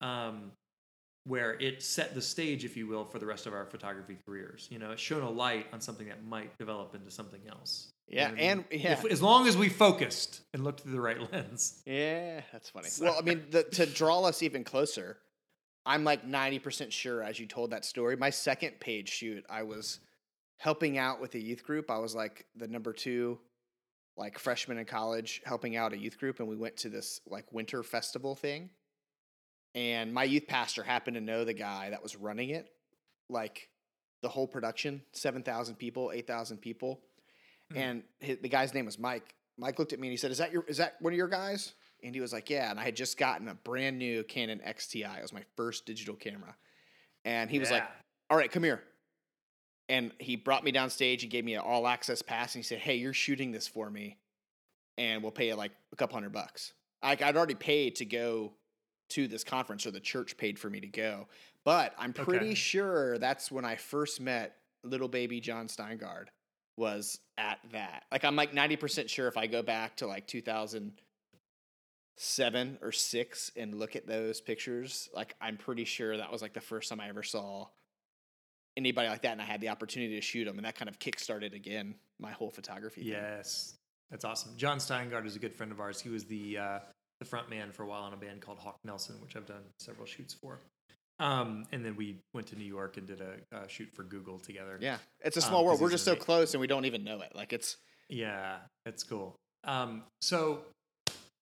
Um, 0.00 0.50
where 1.24 1.54
it 1.60 1.82
set 1.82 2.14
the 2.14 2.22
stage, 2.22 2.64
if 2.64 2.76
you 2.76 2.86
will, 2.86 3.04
for 3.04 3.18
the 3.18 3.26
rest 3.26 3.46
of 3.46 3.52
our 3.54 3.64
photography 3.64 4.16
careers. 4.26 4.66
You 4.70 4.78
know, 4.78 4.90
it 4.90 4.98
shone 4.98 5.22
a 5.22 5.30
light 5.30 5.66
on 5.72 5.80
something 5.80 6.08
that 6.08 6.24
might 6.24 6.56
develop 6.58 6.94
into 6.94 7.10
something 7.10 7.40
else. 7.48 7.90
You 8.08 8.16
Yeah, 8.18 8.28
know 8.28 8.30
what 8.34 8.38
I 8.38 8.42
mean? 8.54 8.64
and 8.70 8.80
yeah, 8.82 8.92
If- 8.92 9.04
as 9.12 9.22
long 9.22 9.46
as 9.46 9.56
we 9.56 9.68
focused 9.68 10.40
and 10.52 10.64
looked 10.64 10.80
through 10.80 10.92
the 10.92 11.00
right 11.00 11.18
lens. 11.32 11.80
yeah, 11.86 12.40
that's 12.52 12.70
funny. 12.70 12.88
So- 12.88 13.04
Well, 13.04 13.16
I 13.18 13.22
mean, 13.22 13.44
the, 13.50 13.62
to 13.62 13.86
draw 14.00 14.22
us 14.22 14.42
even 14.42 14.64
closer, 14.64 15.18
I'm 15.86 16.02
like 16.04 16.26
90% 16.26 16.90
sure 16.92 17.22
as 17.22 17.38
you 17.38 17.46
told 17.46 17.70
that 17.70 17.84
story. 17.84 18.16
My 18.16 18.30
second 18.30 18.80
page 18.80 19.08
shoot, 19.08 19.44
I 19.48 19.62
was 19.62 20.00
helping 20.58 20.98
out 20.98 21.20
with 21.20 21.34
a 21.36 21.40
youth 21.40 21.62
group. 21.64 21.90
I 21.90 21.98
was 21.98 22.14
like 22.14 22.46
the 22.56 22.68
number 22.68 22.92
two, 22.92 23.38
like 24.16 24.38
freshman 24.38 24.78
in 24.78 24.84
college, 24.86 25.40
helping 25.44 25.76
out 25.76 25.92
a 25.92 25.96
youth 25.98 26.18
group, 26.18 26.38
and 26.40 26.48
we 26.48 26.56
went 26.56 26.76
to 26.78 26.88
this 26.88 27.20
like 27.26 27.52
winter 27.52 27.82
festival 27.82 28.34
thing. 28.36 28.70
And 29.74 30.12
my 30.12 30.24
youth 30.24 30.46
pastor 30.46 30.82
happened 30.82 31.14
to 31.14 31.20
know 31.20 31.44
the 31.44 31.54
guy 31.54 31.90
that 31.90 32.02
was 32.02 32.16
running 32.16 32.50
it, 32.50 32.68
like 33.28 33.70
the 34.20 34.28
whole 34.28 34.46
production, 34.46 35.02
7,000 35.12 35.76
people, 35.76 36.12
8,000 36.12 36.58
people. 36.58 37.00
Hmm. 37.70 37.78
And 37.78 38.02
hi 38.22 38.38
the 38.40 38.48
guy's 38.48 38.74
name 38.74 38.86
was 38.86 38.98
Mike. 38.98 39.34
Mike 39.56 39.78
looked 39.78 39.92
at 39.92 40.00
me 40.00 40.08
and 40.08 40.12
he 40.12 40.16
said, 40.16 40.30
"Is 40.30 40.38
that 40.38 40.52
your 40.52 40.64
is 40.64 40.78
that 40.78 40.96
one 41.00 41.12
of 41.12 41.16
your 41.16 41.28
guys?" 41.28 41.74
And 42.02 42.14
he 42.14 42.20
was 42.20 42.32
like, 42.32 42.50
"Yeah." 42.50 42.70
And 42.70 42.80
I 42.80 42.84
had 42.84 42.96
just 42.96 43.16
gotten 43.16 43.48
a 43.48 43.54
brand 43.54 43.98
new 43.98 44.24
Canon 44.24 44.60
XTI. 44.66 45.18
It 45.18 45.22
was 45.22 45.32
my 45.32 45.44
first 45.56 45.86
digital 45.86 46.14
camera. 46.14 46.56
And 47.24 47.50
he 47.50 47.58
was 47.58 47.70
like, 47.70 47.84
"All 48.30 48.36
right, 48.36 48.50
come 48.50 48.64
here." 48.64 48.82
And 49.88 50.12
he 50.18 50.36
brought 50.36 50.64
me 50.64 50.72
downstage. 50.72 51.22
and 51.22 51.30
gave 51.30 51.44
me 51.44 51.54
an 51.54 51.60
all 51.60 51.86
access 51.86 52.22
pass, 52.22 52.54
and 52.54 52.64
he 52.64 52.66
said, 52.66 52.78
"Hey, 52.78 52.96
you're 52.96 53.12
shooting 53.12 53.52
this 53.52 53.68
for 53.68 53.90
me, 53.90 54.18
and 54.98 55.22
we'll 55.22 55.32
pay 55.32 55.48
you 55.48 55.54
like 55.54 55.72
a 55.92 55.96
couple 55.96 56.14
hundred 56.14 56.32
bucks." 56.32 56.72
Like 57.02 57.22
I'd 57.22 57.36
already 57.36 57.54
paid 57.54 57.96
to 57.96 58.04
go 58.04 58.54
to 59.12 59.28
this 59.28 59.44
conference, 59.44 59.86
or 59.86 59.90
the 59.90 60.00
church 60.00 60.36
paid 60.36 60.58
for 60.58 60.68
me 60.70 60.80
to 60.80 60.86
go. 60.88 61.26
But 61.64 61.94
I'm 61.98 62.12
pretty 62.12 62.46
Okay. 62.46 62.54
sure 62.54 63.18
that's 63.18 63.50
when 63.52 63.64
I 63.64 63.76
first 63.76 64.20
met 64.20 64.56
little 64.84 65.08
baby 65.08 65.40
Jon 65.40 65.68
Steingard 65.68 66.26
was 66.76 67.18
at 67.38 67.58
that. 67.72 68.04
Like 68.10 68.24
I'm 68.24 68.34
like 68.36 68.52
90% 68.52 69.08
sure 69.08 69.28
if 69.28 69.36
I 69.36 69.46
go 69.46 69.62
back 69.62 69.96
to 69.98 70.06
like 70.06 70.26
2007 70.26 72.78
or 72.82 72.92
6 72.92 73.52
and 73.56 73.78
look 73.78 73.94
at 73.96 74.06
those 74.06 74.40
pictures, 74.40 75.08
like 75.14 75.34
I'm 75.40 75.56
pretty 75.56 75.84
sure 75.84 76.16
that 76.16 76.32
was 76.32 76.42
like 76.42 76.54
the 76.54 76.60
first 76.60 76.88
time 76.88 77.00
I 77.00 77.08
ever 77.08 77.22
saw 77.22 77.66
anybody 78.76 79.08
like 79.08 79.22
that 79.22 79.32
and 79.32 79.42
I 79.42 79.44
had 79.44 79.60
the 79.60 79.68
opportunity 79.68 80.14
to 80.14 80.20
shoot 80.22 80.44
them 80.46 80.56
and 80.58 80.64
that 80.66 80.74
kind 80.76 80.88
of 80.88 80.98
kickstarted 80.98 81.54
again 81.54 81.94
my 82.18 82.30
whole 82.32 82.50
photography. 82.50 83.02
thing. 83.02 83.10
Yes, 83.10 83.74
that's 84.10 84.24
awesome. 84.24 84.52
Jon 84.56 84.78
Steingard 84.78 85.26
is 85.26 85.36
a 85.36 85.38
good 85.38 85.54
friend 85.54 85.70
of 85.72 85.80
ours. 85.80 86.00
He 86.00 86.08
was 86.08 86.24
the 86.24 86.58
uh, 86.58 86.78
the 87.22 87.28
front 87.28 87.48
man 87.48 87.70
for 87.70 87.84
a 87.84 87.86
while 87.86 88.02
on 88.02 88.12
a 88.12 88.16
band 88.16 88.40
called 88.40 88.58
Hawk 88.58 88.76
Nelson, 88.84 89.14
which 89.22 89.36
I've 89.36 89.46
done 89.46 89.62
several 89.78 90.06
shoots 90.06 90.34
for. 90.42 90.58
Um, 91.20 91.66
and 91.70 91.84
then 91.84 91.94
we 91.94 92.18
went 92.34 92.48
to 92.48 92.56
New 92.56 92.64
York 92.64 92.96
and 92.96 93.06
did 93.06 93.20
a, 93.20 93.34
uh 93.56 93.66
shoot 93.68 93.88
for 93.94 94.02
Google 94.02 94.40
together. 94.40 94.76
Yeah. 94.80 94.98
It's 95.24 95.36
a 95.36 95.40
Um, 95.42 95.48
small 95.48 95.64
world. 95.64 95.76
'cause 95.78 95.82
We're 95.82 95.90
just 95.90 96.04
so 96.04 96.16
close 96.16 96.52
and 96.54 96.60
we 96.60 96.66
don't 96.66 96.84
even 96.84 97.04
know 97.04 97.20
it. 97.20 97.32
Like 97.34 97.52
it's 97.52 97.76
Yeah, 98.08 98.58
it's 98.86 99.04
cool. 99.04 99.36
Um, 99.64 100.04
so 100.20 100.64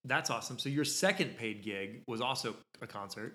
that's 0.04 0.28
awesome. 0.28 0.58
So 0.58 0.68
your 0.68 0.84
second 0.84 1.38
paid 1.38 1.62
gig 1.62 2.02
was 2.06 2.20
also 2.20 2.56
a 2.82 2.86
concert 2.86 3.34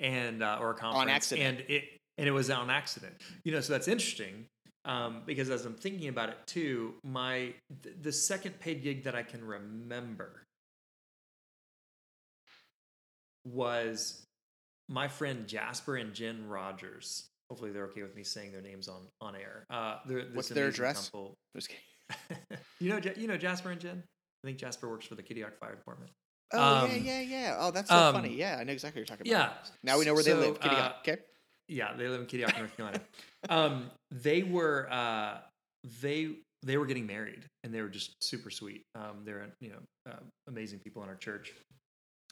and 0.00 0.42
uh, 0.42 0.58
or 0.60 0.70
a 0.72 0.74
conference, 0.74 1.10
accident. 1.10 1.60
and 1.60 1.70
it 1.70 1.84
and 2.18 2.26
it 2.26 2.32
was 2.32 2.50
on 2.50 2.68
accident. 2.68 3.14
You 3.44 3.52
know, 3.52 3.60
so 3.60 3.72
that's 3.72 3.86
interesting 3.86 4.46
um, 4.86 5.22
because 5.24 5.50
as 5.50 5.64
I'm 5.66 5.74
thinking 5.74 6.08
about 6.08 6.30
it 6.30 6.38
too, 6.46 6.94
my 7.04 7.54
th- 7.82 7.96
the 8.02 8.12
second 8.12 8.58
paid 8.58 8.82
gig 8.82 9.04
that 9.04 9.14
I 9.14 9.22
can 9.22 9.44
remember 9.44 10.42
was 13.46 14.24
my 14.88 15.08
friend 15.08 15.46
Jasper 15.46 15.96
and 15.96 16.12
Jen 16.14 16.46
Rogers. 16.48 17.28
Hopefully, 17.50 17.70
they're 17.70 17.84
okay 17.86 18.02
with 18.02 18.14
me 18.16 18.24
saying 18.24 18.52
their 18.52 18.62
names 18.62 18.88
on 18.88 19.06
on 19.20 19.36
air. 19.36 19.64
Uh, 19.70 19.98
What's 20.34 20.48
their 20.48 20.68
address? 20.68 21.06
couple. 21.06 21.34
just 21.56 21.68
kidding. 21.68 22.42
you 22.80 22.90
know, 22.90 23.00
you 23.16 23.28
know 23.28 23.36
Jasper 23.36 23.70
and 23.70 23.80
Jen. 23.80 24.02
I 24.44 24.46
think 24.46 24.58
Jasper 24.58 24.88
works 24.88 25.06
for 25.06 25.14
the 25.14 25.22
Kitty 25.22 25.42
Hawk 25.42 25.58
Fire 25.58 25.74
Department. 25.74 26.10
Oh 26.52 26.84
Um, 26.84 26.90
yeah, 26.90 26.96
yeah, 26.96 27.20
yeah. 27.20 27.56
Oh, 27.58 27.70
that's 27.70 27.88
so 27.90 27.96
um, 27.96 28.14
funny. 28.14 28.34
Yeah, 28.36 28.58
I 28.60 28.64
know 28.64 28.72
exactly 28.72 29.00
what 29.00 29.08
you're 29.08 29.16
talking 29.16 29.32
about. 29.32 29.52
Yeah. 29.64 29.70
Now 29.82 29.98
we 29.98 30.04
know 30.04 30.14
where 30.14 30.22
they 30.22 30.34
live. 30.34 30.58
Uh, 30.60 30.92
Okay. 31.00 31.18
Yeah, 31.68 31.94
they 31.96 32.06
live 32.06 32.20
in 32.20 32.26
Kitty 32.26 32.44
Hawk, 32.44 32.56
North 32.58 32.76
Carolina. 32.76 33.00
um, 33.48 33.90
they 34.12 34.44
were 34.44 34.88
uh, 34.90 35.38
they 36.00 36.36
they 36.62 36.76
were 36.76 36.86
getting 36.86 37.06
married, 37.06 37.44
and 37.64 37.74
they 37.74 37.80
were 37.82 37.88
just 37.88 38.14
super 38.22 38.50
sweet. 38.50 38.82
Um, 38.94 39.22
they're 39.24 39.48
you 39.60 39.70
know 39.70 40.10
uh, 40.10 40.20
amazing 40.48 40.78
people 40.78 41.02
in 41.02 41.08
our 41.08 41.16
church. 41.16 41.52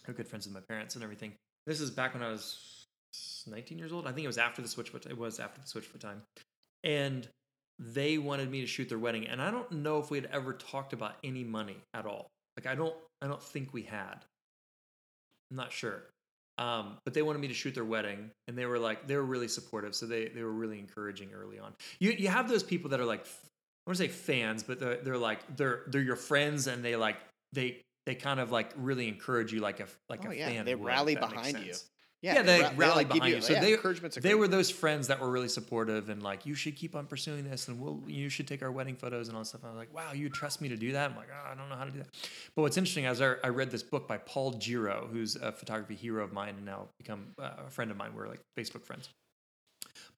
They're 0.04 0.14
good 0.14 0.28
friends 0.28 0.46
with 0.46 0.54
my 0.54 0.60
parents 0.60 0.94
and 0.94 1.04
everything. 1.04 1.32
This 1.66 1.80
is 1.80 1.90
back 1.90 2.14
when 2.14 2.22
I 2.22 2.30
was 2.30 2.84
19 3.46 3.78
years 3.78 3.92
old. 3.92 4.06
I 4.06 4.12
think 4.12 4.24
it 4.24 4.28
was 4.28 4.38
after 4.38 4.62
the 4.62 4.68
switch, 4.68 4.92
Switchfoot. 4.92 5.10
It 5.10 5.18
was 5.18 5.40
after 5.40 5.60
the 5.60 5.66
switch 5.66 5.90
Switchfoot 5.92 6.00
time, 6.00 6.22
and 6.82 7.26
they 7.78 8.18
wanted 8.18 8.50
me 8.50 8.60
to 8.60 8.66
shoot 8.66 8.88
their 8.88 8.98
wedding. 8.98 9.26
And 9.26 9.40
I 9.40 9.50
don't 9.50 9.70
know 9.70 9.98
if 9.98 10.10
we 10.10 10.18
had 10.18 10.28
ever 10.32 10.52
talked 10.52 10.92
about 10.92 11.16
any 11.24 11.44
money 11.44 11.76
at 11.94 12.06
all. 12.06 12.28
Like 12.56 12.66
I 12.66 12.74
don't 12.74 12.94
I 13.22 13.26
don't 13.26 13.42
think 13.42 13.72
we 13.72 13.82
had. 13.82 14.24
I'm 15.50 15.56
not 15.56 15.72
sure. 15.72 16.02
Um, 16.56 16.98
but 17.04 17.14
they 17.14 17.22
wanted 17.22 17.40
me 17.40 17.48
to 17.48 17.54
shoot 17.54 17.74
their 17.74 17.85
wedding, 17.85 18.31
and 18.46 18.56
they 18.56 18.64
were 18.64 18.79
like, 18.79 19.08
they 19.08 19.16
were 19.16 19.24
really 19.24 19.48
supportive. 19.48 19.94
So 19.94 20.06
they 20.06 20.29
they 20.29 20.42
were 20.42 20.52
really 20.52 20.79
encouraging 20.79 21.31
early 21.35 21.58
on. 21.58 21.72
You 21.98 22.12
you 22.12 22.29
have 22.29 22.48
those 22.48 22.62
people 22.62 22.90
that 22.90 23.00
are 23.00 23.04
like, 23.04 23.26
I 23.26 23.90
want 23.90 23.98
to 23.98 24.04
say 24.04 24.08
fans, 24.08 24.62
but 24.62 24.79
they're 24.79 24.96
they're 24.96 25.18
like 25.18 25.56
they're 25.56 25.83
they're 25.88 26.02
your 26.02 26.16
friends, 26.16 26.66
and 26.68 26.85
they 26.85 26.94
like 26.94 27.16
they 27.52 27.81
they 28.07 28.15
kind 28.15 28.40
of 28.40 28.50
like 28.52 28.71
really 28.77 29.09
encourage 29.09 29.52
you 29.52 29.61
like 29.61 29.81
a 29.81 29.87
like 30.09 30.25
Oh, 30.27 30.31
a 30.31 30.35
yeah, 30.35 30.48
fan. 30.48 30.65
they 30.65 30.75
would, 30.75 30.87
rally 30.87 31.15
behind 31.15 31.59
you. 31.59 31.73
sense. 31.73 31.88
yeah, 32.23 32.42
they 32.42 32.61
ra- 32.61 32.71
rally 32.77 32.94
like, 33.05 33.09
behind 33.09 33.35
you. 33.35 33.40
So 33.40 33.52
yeah, 33.55 33.61
they 33.61 33.73
encouragement's 33.73 34.17
they 34.17 34.35
were 34.35 34.48
those 34.48 34.71
friends 34.71 35.09
that 35.09 35.21
were 35.21 35.31
really 35.31 35.48
supportive 35.48 36.09
and 36.09 36.23
like 36.23 36.46
you 36.46 36.55
should 36.55 36.77
keep 36.77 36.94
on 36.96 37.07
pursuing 37.07 37.44
this 37.44 37.69
and 37.69 37.81
we'll 37.81 38.02
you 38.07 38.29
should 38.29 38.46
take 38.48 38.63
our 38.63 38.73
wedding 38.73 38.96
photos 38.96 39.29
and 39.29 39.37
all 39.37 39.42
that 39.42 39.48
stuff. 39.48 39.63
I 39.65 39.69
was 39.69 39.77
like, 39.77 39.94
wow, 39.94 40.13
you 40.13 40.29
trust 40.29 40.61
me 40.61 40.69
to 40.69 40.77
do 40.77 40.92
that? 40.92 41.11
I'm 41.11 41.17
like, 41.17 41.29
oh, 41.33 41.50
I 41.52 41.55
don't 41.55 41.69
know 41.69 41.77
how 41.77 41.85
to 41.85 41.90
do 41.90 41.98
that. 41.98 42.09
But 42.55 42.63
what's 42.63 42.77
interesting 42.77 43.05
is 43.05 43.21
I, 43.21 43.35
I 43.44 43.48
read 43.48 43.71
this 43.71 43.83
book 43.83 44.07
by 44.09 44.19
Paul 44.19 44.52
Gero, 44.52 45.09
who's 45.13 45.37
a 45.37 45.52
photography 45.52 45.94
hero 45.94 46.25
of 46.25 46.33
mine 46.33 46.55
and 46.57 46.65
now 46.65 46.88
become 46.98 47.29
uh, 47.40 47.50
a 47.67 47.71
friend 47.71 47.90
of 47.90 47.96
mine. 47.96 48.13
We're 48.15 48.29
like 48.29 48.40
Facebook 48.59 48.85
friends. 48.85 49.09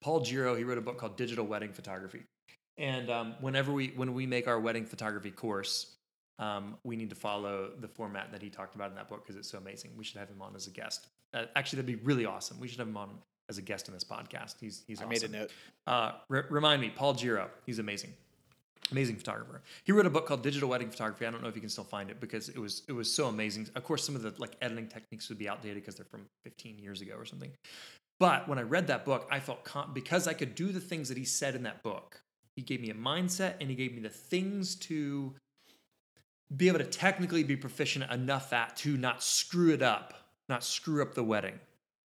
Paul 0.01 0.20
Gero, 0.20 0.55
he 0.55 0.64
wrote 0.64 0.78
a 0.78 0.82
book 0.82 0.99
called 0.99 1.16
Digital 1.16 1.47
Wedding 1.47 1.72
Photography. 1.72 2.22
And 2.78 3.11
um, 3.11 3.34
whenever 3.41 3.72
we 3.72 3.89
when 3.97 4.12
we 4.12 4.26
make 4.26 4.47
our 4.49 4.61
wedding 4.61 4.84
photography 4.84 5.30
course, 5.30 5.95
um, 6.39 6.76
we 6.84 6.97
need 6.97 7.11
to 7.11 7.16
follow 7.16 7.70
the 7.80 7.89
format 7.89 8.30
that 8.32 8.43
he 8.43 8.51
talked 8.51 8.74
about 8.74 8.91
in 8.91 8.97
that 8.97 9.09
book 9.09 9.22
because 9.22 9.37
it's 9.37 9.51
so 9.51 9.59
amazing. 9.59 9.91
We 9.97 10.05
should 10.05 10.18
have 10.18 10.28
him 10.28 10.43
on 10.43 10.55
as 10.55 10.66
a 10.66 10.70
guest. 10.70 11.07
Uh, 11.32 11.45
actually, 11.55 11.78
that'd 11.82 11.99
be 11.99 12.05
really 12.05 12.26
awesome. 12.26 12.61
We 12.61 12.68
should 12.68 12.78
have 12.78 12.89
him 12.89 12.97
on 12.97 13.11
as 13.49 13.59
a 13.59 13.62
guest 13.62 13.89
in 13.89 13.95
this 13.95 14.05
podcast. 14.05 14.57
He's 14.61 14.82
he's 14.87 15.01
I 15.01 15.05
awesome. 15.05 15.11
made 15.11 15.22
a 15.22 15.28
note. 15.28 15.51
Uh, 15.87 16.12
re- 16.28 16.43
remind 16.51 16.80
me, 16.80 16.91
Paul 16.91 17.14
Gero. 17.14 17.49
He's 17.64 17.78
amazing, 17.78 18.12
amazing 18.91 19.16
photographer. 19.16 19.62
He 19.84 19.93
wrote 19.93 20.07
a 20.07 20.11
book 20.11 20.26
called 20.26 20.43
Digital 20.43 20.68
Wedding 20.68 20.91
Photography. 20.91 21.26
I 21.26 21.30
don't 21.30 21.43
know 21.43 21.49
if 21.49 21.55
you 21.55 21.61
can 21.61 21.70
still 21.70 21.84
find 21.84 22.11
it 22.11 22.20
because 22.20 22.49
it 22.49 22.59
was 22.59 22.82
it 22.89 22.93
was 22.93 23.12
so 23.12 23.26
amazing. 23.28 23.68
Of 23.74 23.84
course, 23.84 24.05
some 24.05 24.16
of 24.16 24.22
the 24.22 24.34
like 24.39 24.57
editing 24.61 24.89
techniques 24.89 25.28
would 25.28 25.39
be 25.39 25.49
outdated 25.49 25.76
because 25.76 25.95
they're 25.95 26.07
from 26.07 26.26
15 26.45 26.78
years 26.78 27.01
ago 27.01 27.14
or 27.16 27.24
something. 27.24 27.53
But 28.18 28.49
when 28.49 28.59
I 28.59 28.62
read 28.62 28.87
that 28.87 29.05
book, 29.05 29.28
I 29.30 29.41
felt 29.41 29.64
com- 29.64 29.93
because 29.93 30.26
I 30.26 30.32
could 30.32 30.55
do 30.55 30.72
the 30.72 30.80
things 30.80 31.09
that 31.09 31.18
he 31.18 31.24
said 31.24 31.55
in 31.55 31.64
that 31.64 31.82
book. 31.82 32.20
He 32.57 32.62
gave 32.62 32.80
me 32.80 32.89
a 32.89 32.95
mindset 32.95 33.55
and 33.61 33.68
he 33.68 33.76
gave 33.76 33.95
me 33.95 34.01
the 34.01 34.09
things 34.09 34.74
to 34.76 35.34
be 36.55 36.68
able 36.68 36.78
to 36.78 36.84
technically 36.84 37.42
be 37.42 37.57
proficient 37.57 38.11
enough 38.11 38.53
at 38.53 38.76
to 38.76 38.97
not 38.97 39.22
screw 39.22 39.72
it 39.72 39.82
up, 39.82 40.14
not 40.49 40.62
screw 40.62 41.03
up 41.03 41.14
the 41.14 41.24
wedding, 41.24 41.59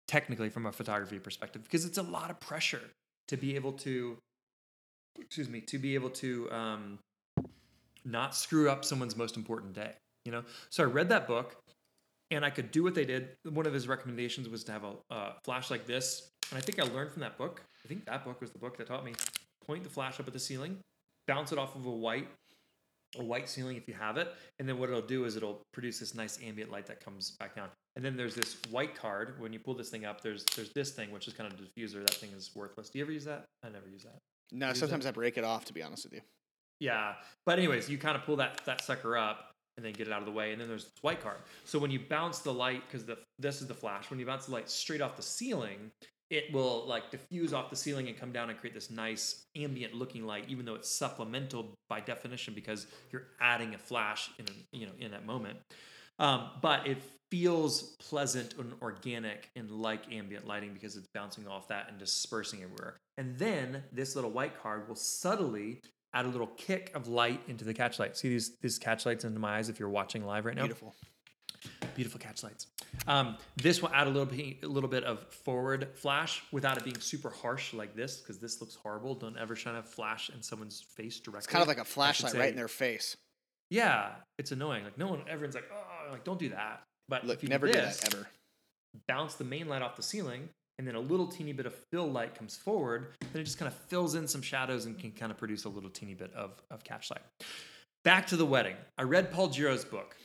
technically 0.08 0.50
from 0.50 0.66
a 0.66 0.72
photography 0.72 1.20
perspective, 1.20 1.64
because 1.64 1.86
it's 1.86 1.98
a 1.98 2.04
lot 2.04 2.30
of 2.30 2.40
pressure 2.40 2.82
to 3.28 3.38
be 3.38 3.56
able 3.56 3.74
to, 3.74 4.18
excuse 5.20 5.50
me, 5.50 5.60
to 5.62 5.78
be 5.78 5.96
able 5.96 6.10
to 6.10 6.50
um, 6.52 7.00
not 8.06 8.36
screw 8.36 8.70
up 8.70 8.86
someone's 8.86 9.18
most 9.18 9.36
important 9.36 9.74
day. 9.74 9.92
You 10.26 10.32
know, 10.32 10.44
so 10.70 10.84
I 10.84 10.86
read 10.86 11.10
that 11.10 11.28
book, 11.28 11.58
and 12.30 12.46
I 12.46 12.52
could 12.52 12.72
do 12.72 12.84
what 12.84 12.96
they 12.96 13.06
did. 13.06 13.30
One 13.44 13.66
of 13.66 13.74
his 13.74 13.88
recommendations 13.88 14.48
was 14.48 14.64
to 14.66 14.72
have 14.72 14.84
a 14.84 14.94
uh, 15.10 15.34
flash 15.44 15.70
like 15.70 15.86
this, 15.86 16.30
and 16.52 16.58
I 16.58 16.62
think 16.62 16.80
I 16.80 16.84
learned 16.94 17.12
from 17.12 17.22
that 17.22 17.38
book. 17.38 17.64
I 17.84 17.88
think 17.88 18.06
that 18.06 18.24
book 18.24 18.40
was 18.40 18.52
the 18.52 18.60
book 18.60 18.78
that 18.78 18.88
taught 18.88 19.04
me 19.04 19.14
point 19.66 19.84
the 19.84 19.90
flash 19.90 20.20
up 20.20 20.28
at 20.28 20.34
the 20.34 20.40
ceiling, 20.40 20.78
bounce 21.28 21.52
it 21.52 21.58
off 21.58 21.76
of 21.76 21.86
a 21.86 21.92
white 21.92 22.28
a 23.20 23.24
white 23.24 23.50
ceiling 23.50 23.78
if 23.78 23.88
you 23.88 23.94
have 23.94 24.18
it, 24.18 24.34
and 24.60 24.68
then 24.68 24.78
what 24.78 24.90
it'll 24.90 25.02
do 25.02 25.26
is 25.26 25.36
it'll 25.36 25.62
produce 25.74 26.00
this 26.00 26.16
nice 26.16 26.40
ambient 26.44 26.72
light 26.72 26.86
that 26.88 27.04
comes 27.04 27.32
back 27.40 27.56
down. 27.56 27.70
And 27.96 28.06
then 28.06 28.16
there's 28.16 28.36
this 28.36 28.58
white 28.70 28.96
card. 28.96 29.40
When 29.40 29.52
you 29.52 29.60
pull 29.60 29.74
this 29.74 29.90
thing 29.90 30.06
up, 30.06 30.22
there's 30.22 30.46
there's 30.56 30.72
this 30.74 30.92
thing 30.92 31.12
which 31.12 31.28
is 31.28 31.34
kind 31.34 31.52
of 31.52 31.60
a 31.60 31.64
diffuser. 31.64 32.06
That 32.06 32.14
thing 32.16 32.30
is 32.36 32.52
worthless. 32.56 32.90
Do 32.90 33.00
you 33.00 33.06
ever 33.06 33.12
use 33.12 33.26
that? 33.26 33.46
I 33.64 33.70
never 33.70 33.90
use 33.90 34.04
that. 34.04 34.18
No, 34.52 34.70
Use 34.70 34.80
sometimes 34.80 35.06
I 35.06 35.12
break 35.12 35.38
it 35.38 35.44
off. 35.44 35.66
To 35.66 35.74
be 35.74 35.84
honest 35.84 36.06
with 36.06 36.14
you, 36.14 36.22
Yeah, 36.80 37.16
but 37.46 37.58
anyways, 37.60 37.90
you 37.90 37.98
kind 37.98 38.16
of 38.16 38.24
pull 38.24 38.38
that 38.38 38.62
that 38.66 38.82
sucker 38.82 39.18
up 39.18 39.52
and 39.78 39.86
then 39.86 39.94
get 39.94 40.08
it 40.08 40.14
out 40.14 40.20
of 40.20 40.26
the 40.26 40.32
way, 40.32 40.52
and 40.52 40.60
then 40.62 40.68
there's 40.68 40.84
this 40.86 40.94
white 41.02 41.22
card. 41.22 41.38
So 41.66 41.80
when 41.80 41.92
you 41.92 42.00
bounce 42.10 42.40
the 42.40 42.54
light, 42.54 42.84
because 42.88 43.06
the 43.06 43.18
this 43.40 43.62
is 43.62 43.68
the 43.68 43.74
flash, 43.74 44.10
when 44.10 44.20
you 44.20 44.26
bounce 44.26 44.46
the 44.46 44.54
light 44.54 44.70
straight 44.70 45.02
off 45.02 45.16
the 45.18 45.22
ceiling, 45.24 45.92
it 46.32 46.52
will 46.54 46.88
like 46.88 47.12
diffuse 47.12 47.54
off 47.54 47.70
the 47.70 47.76
ceiling 47.76 48.08
and 48.08 48.18
come 48.18 48.32
down 48.32 48.50
and 48.50 48.58
create 48.58 48.74
this 48.74 48.90
nice 48.90 49.44
ambient 49.56 49.94
looking 49.94 50.26
light, 50.26 50.46
even 50.48 50.66
though 50.66 50.76
it's 50.76 50.90
supplemental 50.90 51.76
by 51.90 52.00
definition 52.00 52.54
because 52.54 52.88
you're 53.12 53.28
adding 53.42 53.76
a 53.76 53.78
flash 53.78 54.32
in 54.40 54.46
a, 54.46 54.78
you 54.78 54.86
know 54.86 54.94
in 54.98 55.12
that 55.12 55.26
moment. 55.26 55.60
Um, 56.20 56.52
but 56.62 56.88
it 56.88 57.02
feels 57.30 57.96
pleasant 57.98 58.56
and 58.58 58.74
organic 58.82 59.50
and 59.56 59.70
like 59.70 60.12
ambient 60.12 60.48
lighting 60.48 60.74
because 60.74 60.96
it's 60.96 61.08
bouncing 61.14 61.48
off 61.48 61.68
that 61.68 61.90
and 61.90 62.00
dispersing 62.00 62.64
everywhere. 62.64 62.98
And 63.18 63.38
then 63.38 63.84
this 63.92 64.16
little 64.16 64.32
white 64.32 64.62
card 64.62 64.88
will 64.88 64.96
subtly 64.96 65.82
add 66.14 66.26
a 66.26 66.30
little 66.30 66.48
kick 66.48 66.92
of 66.94 67.08
light 67.08 67.42
into 67.48 67.66
the 67.66 67.74
catch 67.74 68.00
light. 68.00 68.16
See 68.16 68.30
these 68.30 68.56
these 68.62 68.80
catch 68.80 69.06
lights 69.06 69.26
into 69.26 69.40
my 69.40 69.58
eyes 69.58 69.68
if 69.68 69.80
you're 69.80 69.90
watching 69.90 70.26
live 70.26 70.46
right 70.46 70.56
now. 70.56 70.64
beautiful. 70.64 70.96
Beautiful 71.96 72.20
catch 72.20 72.44
lights. 72.44 72.68
Um, 73.08 73.38
this 73.58 73.82
will 73.82 73.90
add 73.94 74.08
a 74.08 74.10
little 74.10 74.26
bit, 74.26 74.58
a 74.64 74.68
little 74.68 74.90
bit 74.90 75.04
of 75.04 75.20
forward 75.34 75.90
flash 75.96 76.42
without 76.52 76.78
it 76.78 76.84
being 76.84 77.00
super 77.00 77.30
harsh 77.30 77.74
like 77.74 77.96
this, 77.96 78.18
because 78.18 78.40
this 78.40 78.62
looks 78.62 78.76
horrible. 78.76 79.16
Don't 79.16 79.38
ever 79.38 79.56
shine 79.56 79.76
a 79.76 79.84
flash 79.84 80.30
in 80.30 80.42
someone's 80.42 80.82
face 80.82 81.20
directly. 81.20 81.40
It's 81.40 81.48
kind 81.48 81.62
of 81.62 81.68
like 81.68 81.80
a 81.80 81.86
flashlight 81.86 82.34
say- 82.34 82.40
right 82.40 82.50
in 82.50 82.56
their 82.56 82.68
face. 82.68 83.18
Yeah, 83.70 84.10
it's 84.38 84.52
annoying. 84.52 84.84
Like 84.84 84.98
no 84.98 85.08
one, 85.08 85.22
everyone's 85.30 85.56
like, 85.56 85.70
oh, 85.74 86.12
like 86.12 86.24
don't 86.24 86.40
do 86.40 86.50
that. 86.50 86.84
But 87.08 87.26
Look, 87.26 87.38
if 87.38 87.44
you 87.44 87.50
never 87.50 87.68
do 87.68 87.74
do 87.74 87.80
this, 87.80 87.98
that 88.02 88.14
ever. 88.14 88.28
bounce 89.08 89.36
the 89.36 89.44
main 89.46 89.68
light 89.68 89.82
off 89.82 89.96
the 89.96 90.04
ceiling, 90.04 90.50
and 90.78 90.88
then 90.88 90.96
a 90.96 91.00
little 91.00 91.28
teeny 91.28 91.54
bit 91.54 91.66
of 91.66 91.74
fill 91.92 92.10
light 92.10 92.36
comes 92.36 92.56
forward, 92.58 93.08
then 93.34 93.42
it 93.42 93.46
just 93.46 93.58
kind 93.58 93.68
of 93.68 93.74
fills 93.88 94.16
in 94.16 94.28
some 94.28 94.42
shadows 94.42 94.86
and 94.86 95.00
can 95.00 95.12
kind 95.12 95.32
of 95.32 95.38
produce 95.38 95.64
a 95.66 95.70
little 95.70 95.90
teeny 95.90 96.14
bit 96.14 96.34
of, 96.34 96.52
of 96.70 96.84
catch 96.84 97.10
light. 97.12 97.22
Back 98.04 98.28
to 98.28 98.36
the 98.38 98.46
wedding. 98.46 98.76
I 98.98 99.04
read 99.04 99.32
Paul 99.32 99.50
Gero's 99.50 99.86
book, 99.86 100.16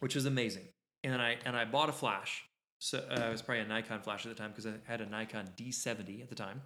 which 0.00 0.16
is 0.16 0.26
amazing. 0.26 0.68
And 1.04 1.20
I 1.20 1.36
and 1.44 1.56
I 1.56 1.64
bought 1.64 1.88
a 1.88 1.92
flash. 1.92 2.44
So 2.80 2.98
uh, 2.98 3.26
it 3.26 3.30
was 3.30 3.42
probably 3.42 3.62
a 3.62 3.66
Nikon 3.66 4.00
flash 4.00 4.24
at 4.26 4.34
the 4.34 4.40
time 4.40 4.50
because 4.50 4.66
I 4.66 4.72
had 4.84 5.00
a 5.00 5.06
Nikon 5.06 5.50
D70 5.56 6.22
at 6.22 6.28
the 6.28 6.34
time. 6.34 6.62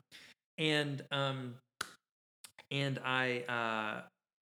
And 0.58 1.02
um 1.10 1.54
and 2.70 2.98
I 3.04 3.40
uh 3.48 4.02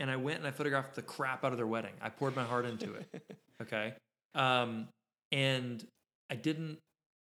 and 0.00 0.10
I 0.10 0.16
went 0.16 0.38
and 0.38 0.46
I 0.46 0.50
photographed 0.50 0.94
the 0.94 1.02
crap 1.02 1.44
out 1.44 1.52
of 1.52 1.58
their 1.58 1.66
wedding. 1.66 1.92
I 2.00 2.08
poured 2.08 2.36
my 2.36 2.44
heart 2.44 2.64
into 2.64 2.94
it. 2.94 3.22
Okay. 3.60 3.92
Um, 4.36 4.86
and 5.32 5.84
I 6.30 6.36
didn't, 6.36 6.78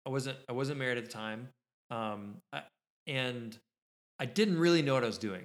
I 0.06 0.10
wasn't, 0.10 0.38
I 0.48 0.52
wasn't 0.52 0.78
married 0.78 0.96
at 0.96 1.04
the 1.04 1.10
time. 1.10 1.48
Um, 1.90 2.36
I, 2.52 2.62
and 3.08 3.58
I 4.20 4.26
didn't 4.26 4.58
really 4.58 4.80
know 4.80 4.94
what 4.94 5.02
I 5.02 5.08
was 5.08 5.18
doing. 5.18 5.44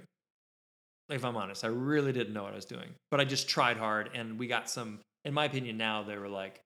If 1.08 1.24
I'm 1.24 1.36
honest, 1.36 1.64
I 1.64 1.68
really 1.68 2.12
didn't 2.12 2.34
know 2.34 2.44
what 2.44 2.52
I 2.52 2.54
was 2.54 2.66
doing, 2.66 2.90
but 3.10 3.20
I 3.20 3.24
just 3.24 3.48
tried 3.48 3.76
hard 3.78 4.10
and 4.14 4.38
we 4.38 4.46
got 4.46 4.70
some, 4.70 5.00
in 5.26 5.34
my 5.34 5.44
opinion, 5.44 5.76
now 5.76 6.02
they 6.02 6.16
were 6.16 6.28
like 6.28 6.62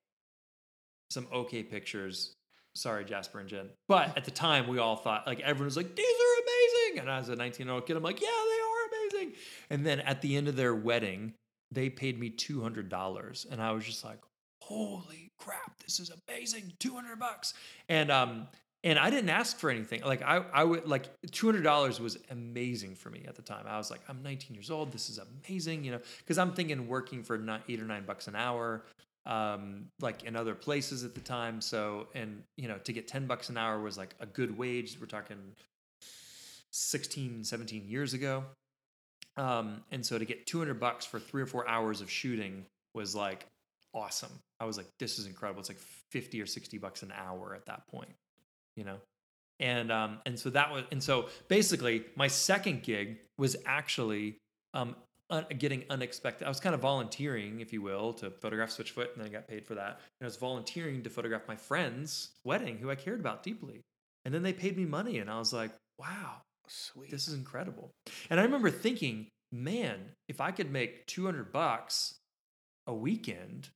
some 1.11 1.27
okay 1.33 1.63
pictures. 1.63 2.35
Sorry, 2.77 3.05
Jasper 3.05 3.41
and 3.41 3.49
Jen. 3.49 3.69
But 3.89 4.17
at 4.17 4.25
the 4.25 4.31
time, 4.31 4.69
we 4.69 4.79
all 4.79 4.95
thought, 4.95 5.27
like, 5.27 5.41
everyone 5.41 5.65
was 5.65 5.77
like, 5.77 5.97
these 5.97 6.07
are 6.07 6.43
amazing. 6.43 7.01
And 7.01 7.11
as 7.11 7.29
a 7.29 7.35
19 7.35 7.67
year 7.67 7.75
old 7.75 7.85
kid, 7.85 7.97
I'm 7.97 8.03
like, 8.05 8.21
yeah, 8.21 8.29
they 8.29 8.61
are 8.61 9.19
amazing. 9.19 9.37
And 9.71 9.85
then 9.85 9.99
at 10.01 10.23
the 10.23 10.37
end 10.37 10.47
of 10.47 10.55
their 10.55 10.73
wedding, 10.73 11.35
they 11.73 11.89
paid 11.89 12.19
me 12.19 12.31
$200 12.31 13.51
and 13.51 13.63
i 13.63 13.73
was 13.73 13.85
just 13.85 14.05
like 14.05 14.19
holy 14.63 15.31
crap 15.39 15.79
this 15.85 15.99
is 15.99 16.11
amazing 16.29 16.73
200 16.79 17.19
bucks 17.19 17.55
and 17.89 18.11
um 18.11 18.47
and 18.83 18.99
i 18.99 19.11
didn't 19.11 19.31
ask 19.31 19.59
for 19.59 19.71
anything. 19.71 20.03
Like 20.03 20.23
i 20.23 20.43
i 20.53 20.65
would 20.65 20.87
like 20.87 21.09
$200 21.27 22.01
was 22.01 22.19
amazing 22.31 22.95
for 22.95 23.11
me 23.11 23.25
at 23.27 23.37
the 23.37 23.43
time. 23.43 23.65
I 23.67 23.77
was 23.77 23.91
like 23.91 24.01
i'm 24.09 24.23
19 24.23 24.55
years 24.55 24.71
old. 24.71 24.93
This 24.93 25.11
is 25.11 25.19
amazing 25.19 25.85
you 25.85 25.93
know 25.93 26.01
because 26.19 26.39
i'm 26.39 26.53
thinking 26.53 26.89
working 26.89 27.23
for 27.23 27.35
eight 27.69 27.81
or 27.81 27.85
nine 27.85 28.05
bucks 28.07 28.29
an 28.29 28.37
hour 28.37 28.85
um 29.27 29.87
like 30.01 30.25
in 30.25 30.35
other 30.37 30.55
places 30.55 31.05
at 31.05 31.15
the 31.15 31.21
time. 31.21 31.61
So 31.61 32.09
and 32.15 32.43
you 32.57 32.69
know 32.69 32.79
to 32.79 32.93
get 32.93 33.09
10 33.09 33.27
bucks 33.27 33.49
an 33.49 33.57
hour 33.57 33.81
was 33.81 33.99
like 33.99 34.15
a 34.21 34.27
good 34.27 34.57
wage. 34.57 34.97
We're 35.01 35.07
talking 35.07 35.39
16 36.73 37.45
17 37.45 37.89
years 37.89 38.15
ago. 38.15 38.45
Um, 39.37 39.83
and 39.91 40.05
so 40.05 40.19
to 40.19 40.25
get 40.25 40.47
200 40.47 40.79
bucks 40.79 41.07
for 41.07 41.19
three 41.19 41.43
or 41.43 41.47
four 41.47 41.67
hours 41.69 42.01
of 42.01 42.11
shooting 42.11 42.67
was 42.95 43.15
like 43.15 43.47
awesome. 43.95 44.33
I 44.59 44.65
was 44.65 44.77
like, 44.77 44.87
this 44.99 45.19
is 45.19 45.27
incredible. 45.27 45.61
It's 45.61 45.71
like 45.71 45.79
50 46.11 46.41
or 46.41 46.47
60 46.47 46.79
bucks 46.79 47.03
an 47.03 47.13
hour 47.17 47.55
at 47.55 47.67
that 47.67 47.87
point, 47.89 48.11
you 48.81 48.87
know? 48.87 48.97
And, 49.61 49.93
um, 49.93 50.19
and 50.25 50.39
so 50.39 50.49
that 50.51 50.73
was, 50.73 50.85
and 50.91 51.03
so 51.03 51.29
basically 51.49 52.07
my 52.17 52.29
second 52.29 52.83
gig 52.83 53.19
was 53.37 53.57
actually, 53.67 54.39
um, 54.73 54.97
un- 55.29 55.45
getting 55.59 55.85
unexpected. 55.91 56.47
I 56.47 56.49
was 56.49 56.61
kind 56.61 56.75
of 56.75 56.81
volunteering, 56.81 57.61
if 57.61 57.73
you 57.73 57.83
will, 57.83 58.15
to 58.15 58.31
photograph 58.31 58.71
Switchfoot, 58.71 59.13
and 59.13 59.19
then 59.19 59.27
I 59.27 59.29
got 59.29 59.47
paid 59.49 59.67
for 59.67 59.75
that. 59.75 60.01
And 60.21 60.23
I 60.23 60.25
was 60.25 60.37
volunteering 60.37 61.03
to 61.03 61.11
photograph 61.11 61.43
my 61.47 61.57
friend's 61.57 62.31
wedding, 62.45 62.79
who 62.79 62.91
I 62.91 62.95
cared 62.95 63.21
about 63.21 63.43
deeply. 63.43 63.83
And 64.25 64.35
then 64.35 64.43
they 64.43 64.55
paid 64.55 64.77
me 64.77 64.87
money, 64.87 65.19
and 65.19 65.31
I 65.31 65.39
was 65.39 65.53
like, 65.53 65.73
wow, 65.99 66.43
Sweet. 66.67 67.11
this 67.11 67.29
is 67.29 67.35
incredible. 67.35 67.91
And 68.31 68.41
I 68.41 68.45
remember 68.45 68.71
thinking, 68.71 69.29
man, 69.53 69.99
if 70.29 70.41
I 70.41 70.51
could 70.53 70.71
make 70.71 71.07
200 71.07 71.53
bucks 71.53 72.15
a 72.87 72.95
weekend, 72.95 73.69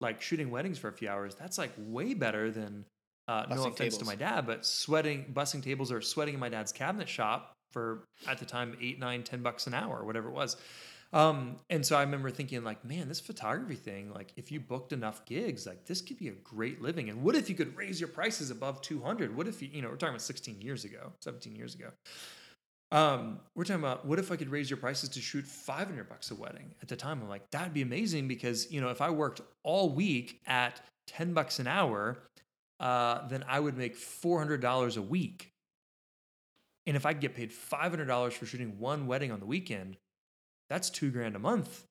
like 0.00 0.20
shooting 0.20 0.50
weddings 0.50 0.78
for 0.78 0.88
a 0.88 0.92
few 0.92 1.08
hours, 1.08 1.34
that's 1.34 1.58
like 1.58 1.72
way 1.78 2.14
better 2.14 2.50
than, 2.50 2.84
uh, 3.28 3.46
no 3.48 3.66
offense 3.66 3.96
to 3.98 4.04
my 4.04 4.16
dad, 4.16 4.46
but 4.46 4.66
sweating, 4.66 5.32
bussing 5.32 5.62
tables 5.62 5.92
or 5.92 6.00
sweating 6.00 6.34
in 6.34 6.40
my 6.40 6.48
dad's 6.48 6.72
cabinet 6.72 7.08
shop 7.08 7.52
for 7.70 8.04
at 8.28 8.38
the 8.38 8.44
time 8.44 8.76
eight, 8.80 8.98
nine, 8.98 9.22
ten 9.22 9.42
bucks 9.42 9.66
an 9.66 9.74
hour 9.74 9.98
or 9.98 10.04
whatever 10.04 10.28
it 10.28 10.34
was. 10.34 10.56
Um, 11.12 11.56
and 11.68 11.84
so 11.84 11.96
I 11.96 12.02
remember 12.02 12.30
thinking, 12.30 12.64
like, 12.64 12.84
man, 12.84 13.06
this 13.06 13.20
photography 13.20 13.74
thing, 13.74 14.12
like, 14.14 14.32
if 14.36 14.50
you 14.50 14.60
booked 14.60 14.92
enough 14.92 15.24
gigs, 15.26 15.66
like, 15.66 15.84
this 15.84 16.00
could 16.00 16.16
be 16.16 16.28
a 16.28 16.32
great 16.32 16.80
living. 16.80 17.10
And 17.10 17.22
what 17.22 17.36
if 17.36 17.50
you 17.50 17.54
could 17.54 17.76
raise 17.76 18.00
your 18.00 18.08
prices 18.08 18.50
above 18.50 18.80
200? 18.80 19.36
What 19.36 19.46
if 19.46 19.60
you, 19.60 19.68
you 19.70 19.82
know, 19.82 19.88
we're 19.88 19.96
talking 19.96 20.14
about 20.14 20.22
16 20.22 20.62
years 20.62 20.84
ago, 20.84 21.12
17 21.20 21.54
years 21.54 21.74
ago. 21.74 21.90
Um, 22.92 23.40
we're 23.54 23.64
talking 23.64 23.82
about 23.82 24.06
what 24.06 24.18
if 24.18 24.30
I 24.32 24.36
could 24.36 24.50
raise 24.50 24.70
your 24.70 24.78
prices 24.78 25.10
to 25.10 25.20
shoot 25.20 25.46
500 25.46 26.08
bucks 26.08 26.30
a 26.30 26.34
wedding 26.34 26.74
at 26.82 26.88
the 26.88 26.96
time? 26.96 27.20
I'm 27.22 27.28
like, 27.28 27.50
that'd 27.50 27.74
be 27.74 27.82
amazing 27.82 28.26
because, 28.26 28.70
you 28.70 28.80
know, 28.80 28.88
if 28.88 29.00
I 29.02 29.10
worked 29.10 29.42
all 29.62 29.90
week 29.90 30.40
at 30.46 30.80
10 31.08 31.34
bucks 31.34 31.58
an 31.58 31.66
hour, 31.66 32.18
uh, 32.82 33.26
then 33.28 33.44
I 33.48 33.58
would 33.60 33.78
make 33.78 33.96
four 33.96 34.38
hundred 34.38 34.60
dollars 34.60 34.96
a 34.98 35.02
week. 35.02 35.48
And 36.86 36.96
if 36.96 37.06
I 37.06 37.12
get 37.12 37.34
paid 37.34 37.52
five 37.52 37.90
hundred 37.92 38.06
dollars 38.06 38.34
for 38.34 38.44
shooting 38.44 38.78
one 38.78 39.06
wedding 39.06 39.30
on 39.32 39.40
the 39.40 39.46
weekend, 39.46 39.96
that's 40.68 40.90
two 40.90 41.10
grand 41.10 41.36
a 41.36 41.38
month. 41.38 41.84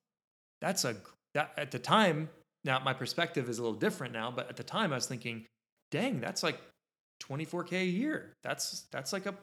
That's 0.62 0.84
a 0.86 0.96
that 1.34 1.54
at 1.58 1.72
the 1.72 1.80
time. 1.80 2.30
Now 2.64 2.80
my 2.80 2.94
perspective 2.94 3.50
is 3.50 3.58
a 3.58 3.64
little 3.64 3.80
different 3.80 4.14
now, 4.14 4.30
but 4.30 4.48
at 4.50 4.56
the 4.58 4.64
time 4.64 4.92
I 4.92 4.96
was 4.96 5.08
thinking, 5.08 5.46
dang, 5.90 6.20
that's 6.20 6.44
like 6.44 6.60
24k 7.24 7.72
a 7.82 7.86
year. 7.86 8.34
That's 8.44 8.82
that's 8.92 9.14
like 9.14 9.26
a 9.26 9.34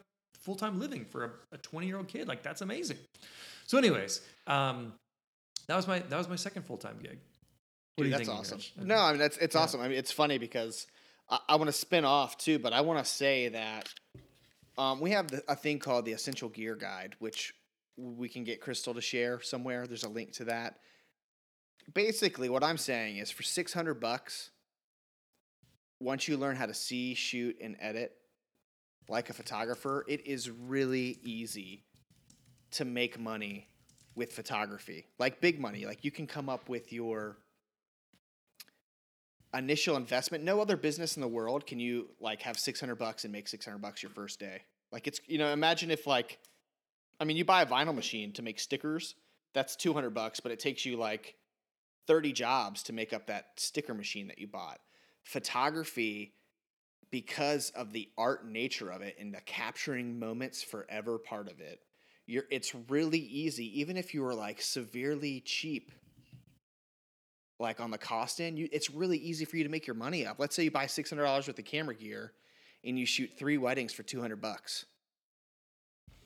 full 0.41 0.55
time 0.55 0.79
living 0.79 1.03
for 1.03 1.41
a 1.51 1.57
20 1.57 1.87
year 1.87 1.97
old 1.97 2.07
kid. 2.07 2.27
Like 2.27 2.43
that's 2.43 2.61
amazing. 2.61 2.97
So, 3.65 3.77
anyways, 3.77 4.21
um, 4.47 4.93
that 5.67 5.75
was 5.75 5.87
my 5.87 5.99
that 5.99 6.17
was 6.17 6.29
my 6.29 6.35
second 6.37 6.63
full 6.63 6.77
time 6.77 6.97
gig. 7.01 7.19
Dude, 7.97 8.13
that's 8.13 8.19
thinking, 8.19 8.37
awesome. 8.39 8.57
Rich? 8.59 8.73
No, 8.77 8.97
I 8.97 9.09
mean 9.11 9.19
that's 9.19 9.37
it's 9.37 9.55
Yeah. 9.55 9.61
awesome. 9.61 9.81
I 9.81 9.87
mean 9.89 9.97
it's 9.97 10.11
funny 10.11 10.37
because 10.37 10.87
I, 11.29 11.39
I 11.49 11.55
want 11.55 11.67
to 11.67 11.73
spin 11.73 12.05
off 12.05 12.37
too, 12.37 12.59
but 12.59 12.73
I 12.73 12.81
want 12.81 13.03
to 13.03 13.09
say 13.09 13.49
that 13.49 13.89
um, 14.77 14.99
we 14.99 15.11
have 15.11 15.29
the, 15.29 15.43
a 15.47 15.55
thing 15.55 15.79
called 15.79 16.05
the 16.05 16.13
Essential 16.13 16.49
Gear 16.49 16.75
Guide, 16.75 17.15
which 17.19 17.53
we 17.97 18.29
can 18.29 18.43
get 18.43 18.61
Crystal 18.61 18.93
to 18.93 19.01
share 19.01 19.41
somewhere. 19.41 19.85
There's 19.87 20.03
a 20.03 20.09
link 20.09 20.31
to 20.33 20.45
that. 20.45 20.79
Basically, 21.93 22.49
what 22.49 22.63
I'm 22.63 22.77
saying 22.77 23.17
is 23.17 23.31
for 23.31 23.43
600 23.43 23.95
bucks, 23.95 24.51
once 25.99 26.27
you 26.27 26.37
learn 26.37 26.55
how 26.55 26.65
to 26.65 26.73
see, 26.73 27.13
shoot, 27.13 27.57
and 27.61 27.75
edit 27.79 28.13
like 29.09 29.29
a 29.29 29.33
photographer, 29.33 30.05
it 30.07 30.25
is 30.25 30.49
really 30.49 31.19
easy 31.23 31.83
to 32.71 32.85
make 32.85 33.19
money 33.19 33.67
with 34.15 34.31
photography. 34.31 35.07
Like 35.17 35.41
big 35.41 35.59
money. 35.59 35.85
Like 35.85 36.05
you 36.05 36.11
can 36.11 36.27
come 36.27 36.47
up 36.47 36.69
with 36.69 36.93
your 36.93 37.37
initial 39.53 39.95
investment. 39.95 40.43
No 40.43 40.61
other 40.61 40.77
business 40.77 41.15
in 41.15 41.21
the 41.21 41.27
world 41.27 41.65
can 41.65 41.79
you 41.79 42.09
like 42.19 42.41
have 42.43 42.57
600 42.59 42.95
bucks 42.95 43.23
and 43.23 43.31
make 43.31 43.47
600 43.47 43.77
bucks 43.79 44.03
your 44.03 44.11
first 44.11 44.39
day. 44.39 44.61
Like 44.91 45.07
it's 45.07 45.19
you 45.27 45.37
know, 45.37 45.51
imagine 45.51 45.91
if 45.91 46.07
like 46.07 46.39
I 47.19 47.25
mean, 47.25 47.37
you 47.37 47.45
buy 47.45 47.63
a 47.63 47.65
vinyl 47.65 47.93
machine 47.93 48.31
to 48.33 48.41
make 48.41 48.59
stickers, 48.59 49.15
that's 49.53 49.75
200 49.75 50.11
bucks, 50.11 50.39
but 50.39 50.51
it 50.51 50.59
takes 50.59 50.85
you 50.85 50.95
like 50.95 51.35
30 52.07 52.31
jobs 52.31 52.83
to 52.83 52.93
make 52.93 53.13
up 53.13 53.27
that 53.27 53.47
sticker 53.57 53.93
machine 53.93 54.27
that 54.27 54.39
you 54.39 54.47
bought. 54.47 54.79
Photography 55.23 56.33
because 57.11 57.71
of 57.71 57.91
the 57.91 58.09
art 58.17 58.47
nature 58.47 58.89
of 58.89 59.01
it 59.01 59.15
and 59.19 59.33
the 59.33 59.41
capturing 59.41 60.19
moments 60.19 60.61
forever 60.63 61.17
part 61.17 61.49
of 61.49 61.59
it. 61.59 61.81
You're 62.25 62.45
it's 62.51 62.75
really 62.87 63.19
easy 63.19 63.79
even 63.79 63.97
if 63.97 64.13
you 64.13 64.21
were 64.21 64.35
like 64.35 64.61
severely 64.61 65.41
cheap 65.41 65.91
like 67.59 67.79
on 67.79 67.91
the 67.91 67.97
cost 67.97 68.39
end, 68.39 68.57
you, 68.57 68.69
it's 68.71 68.89
really 68.89 69.17
easy 69.17 69.45
for 69.45 69.57
you 69.57 69.63
to 69.63 69.69
make 69.69 69.85
your 69.85 69.95
money 69.95 70.25
up. 70.25 70.39
Let's 70.39 70.55
say 70.55 70.63
you 70.63 70.71
buy 70.71 70.85
$600 70.85 71.17
worth 71.19 71.49
of 71.49 71.65
camera 71.65 71.93
gear 71.93 72.31
and 72.83 72.97
you 72.97 73.05
shoot 73.05 73.29
3 73.37 73.57
weddings 73.57 73.93
for 73.93 74.03
200 74.03 74.41
bucks. 74.41 74.85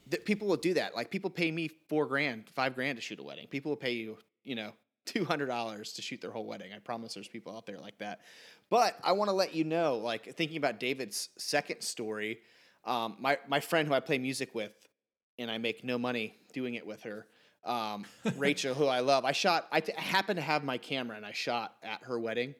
That 0.07 0.25
people 0.25 0.47
will 0.47 0.57
do 0.57 0.75
that. 0.75 0.95
Like 0.95 1.09
people 1.09 1.29
pay 1.29 1.51
me 1.51 1.69
4 1.89 2.05
grand, 2.05 2.49
5 2.49 2.75
grand 2.75 2.97
to 2.97 3.01
shoot 3.01 3.19
a 3.19 3.23
wedding. 3.23 3.47
People 3.47 3.71
will 3.71 3.77
pay 3.77 3.93
you, 3.93 4.17
you 4.43 4.55
know, 4.55 4.73
$200 5.07 5.95
to 5.95 6.01
shoot 6.01 6.21
their 6.21 6.31
whole 6.31 6.45
wedding. 6.45 6.71
I 6.73 6.79
promise 6.79 7.13
there's 7.15 7.27
people 7.27 7.55
out 7.55 7.65
there 7.65 7.79
like 7.79 7.97
that. 7.97 8.21
But 8.69 8.97
I 9.03 9.13
want 9.13 9.29
to 9.29 9.35
let 9.35 9.55
you 9.55 9.63
know, 9.63 9.97
like 9.97 10.35
thinking 10.35 10.57
about 10.57 10.79
David's 10.79 11.29
second 11.37 11.81
story, 11.81 12.39
um, 12.85 13.15
my 13.19 13.37
my 13.47 13.59
friend 13.59 13.87
who 13.87 13.93
I 13.93 13.99
play 13.99 14.17
music 14.17 14.53
with, 14.53 14.73
and 15.37 15.49
I 15.49 15.57
make 15.57 15.83
no 15.83 15.97
money 15.97 16.35
doing 16.53 16.75
it 16.75 16.85
with 16.85 17.03
her, 17.03 17.25
um, 17.65 18.05
Rachel, 18.37 18.73
who 18.73 18.85
I 18.85 18.99
love. 18.99 19.25
I 19.25 19.31
shot. 19.31 19.67
I, 19.71 19.79
t- 19.79 19.93
happened 19.95 20.37
to 20.37 20.43
have 20.43 20.63
my 20.63 20.77
camera, 20.77 21.17
and 21.17 21.25
I 21.25 21.31
shot 21.31 21.75
at 21.83 22.03
her 22.03 22.19
wedding, 22.19 22.55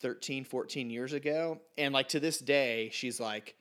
13, 0.00 0.44
14 0.44 0.90
years 0.90 1.12
ago, 1.12 1.60
and 1.78 1.94
like 1.94 2.08
to 2.10 2.20
this 2.20 2.38
day, 2.38 2.90
she's 2.92 3.20
like, 3.20 3.54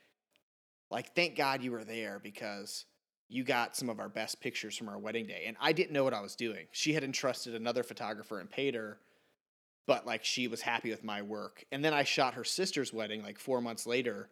like 0.89 1.15
thank 1.15 1.35
God 1.35 1.63
you 1.63 1.71
were 1.71 1.83
there 1.83 2.19
because 2.21 2.85
you 3.27 3.43
got 3.43 3.75
some 3.75 3.89
of 3.89 3.99
our 3.99 4.09
best 4.09 4.39
pictures 4.39 4.77
from 4.77 4.87
our 4.87 4.99
wedding 4.99 5.25
day. 5.25 5.45
And 5.47 5.57
I 5.59 5.73
didn't 5.73 5.91
know 5.91 6.03
what 6.03 6.13
I 6.13 6.21
was 6.21 6.35
doing. 6.35 6.67
She 6.71 6.93
had 6.93 7.03
entrusted 7.03 7.55
another 7.55 7.81
photographer 7.81 8.39
and 8.39 8.49
paid 8.49 8.75
her, 8.75 8.99
but 9.87 10.05
like 10.05 10.23
she 10.23 10.47
was 10.47 10.61
happy 10.61 10.91
with 10.91 11.03
my 11.03 11.23
work. 11.23 11.65
And 11.71 11.83
then 11.83 11.93
I 11.93 12.03
shot 12.03 12.35
her 12.35 12.43
sister's 12.43 12.93
wedding 12.93 13.23
like 13.23 13.39
four 13.39 13.59
months 13.59 13.87
later 13.87 14.29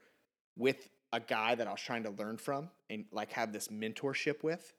with 0.56 0.88
a 1.12 1.20
guy 1.20 1.56
that 1.56 1.68
I 1.68 1.72
was 1.72 1.82
trying 1.82 2.04
to 2.04 2.12
learn 2.12 2.38
from 2.38 2.70
and 2.90 3.06
like 3.12 3.32
have 3.32 3.52
this 3.52 3.70
mentorship 3.70 4.44
with. 4.44 4.72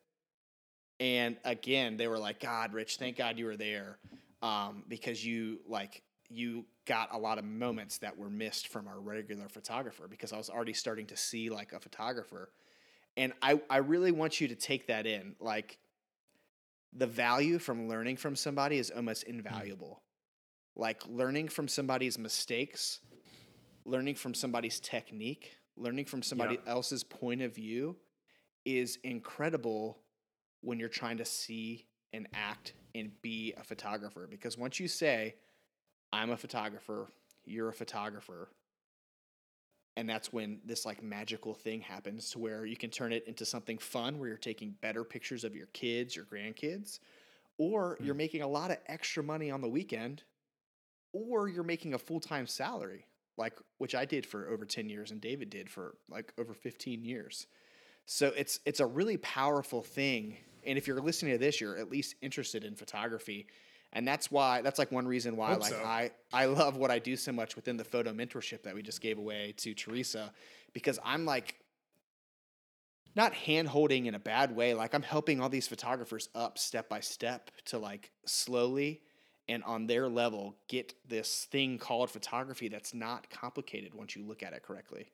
And 1.02 1.36
again, 1.44 1.96
they 1.96 2.06
were 2.06 2.18
like, 2.18 2.38
God, 2.38 2.72
Rich, 2.72 2.98
thank 2.98 3.16
God 3.16 3.36
you 3.36 3.46
were 3.46 3.56
there. 3.56 3.98
Um, 4.40 4.84
because 4.88 5.24
you 5.24 5.58
like 5.66 6.02
you 6.28 6.64
got 6.86 7.12
a 7.12 7.18
lot 7.18 7.38
of 7.38 7.44
moments 7.44 7.98
that 7.98 8.16
were 8.16 8.30
missed 8.30 8.68
from 8.68 8.86
our 8.86 9.00
regular 9.00 9.48
photographer 9.48 10.06
because 10.08 10.32
I 10.32 10.38
was 10.38 10.48
already 10.48 10.72
starting 10.72 11.06
to 11.06 11.16
see 11.16 11.50
like 11.50 11.72
a 11.72 11.80
photographer. 11.80 12.50
And 13.16 13.32
I, 13.42 13.60
I 13.68 13.78
really 13.78 14.12
want 14.12 14.40
you 14.40 14.46
to 14.48 14.54
take 14.54 14.86
that 14.86 15.04
in. 15.06 15.34
Like 15.40 15.78
the 16.92 17.08
value 17.08 17.58
from 17.58 17.88
learning 17.88 18.16
from 18.16 18.36
somebody 18.36 18.78
is 18.78 18.90
almost 18.90 19.24
invaluable. 19.24 20.02
Like 20.76 21.02
learning 21.08 21.48
from 21.48 21.66
somebody's 21.66 22.16
mistakes, 22.16 23.00
learning 23.84 24.14
from 24.14 24.34
somebody's 24.34 24.78
technique, 24.78 25.56
learning 25.76 26.04
from 26.04 26.22
somebody 26.22 26.60
else's 26.64 27.02
point 27.02 27.42
of 27.42 27.54
view 27.54 27.96
is 28.64 28.98
incredible 29.02 29.98
when 30.62 30.78
you're 30.78 30.88
trying 30.88 31.18
to 31.18 31.24
see 31.24 31.86
and 32.12 32.26
act 32.34 32.72
and 32.94 33.10
be 33.22 33.54
a 33.56 33.64
photographer. 33.64 34.26
Because 34.30 34.56
once 34.56 34.80
you 34.80 34.88
say, 34.88 35.34
I'm 36.12 36.30
a 36.30 36.36
photographer, 36.36 37.08
you're 37.44 37.68
a 37.68 37.74
photographer, 37.74 38.48
and 39.96 40.08
that's 40.08 40.32
when 40.32 40.60
this 40.64 40.86
like 40.86 41.02
magical 41.02 41.54
thing 41.54 41.80
happens 41.80 42.30
to 42.30 42.38
where 42.38 42.64
you 42.64 42.76
can 42.76 42.90
turn 42.90 43.12
it 43.12 43.24
into 43.26 43.44
something 43.44 43.78
fun 43.78 44.18
where 44.18 44.28
you're 44.28 44.38
taking 44.38 44.74
better 44.80 45.04
pictures 45.04 45.44
of 45.44 45.54
your 45.54 45.66
kids, 45.68 46.16
your 46.16 46.24
grandkids, 46.24 46.98
or 47.58 47.96
hmm. 47.98 48.04
you're 48.04 48.14
making 48.14 48.42
a 48.42 48.48
lot 48.48 48.70
of 48.70 48.78
extra 48.86 49.22
money 49.22 49.50
on 49.50 49.60
the 49.60 49.68
weekend, 49.68 50.22
or 51.12 51.48
you're 51.48 51.62
making 51.62 51.92
a 51.92 51.98
full-time 51.98 52.46
salary, 52.46 53.06
like 53.36 53.58
which 53.78 53.94
I 53.94 54.06
did 54.06 54.24
for 54.24 54.48
over 54.48 54.64
10 54.64 54.88
years 54.88 55.10
and 55.10 55.20
David 55.20 55.50
did 55.50 55.68
for 55.68 55.94
like 56.08 56.32
over 56.38 56.54
15 56.54 57.04
years. 57.04 57.46
So 58.06 58.32
it's 58.36 58.60
it's 58.64 58.80
a 58.80 58.86
really 58.86 59.18
powerful 59.18 59.82
thing. 59.82 60.36
And 60.66 60.78
if 60.78 60.86
you're 60.86 61.00
listening 61.00 61.32
to 61.32 61.38
this, 61.38 61.60
you're 61.60 61.76
at 61.76 61.90
least 61.90 62.14
interested 62.22 62.64
in 62.64 62.74
photography. 62.74 63.46
And 63.92 64.08
that's 64.08 64.30
why 64.30 64.62
that's 64.62 64.78
like 64.78 64.90
one 64.90 65.06
reason 65.06 65.36
why 65.36 65.50
Hope 65.52 65.60
like 65.60 65.72
so. 65.72 65.82
I 65.84 66.10
I 66.32 66.46
love 66.46 66.76
what 66.76 66.90
I 66.90 66.98
do 66.98 67.16
so 67.16 67.32
much 67.32 67.56
within 67.56 67.76
the 67.76 67.84
photo 67.84 68.12
mentorship 68.12 68.62
that 68.62 68.74
we 68.74 68.82
just 68.82 69.00
gave 69.00 69.18
away 69.18 69.54
to 69.58 69.74
Teresa 69.74 70.32
because 70.72 70.98
I'm 71.04 71.26
like 71.26 71.56
not 73.14 73.34
hand 73.34 73.68
holding 73.68 74.06
in 74.06 74.14
a 74.14 74.18
bad 74.18 74.56
way. 74.56 74.72
Like 74.72 74.94
I'm 74.94 75.02
helping 75.02 75.40
all 75.40 75.50
these 75.50 75.68
photographers 75.68 76.30
up 76.34 76.58
step 76.58 76.88
by 76.88 77.00
step 77.00 77.50
to 77.66 77.78
like 77.78 78.10
slowly 78.24 79.02
and 79.48 79.62
on 79.64 79.86
their 79.86 80.08
level 80.08 80.56
get 80.68 80.94
this 81.06 81.46
thing 81.50 81.78
called 81.78 82.10
photography 82.10 82.68
that's 82.68 82.94
not 82.94 83.28
complicated 83.28 83.92
once 83.92 84.16
you 84.16 84.24
look 84.24 84.42
at 84.42 84.52
it 84.52 84.62
correctly. 84.62 85.10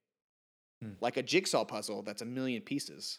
Hmm. 0.83 0.93
Like 1.01 1.17
a 1.17 1.23
jigsaw 1.23 1.65
puzzle 1.65 2.03
that's 2.03 2.23
a 2.23 2.27
million 2.27 2.63
pieces 2.63 3.19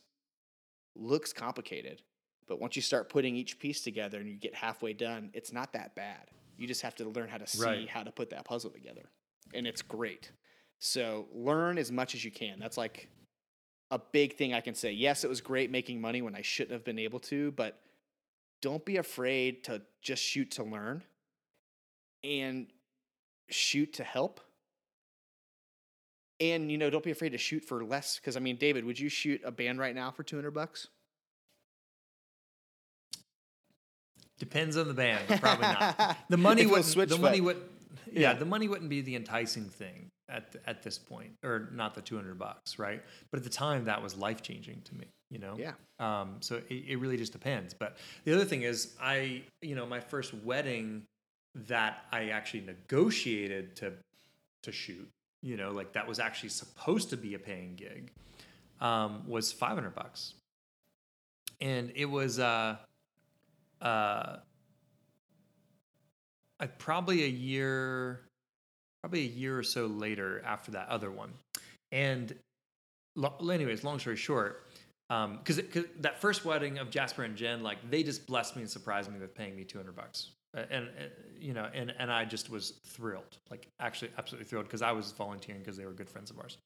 looks 0.96 1.34
complicated, 1.34 2.02
but 2.50 2.60
once 2.60 2.76
you 2.76 2.82
start 2.82 3.08
putting 3.08 3.36
each 3.36 3.60
piece 3.60 3.82
together 3.82 4.18
and 4.20 4.28
you 4.28 4.36
get 4.36 4.54
halfway 4.54 4.92
done, 4.92 5.30
it's 5.34 5.54
not 5.54 5.72
that 5.74 5.96
bad. 5.96 6.30
You 6.58 6.68
just 6.68 6.82
have 6.82 6.96
to 6.96 7.08
learn 7.08 7.30
how 7.30 7.38
to 7.38 7.48
see 7.48 7.64
Right. 7.64 7.88
how 7.90 8.04
to 8.04 8.12
put 8.12 8.32
that 8.32 8.44
puzzle 8.44 8.72
together. 8.72 9.10
And 9.54 9.66
it's 9.66 9.82
great. 9.82 10.32
So 10.80 11.28
learn 11.32 11.78
as 11.78 11.92
much 11.92 12.16
as 12.16 12.26
you 12.26 12.32
can. 12.32 12.60
That's 12.60 12.78
like 12.78 13.08
a 13.92 14.00
big 14.00 14.36
thing 14.36 14.54
I 14.54 14.62
can 14.62 14.76
say. 14.76 14.92
Yes, 14.92 15.24
it 15.24 15.30
was 15.30 15.42
great 15.42 15.72
making 15.72 16.02
money 16.02 16.22
when 16.22 16.36
I 16.36 16.42
shouldn't 16.42 16.74
have 16.74 16.84
been 16.84 17.00
able 17.00 17.20
to, 17.22 17.52
but 17.52 17.82
don't 18.62 18.84
be 18.84 18.98
afraid 18.98 19.64
to 19.66 19.82
just 20.02 20.22
shoot 20.22 20.52
to 20.52 20.64
learn 20.64 21.04
and 22.24 22.68
shoot 23.50 23.94
to 23.94 24.04
help. 24.04 24.42
And 26.40 26.72
you 26.72 26.78
know, 26.78 26.90
don't 26.90 27.04
be 27.04 27.12
afraid 27.12 27.30
to 27.34 27.38
shoot 27.38 27.64
for 27.64 27.84
less 27.84 28.18
because 28.18 28.36
I 28.38 28.40
mean, 28.40 28.56
David, 28.56 28.86
would 28.86 29.00
you 29.00 29.10
shoot 29.10 29.42
a 29.46 29.52
band 29.52 29.80
right 29.80 29.96
now 29.96 30.12
for 30.12 30.24
200 30.24 30.52
bucks? 30.52 30.88
Depends 34.40 34.78
on 34.78 34.88
the 34.88 34.94
band, 34.94 35.26
but 35.28 35.42
probably 35.42 35.68
not. 35.68 36.18
The 36.30 36.38
money 36.38 36.62
If 36.64 36.68
it 36.70 36.72
was 36.72 36.96
wouldn't. 36.96 37.18
The 37.18 37.22
money 37.22 37.42
would. 37.42 37.58
Yeah, 38.12 38.32
Yeah. 38.32 38.34
the 38.34 38.46
money 38.46 38.68
wouldn't 38.68 38.90
be 38.90 39.02
the 39.02 39.16
enticing 39.16 39.66
thing 39.66 40.08
at 40.30 40.56
at 40.66 40.82
this 40.84 40.98
point, 40.98 41.32
or 41.44 41.70
not 41.74 41.94
the 41.96 42.02
two 42.02 42.16
hundred 42.16 42.40
bucks, 42.40 42.80
right? 42.80 43.02
But 43.32 43.38
at 43.40 43.44
the 43.44 43.50
time, 43.50 43.86
that 43.86 44.02
was 44.02 44.16
life 44.18 44.42
changing 44.42 44.82
to 44.86 44.96
me. 44.96 45.06
You 45.30 45.40
know. 45.40 45.56
Yeah. 45.58 45.74
Um, 46.00 46.38
so 46.40 46.62
it, 46.70 46.84
it 46.88 46.96
really 46.98 47.18
just 47.18 47.34
depends. 47.34 47.74
But 47.74 47.98
the 48.24 48.34
other 48.34 48.46
thing 48.46 48.62
is, 48.64 48.96
I 49.02 49.44
you 49.62 49.76
know 49.76 49.86
my 49.86 50.00
first 50.00 50.34
wedding 50.34 51.04
that 51.68 52.06
I 52.12 52.30
actually 52.30 52.62
negotiated 52.62 53.76
to 53.78 53.94
to 54.64 54.72
shoot. 54.72 55.08
You 55.42 55.58
know, 55.58 55.72
like 55.72 55.94
that 55.94 56.08
was 56.08 56.20
actually 56.20 56.50
supposed 56.50 57.10
to 57.12 57.18
be 57.18 57.34
a 57.34 57.40
paying 57.40 57.76
gig. 57.76 58.12
Um, 58.82 59.24
was 59.28 59.52
five 59.52 59.76
hundred 59.76 59.94
bucks, 59.96 60.34
and 61.62 61.92
it 61.96 62.06
was 62.06 62.40
uh, 62.40 62.78
uh, 63.82 64.38
I 66.60 66.68
probably 66.68 67.24
a 67.24 67.28
year 67.28 68.22
probably 69.02 69.22
a 69.22 69.30
year 69.32 69.58
or 69.58 69.64
so 69.64 69.88
later 69.88 70.42
after 70.46 70.72
that 70.72 70.90
other 70.90 71.10
one. 71.10 71.32
And 71.94 72.36
lo- 73.16 73.38
anyways, 73.50 73.84
long 73.84 74.00
story 74.00 74.18
short, 74.18 74.68
um 75.10 75.38
because 75.38 75.62
that 76.00 76.20
first 76.20 76.46
wedding 76.46 76.78
of 76.80 76.90
Jasper 76.90 77.24
and 77.24 77.36
Jen, 77.36 77.64
like 77.64 77.78
they 77.90 78.04
just 78.04 78.28
blessed 78.28 78.56
me 78.56 78.64
and 78.64 78.70
surprised 78.70 79.12
me 79.12 79.20
with 79.20 79.34
paying 79.34 79.56
me 79.56 79.64
200 79.64 79.96
bucks. 79.96 80.32
Uh, 80.56 80.64
And, 80.70 80.88
and 81.00 81.12
you 81.40 81.54
know, 81.54 81.70
and, 81.74 81.94
and 81.98 82.12
I 82.12 82.26
just 82.26 82.50
was 82.50 82.72
thrilled, 82.86 83.38
like 83.50 83.68
actually 83.80 84.12
absolutely 84.18 84.48
thrilled 84.50 84.66
because 84.66 84.82
I 84.82 84.92
was 84.92 85.12
volunteering 85.14 85.62
because 85.62 85.78
they 85.78 85.86
were 85.86 85.94
good 85.94 86.10
friends 86.10 86.30
of 86.30 86.40
ours. 86.40 86.58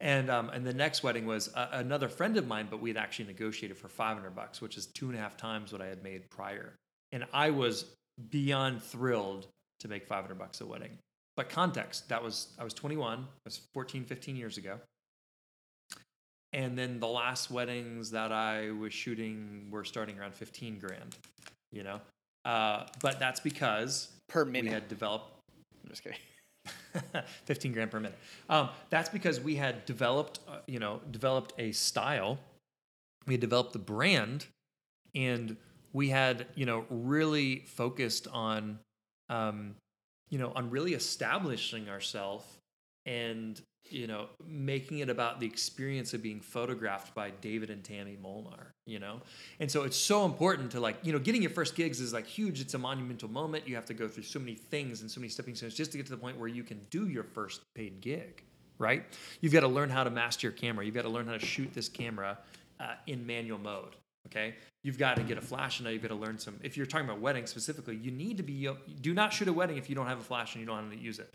And 0.00 0.30
um, 0.30 0.48
and 0.50 0.66
the 0.66 0.72
next 0.72 1.02
wedding 1.02 1.26
was 1.26 1.48
a, 1.54 1.68
another 1.72 2.08
friend 2.08 2.36
of 2.36 2.46
mine, 2.46 2.68
but 2.70 2.80
we 2.80 2.88
had 2.90 2.96
actually 2.96 3.26
negotiated 3.26 3.76
for 3.76 3.88
500 3.88 4.34
bucks, 4.34 4.60
which 4.62 4.76
is 4.76 4.86
two 4.86 5.08
and 5.08 5.16
a 5.16 5.20
half 5.20 5.36
times 5.36 5.72
what 5.72 5.82
I 5.82 5.86
had 5.86 6.02
made 6.02 6.30
prior. 6.30 6.74
And 7.12 7.26
I 7.32 7.50
was 7.50 7.84
beyond 8.30 8.82
thrilled 8.82 9.46
to 9.80 9.88
make 9.88 10.06
500 10.06 10.38
bucks 10.38 10.60
a 10.60 10.66
wedding. 10.66 10.98
But 11.36 11.48
context, 11.48 12.08
that 12.08 12.22
was 12.22 12.48
I 12.58 12.64
was 12.64 12.72
21, 12.74 13.20
it 13.20 13.26
was 13.44 13.60
14, 13.74 14.04
15 14.04 14.36
years 14.36 14.56
ago. 14.56 14.78
And 16.52 16.76
then 16.76 16.98
the 16.98 17.06
last 17.06 17.50
weddings 17.50 18.10
that 18.10 18.32
I 18.32 18.72
was 18.72 18.92
shooting 18.92 19.68
were 19.70 19.84
starting 19.84 20.18
around 20.18 20.34
15 20.34 20.80
grand, 20.80 21.16
you 21.70 21.84
know. 21.84 22.00
Uh, 22.44 22.86
but 23.00 23.20
that's 23.20 23.38
because 23.38 24.08
Per 24.28 24.44
minute. 24.44 24.64
we 24.64 24.70
had 24.70 24.88
developed 24.88 25.32
I'm 25.84 25.90
just 25.90 26.02
kidding. 26.02 26.18
15 27.44 27.72
grand 27.72 27.90
per 27.90 28.00
minute. 28.00 28.18
Um, 28.48 28.68
that's 28.88 29.08
because 29.08 29.40
we 29.40 29.56
had 29.56 29.84
developed, 29.86 30.40
uh, 30.48 30.58
you 30.66 30.78
know, 30.78 31.00
developed 31.10 31.52
a 31.58 31.72
style. 31.72 32.38
We 33.26 33.34
had 33.34 33.40
developed 33.40 33.72
the 33.72 33.78
brand, 33.78 34.46
and 35.14 35.56
we 35.92 36.08
had, 36.08 36.46
you 36.54 36.66
know, 36.66 36.84
really 36.88 37.64
focused 37.66 38.28
on, 38.28 38.78
um, 39.28 39.74
you 40.30 40.38
know, 40.38 40.52
on 40.54 40.70
really 40.70 40.94
establishing 40.94 41.88
ourselves 41.88 42.44
and 43.06 43.60
you 43.88 44.06
know 44.06 44.28
making 44.46 44.98
it 44.98 45.08
about 45.08 45.40
the 45.40 45.46
experience 45.46 46.14
of 46.14 46.22
being 46.22 46.40
photographed 46.40 47.14
by 47.14 47.30
David 47.40 47.70
and 47.70 47.82
Tammy 47.82 48.16
Molnar. 48.20 48.72
You 48.86 48.98
know, 48.98 49.20
and 49.60 49.70
so 49.70 49.84
it's 49.84 49.96
so 49.96 50.24
important 50.24 50.72
to 50.72 50.80
like, 50.80 50.96
you 51.02 51.12
know, 51.12 51.18
getting 51.18 51.42
your 51.42 51.50
first 51.50 51.74
gigs 51.76 52.00
is 52.00 52.12
like 52.12 52.26
huge. 52.26 52.60
It's 52.60 52.74
a 52.74 52.78
monumental 52.78 53.28
moment. 53.28 53.68
You 53.68 53.74
have 53.76 53.86
to 53.86 53.94
go 53.94 54.08
through 54.08 54.24
so 54.24 54.38
many 54.38 54.54
things 54.54 55.02
and 55.02 55.10
so 55.10 55.20
many 55.20 55.28
stepping 55.28 55.54
stones 55.54 55.74
just 55.74 55.92
to 55.92 55.98
get 55.98 56.06
to 56.06 56.12
the 56.12 56.18
point 56.18 56.38
where 56.38 56.48
you 56.48 56.64
can 56.64 56.80
do 56.90 57.08
your 57.08 57.24
first 57.24 57.60
paid 57.74 58.00
gig, 58.00 58.42
right? 58.78 59.04
You've 59.40 59.52
got 59.52 59.60
to 59.60 59.68
learn 59.68 59.90
how 59.90 60.04
to 60.04 60.10
master 60.10 60.48
your 60.48 60.52
camera. 60.52 60.84
You've 60.84 60.94
got 60.94 61.02
to 61.02 61.08
learn 61.08 61.26
how 61.26 61.34
to 61.34 61.46
shoot 61.46 61.72
this 61.72 61.88
camera 61.88 62.38
uh, 62.80 62.94
in 63.06 63.26
manual 63.26 63.58
mode. 63.58 63.96
Okay, 64.26 64.54
you've 64.84 64.98
got 64.98 65.16
to 65.16 65.22
get 65.22 65.38
a 65.38 65.40
flash, 65.40 65.78
and 65.78 65.86
now 65.86 65.90
you've 65.90 66.02
got 66.02 66.08
to 66.08 66.14
learn 66.14 66.38
some. 66.38 66.58
If 66.62 66.76
you're 66.76 66.84
talking 66.84 67.06
about 67.06 67.20
weddings 67.20 67.48
specifically, 67.48 67.96
you 67.96 68.10
need 68.10 68.36
to 68.36 68.42
be. 68.42 68.68
Do 69.00 69.14
not 69.14 69.32
shoot 69.32 69.48
a 69.48 69.52
wedding 69.52 69.78
if 69.78 69.88
you 69.88 69.94
don't 69.94 70.06
have 70.06 70.20
a 70.20 70.24
flash 70.24 70.54
and 70.54 70.60
you 70.60 70.66
don't 70.66 70.76
know 70.76 70.90
how 70.90 70.90
to 70.90 70.98
use 70.98 71.18
it. 71.18 71.34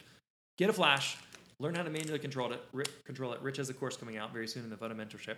Get 0.57 0.69
a 0.69 0.73
flash. 0.73 1.17
Learn 1.59 1.75
how 1.75 1.83
to 1.83 1.89
manually 1.89 2.19
control 2.19 2.51
it. 2.53 2.61
Ri- 2.73 2.85
Control 3.05 3.33
it. 3.33 3.41
Rich 3.41 3.57
has 3.57 3.69
a 3.69 3.73
course 3.73 3.95
coming 3.97 4.17
out 4.17 4.33
very 4.33 4.47
soon 4.47 4.63
in 4.63 4.69
the 4.69 4.77
photo 4.77 4.93
mentorship 4.93 5.35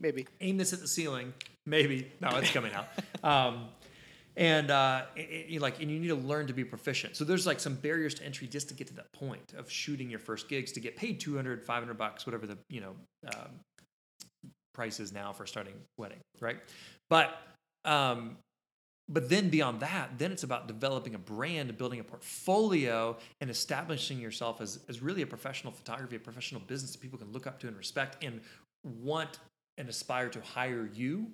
Maybe. 0.00 0.26
aim 0.40 0.56
this 0.56 0.72
at 0.72 0.80
the 0.80 0.88
ceiling. 0.88 1.34
Maybe 1.66 2.10
no, 2.20 2.28
it's 2.36 2.50
coming 2.52 2.72
out. 2.72 2.88
Um, 3.22 3.68
and 4.36 4.70
uh, 4.70 5.02
it, 5.16 5.46
it- 5.54 5.60
like, 5.60 5.82
and 5.82 5.90
you 5.90 5.98
need 6.00 6.08
to 6.08 6.14
learn 6.14 6.46
to 6.46 6.52
be 6.54 6.64
proficient. 6.64 7.16
So 7.16 7.24
there's 7.24 7.46
like 7.46 7.60
some 7.60 7.74
barriers 7.74 8.14
to 8.14 8.24
entry 8.24 8.46
just 8.46 8.68
to 8.68 8.74
get 8.74 8.86
to 8.86 8.94
that 8.94 9.12
point 9.12 9.52
of 9.58 9.70
shooting 9.70 10.08
your 10.08 10.20
first 10.20 10.48
gigs 10.48 10.72
to 10.72 10.80
get 10.80 10.96
paid 10.96 11.20
200, 11.20 11.62
500 11.64 11.98
bucks, 11.98 12.24
whatever 12.24 12.46
the 12.46 12.56
you 12.70 12.80
know 12.80 12.94
um, 13.34 13.50
price 14.72 15.00
is 15.00 15.12
now 15.12 15.32
for 15.32 15.46
starting 15.46 15.74
wedding, 15.98 16.20
right? 16.40 16.56
But 17.10 17.36
um, 17.84 18.36
but 19.10 19.28
then 19.28 19.48
beyond 19.48 19.80
that, 19.80 20.18
then 20.18 20.30
it's 20.30 20.44
about 20.44 20.68
developing 20.68 21.14
a 21.16 21.18
brand, 21.18 21.68
and 21.68 21.76
building 21.76 21.98
a 21.98 22.04
portfolio, 22.04 23.18
and 23.40 23.50
establishing 23.50 24.20
yourself 24.20 24.60
as, 24.60 24.78
as 24.88 25.02
really 25.02 25.22
a 25.22 25.26
professional 25.26 25.72
photography, 25.72 26.16
a 26.16 26.20
professional 26.20 26.60
business 26.60 26.92
that 26.92 27.00
people 27.00 27.18
can 27.18 27.32
look 27.32 27.46
up 27.46 27.58
to 27.60 27.68
and 27.68 27.76
respect 27.76 28.22
and 28.24 28.40
want 29.02 29.40
and 29.78 29.88
aspire 29.88 30.28
to 30.28 30.40
hire 30.40 30.88
you 30.94 31.26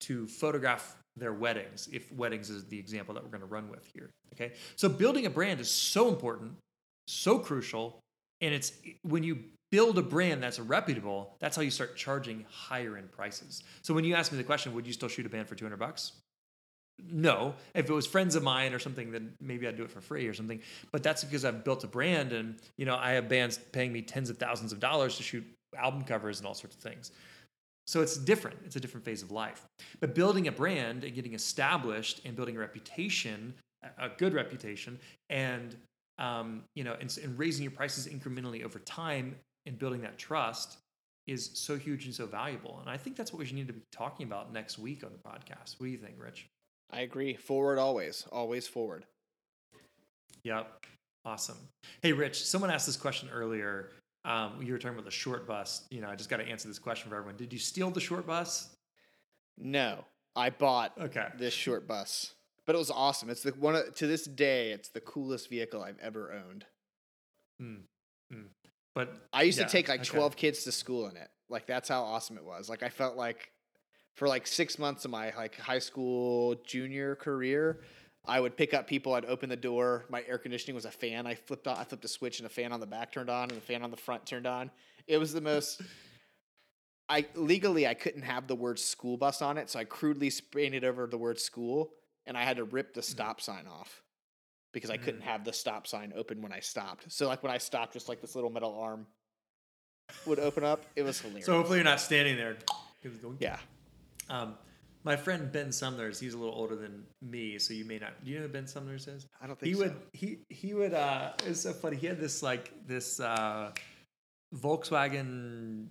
to 0.00 0.26
photograph 0.26 0.96
their 1.16 1.32
weddings, 1.32 1.88
if 1.92 2.10
weddings 2.12 2.50
is 2.50 2.64
the 2.66 2.78
example 2.78 3.14
that 3.14 3.22
we're 3.22 3.30
going 3.30 3.40
to 3.40 3.46
run 3.46 3.68
with 3.70 3.88
here. 3.94 4.10
Okay. 4.32 4.52
So 4.74 4.88
building 4.88 5.26
a 5.26 5.30
brand 5.30 5.60
is 5.60 5.70
so 5.70 6.08
important, 6.08 6.52
so 7.06 7.38
crucial. 7.38 8.00
And 8.40 8.52
it's 8.52 8.72
when 9.02 9.22
you 9.22 9.38
build 9.70 9.96
a 9.98 10.02
brand 10.02 10.42
that's 10.42 10.58
reputable, 10.58 11.36
that's 11.38 11.54
how 11.54 11.62
you 11.62 11.70
start 11.70 11.96
charging 11.96 12.44
higher 12.50 12.96
end 12.96 13.12
prices. 13.12 13.62
So 13.82 13.94
when 13.94 14.04
you 14.04 14.14
ask 14.14 14.32
me 14.32 14.38
the 14.38 14.44
question, 14.44 14.74
would 14.74 14.86
you 14.86 14.92
still 14.92 15.08
shoot 15.08 15.24
a 15.24 15.28
band 15.28 15.48
for 15.48 15.54
200 15.54 15.76
bucks? 15.76 16.12
No. 17.02 17.54
If 17.74 17.88
it 17.88 17.92
was 17.92 18.06
friends 18.06 18.34
of 18.36 18.42
mine 18.42 18.72
or 18.72 18.78
something, 18.78 19.10
then 19.10 19.34
maybe 19.40 19.66
I'd 19.66 19.76
do 19.76 19.82
it 19.82 19.90
for 19.90 20.00
free 20.00 20.26
or 20.26 20.34
something. 20.34 20.60
But 20.92 21.02
that's 21.02 21.24
because 21.24 21.44
I've 21.44 21.64
built 21.64 21.84
a 21.84 21.88
brand 21.88 22.32
and, 22.32 22.56
you 22.76 22.86
know, 22.86 22.96
I 22.96 23.12
have 23.12 23.28
bands 23.28 23.58
paying 23.72 23.92
me 23.92 24.02
tens 24.02 24.30
of 24.30 24.38
thousands 24.38 24.72
of 24.72 24.80
dollars 24.80 25.16
to 25.16 25.22
shoot 25.22 25.44
album 25.76 26.04
covers 26.04 26.38
and 26.38 26.46
all 26.46 26.54
sorts 26.54 26.76
of 26.76 26.82
things. 26.82 27.10
So 27.86 28.00
it's 28.00 28.16
different. 28.16 28.58
It's 28.64 28.76
a 28.76 28.80
different 28.80 29.04
phase 29.04 29.22
of 29.22 29.30
life. 29.30 29.66
But 30.00 30.14
building 30.14 30.48
a 30.48 30.52
brand 30.52 31.04
and 31.04 31.14
getting 31.14 31.34
established 31.34 32.20
and 32.24 32.34
building 32.34 32.56
a 32.56 32.60
reputation, 32.60 33.54
a 33.98 34.08
good 34.08 34.32
reputation, 34.32 34.98
and 35.28 35.76
um, 36.18 36.62
you 36.74 36.84
know, 36.84 36.96
and, 37.00 37.16
and 37.22 37.38
raising 37.38 37.64
your 37.64 37.72
prices 37.72 38.06
incrementally 38.06 38.64
over 38.64 38.78
time 38.78 39.34
and 39.66 39.78
building 39.78 40.00
that 40.02 40.16
trust 40.16 40.78
is 41.26 41.50
so 41.54 41.76
huge 41.76 42.04
and 42.04 42.14
so 42.14 42.26
valuable. 42.26 42.78
And 42.80 42.88
I 42.88 42.96
think 42.96 43.16
that's 43.16 43.32
what 43.32 43.38
we 43.38 43.46
should 43.46 43.56
need 43.56 43.66
to 43.66 43.72
be 43.72 43.82
talking 43.90 44.26
about 44.26 44.52
next 44.52 44.78
week 44.78 45.02
on 45.04 45.10
the 45.10 45.18
podcast. 45.18 45.78
What 45.78 45.86
do 45.86 45.92
you 45.92 45.98
think, 45.98 46.14
Rich? 46.18 46.46
I 46.90 47.00
agree. 47.00 47.34
Forward 47.34 47.78
always. 47.78 48.26
Always 48.30 48.66
forward. 48.68 49.04
Yep. 50.44 50.86
Awesome. 51.24 51.56
Hey, 52.02 52.12
Rich, 52.12 52.44
someone 52.44 52.70
asked 52.70 52.86
this 52.86 52.96
question 52.96 53.28
earlier. 53.32 53.90
Um, 54.24 54.60
you 54.62 54.72
were 54.72 54.78
talking 54.78 54.94
about 54.94 55.04
the 55.04 55.10
short 55.10 55.46
bus. 55.46 55.86
You 55.90 56.00
know, 56.00 56.08
I 56.08 56.16
just 56.16 56.30
got 56.30 56.36
to 56.38 56.44
answer 56.48 56.68
this 56.68 56.78
question 56.78 57.10
for 57.10 57.16
everyone. 57.16 57.36
Did 57.36 57.52
you 57.52 57.58
steal 57.58 57.90
the 57.90 58.00
short 58.00 58.26
bus? 58.26 58.70
No. 59.58 60.04
I 60.36 60.50
bought 60.50 60.92
Okay. 61.00 61.28
this 61.38 61.54
short 61.54 61.86
bus. 61.86 62.34
But 62.66 62.74
it 62.74 62.78
was 62.78 62.90
awesome. 62.90 63.28
It's 63.30 63.42
the 63.42 63.50
one 63.52 63.80
to 63.92 64.06
this 64.06 64.24
day, 64.24 64.70
it's 64.72 64.88
the 64.88 65.00
coolest 65.00 65.50
vehicle 65.50 65.82
I've 65.82 65.98
ever 66.00 66.32
owned. 66.32 66.64
Mm, 67.60 67.82
mm. 68.32 68.46
But 68.94 69.14
I 69.32 69.42
used 69.42 69.58
Yeah, 69.58 69.66
to 69.66 69.70
take 69.70 69.88
like 69.88 70.00
okay. 70.00 70.08
12 70.08 70.34
kids 70.36 70.64
to 70.64 70.72
school 70.72 71.08
in 71.08 71.16
it. 71.16 71.28
Like 71.50 71.66
that's 71.66 71.88
how 71.90 72.02
awesome 72.02 72.38
it 72.38 72.44
was. 72.44 72.70
Like 72.70 72.82
I 72.82 72.88
felt 72.88 73.16
like 73.16 73.50
for 74.14 74.28
like 74.28 74.46
6 74.46 74.78
months 74.78 75.04
of 75.04 75.10
my 75.10 75.32
like 75.36 75.56
high 75.58 75.78
school 75.78 76.54
junior 76.64 77.16
career, 77.16 77.80
I 78.24 78.40
would 78.40 78.56
pick 78.56 78.72
up 78.72 78.86
people, 78.86 79.12
I'd 79.14 79.24
open 79.26 79.48
the 79.50 79.56
door, 79.56 80.06
my 80.08 80.24
air 80.26 80.38
conditioning 80.38 80.74
was 80.74 80.84
a 80.86 80.90
fan. 80.90 81.26
I 81.26 81.34
flipped 81.34 81.66
on 81.68 81.76
I 81.76 81.84
flipped 81.84 82.04
a 82.04 82.08
switch 82.08 82.38
and 82.38 82.46
a 82.46 82.50
fan 82.50 82.72
on 82.72 82.80
the 82.80 82.86
back 82.86 83.12
turned 83.12 83.28
on 83.30 83.50
and 83.50 83.58
the 83.58 83.64
fan 83.64 83.82
on 83.82 83.90
the 83.90 83.96
front 83.96 84.24
turned 84.26 84.46
on. 84.46 84.70
It 85.06 85.18
was 85.18 85.32
the 85.32 85.40
most 85.40 85.82
I 87.08 87.26
legally 87.34 87.86
I 87.86 87.94
couldn't 87.94 88.22
have 88.22 88.46
the 88.46 88.54
word 88.54 88.78
school 88.78 89.16
bus 89.18 89.42
on 89.42 89.58
it, 89.58 89.68
so 89.68 89.78
I 89.78 89.84
crudely 89.84 90.32
painted 90.52 90.84
over 90.84 91.06
the 91.06 91.18
word 91.18 91.38
school 91.38 91.90
and 92.26 92.36
I 92.36 92.44
had 92.44 92.56
to 92.56 92.64
rip 92.64 92.94
the 92.94 93.02
stop 93.02 93.40
sign 93.42 93.66
off 93.66 94.02
because 94.72 94.90
I 94.90 94.96
couldn't 94.96 95.20
Mm. 95.20 95.24
have 95.24 95.44
the 95.44 95.52
stop 95.52 95.86
sign 95.86 96.12
open 96.16 96.40
when 96.40 96.52
I 96.52 96.60
stopped. 96.60 97.12
So 97.12 97.28
like 97.28 97.42
when 97.42 97.52
I 97.52 97.58
stopped, 97.58 97.92
just 97.92 98.08
like 98.08 98.20
this 98.22 98.34
little 98.34 98.48
metal 98.50 98.74
arm 98.80 99.06
would 100.24 100.38
open 100.38 100.64
up. 100.64 100.84
It 100.96 101.02
was 101.02 101.20
hilarious. 101.20 101.44
so 101.46 101.52
hopefully 101.52 101.78
you're 101.78 101.84
not 101.84 102.00
standing 102.00 102.36
there. 102.36 102.56
yeah, 103.38 103.58
Um, 104.30 104.54
my 105.04 105.16
friend 105.16 105.52
Ben 105.52 105.70
Sumners, 105.70 106.18
he's 106.18 106.32
a 106.34 106.38
little 106.38 106.54
older 106.54 106.76
than 106.76 107.04
me, 107.20 107.58
so 107.58 107.74
you 107.74 107.84
may 107.84 107.98
not. 107.98 108.24
Do 108.24 108.30
you 108.30 108.38
know 108.38 108.42
who 108.46 108.48
Ben 108.52 108.66
Sumners 108.66 109.06
is? 109.06 109.26
I 109.42 109.46
don't 109.46 109.58
think 109.58 109.68
he 109.68 109.74
so. 109.74 109.80
would 109.80 109.96
he 110.12 110.38
he 110.48 110.72
would 110.74 110.94
uh 110.94 111.32
it 111.44 111.48
was 111.50 111.60
so 111.60 111.72
funny 111.74 111.96
he 111.96 112.06
had 112.06 112.18
this 112.18 112.42
like 112.42 112.72
this 112.86 113.20
uh 113.20 113.70
volkswagen 114.56 115.86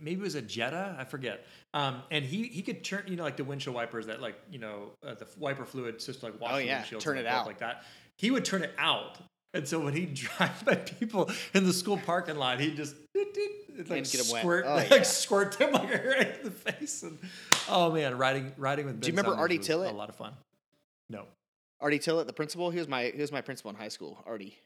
maybe 0.00 0.20
it 0.20 0.24
was 0.24 0.34
a 0.34 0.42
jetta 0.42 0.94
i 0.98 1.04
forget 1.04 1.44
um 1.74 2.02
and 2.10 2.24
he 2.24 2.44
he 2.44 2.62
could 2.62 2.84
turn 2.84 3.02
you 3.06 3.16
know 3.16 3.22
like 3.22 3.36
the 3.36 3.44
windshield 3.44 3.74
wipers 3.74 4.06
that 4.06 4.20
like 4.20 4.36
you 4.50 4.58
know 4.58 4.90
uh, 5.06 5.14
the 5.14 5.26
wiper 5.38 5.64
fluid 5.64 5.98
just 5.98 6.22
like 6.22 6.38
wash 6.40 6.52
Oh, 6.54 6.56
the 6.56 6.66
yeah, 6.66 6.82
windshields 6.82 7.00
turn 7.00 7.18
and 7.18 7.26
it 7.26 7.30
stuff 7.30 7.40
out. 7.42 7.46
like 7.46 7.58
that 7.58 7.84
he 8.18 8.30
would 8.30 8.44
turn 8.44 8.62
it 8.62 8.72
out 8.78 9.18
and 9.54 9.66
so 9.66 9.80
when 9.80 9.94
he'd 9.94 10.14
drive 10.36 10.64
by 10.64 10.74
people 10.76 11.30
in 11.54 11.64
the 11.64 11.72
school 11.72 11.96
parking 11.98 12.36
lot 12.36 12.60
he'd 12.60 12.76
just 12.76 12.94
like 13.76 13.90
And 13.90 14.10
get 14.10 14.26
wet. 14.32 14.40
squirt 14.42 14.64
Oh, 14.66 14.74
like 14.76 14.90
yeah. 14.90 15.02
squirt 15.02 15.58
them 15.58 15.72
like 15.72 15.90
right 16.04 16.36
in 16.38 16.44
the 16.44 16.50
face 16.50 17.02
and 17.02 17.18
oh 17.68 17.90
man 17.92 18.16
riding 18.18 18.52
riding 18.56 18.86
with 18.86 19.00
Do 19.00 19.06
you 19.08 19.12
remember 19.12 19.30
Summers 19.32 19.40
Artie 19.42 19.58
Tillett? 19.58 19.90
a 19.90 19.94
lot 19.94 20.08
of 20.08 20.16
fun 20.16 20.34
no 21.08 21.24
Artie 21.80 21.98
Tillett, 21.98 22.26
the 22.26 22.32
principal. 22.32 22.70
He 22.70 22.78
was 22.78 22.86
my 22.88 23.06
he 23.14 23.20
was 23.20 23.32
my 23.32 23.40
principal 23.40 23.70
in 23.70 23.76
high 23.76 23.88
school. 23.88 24.22
Artie. 24.26 24.56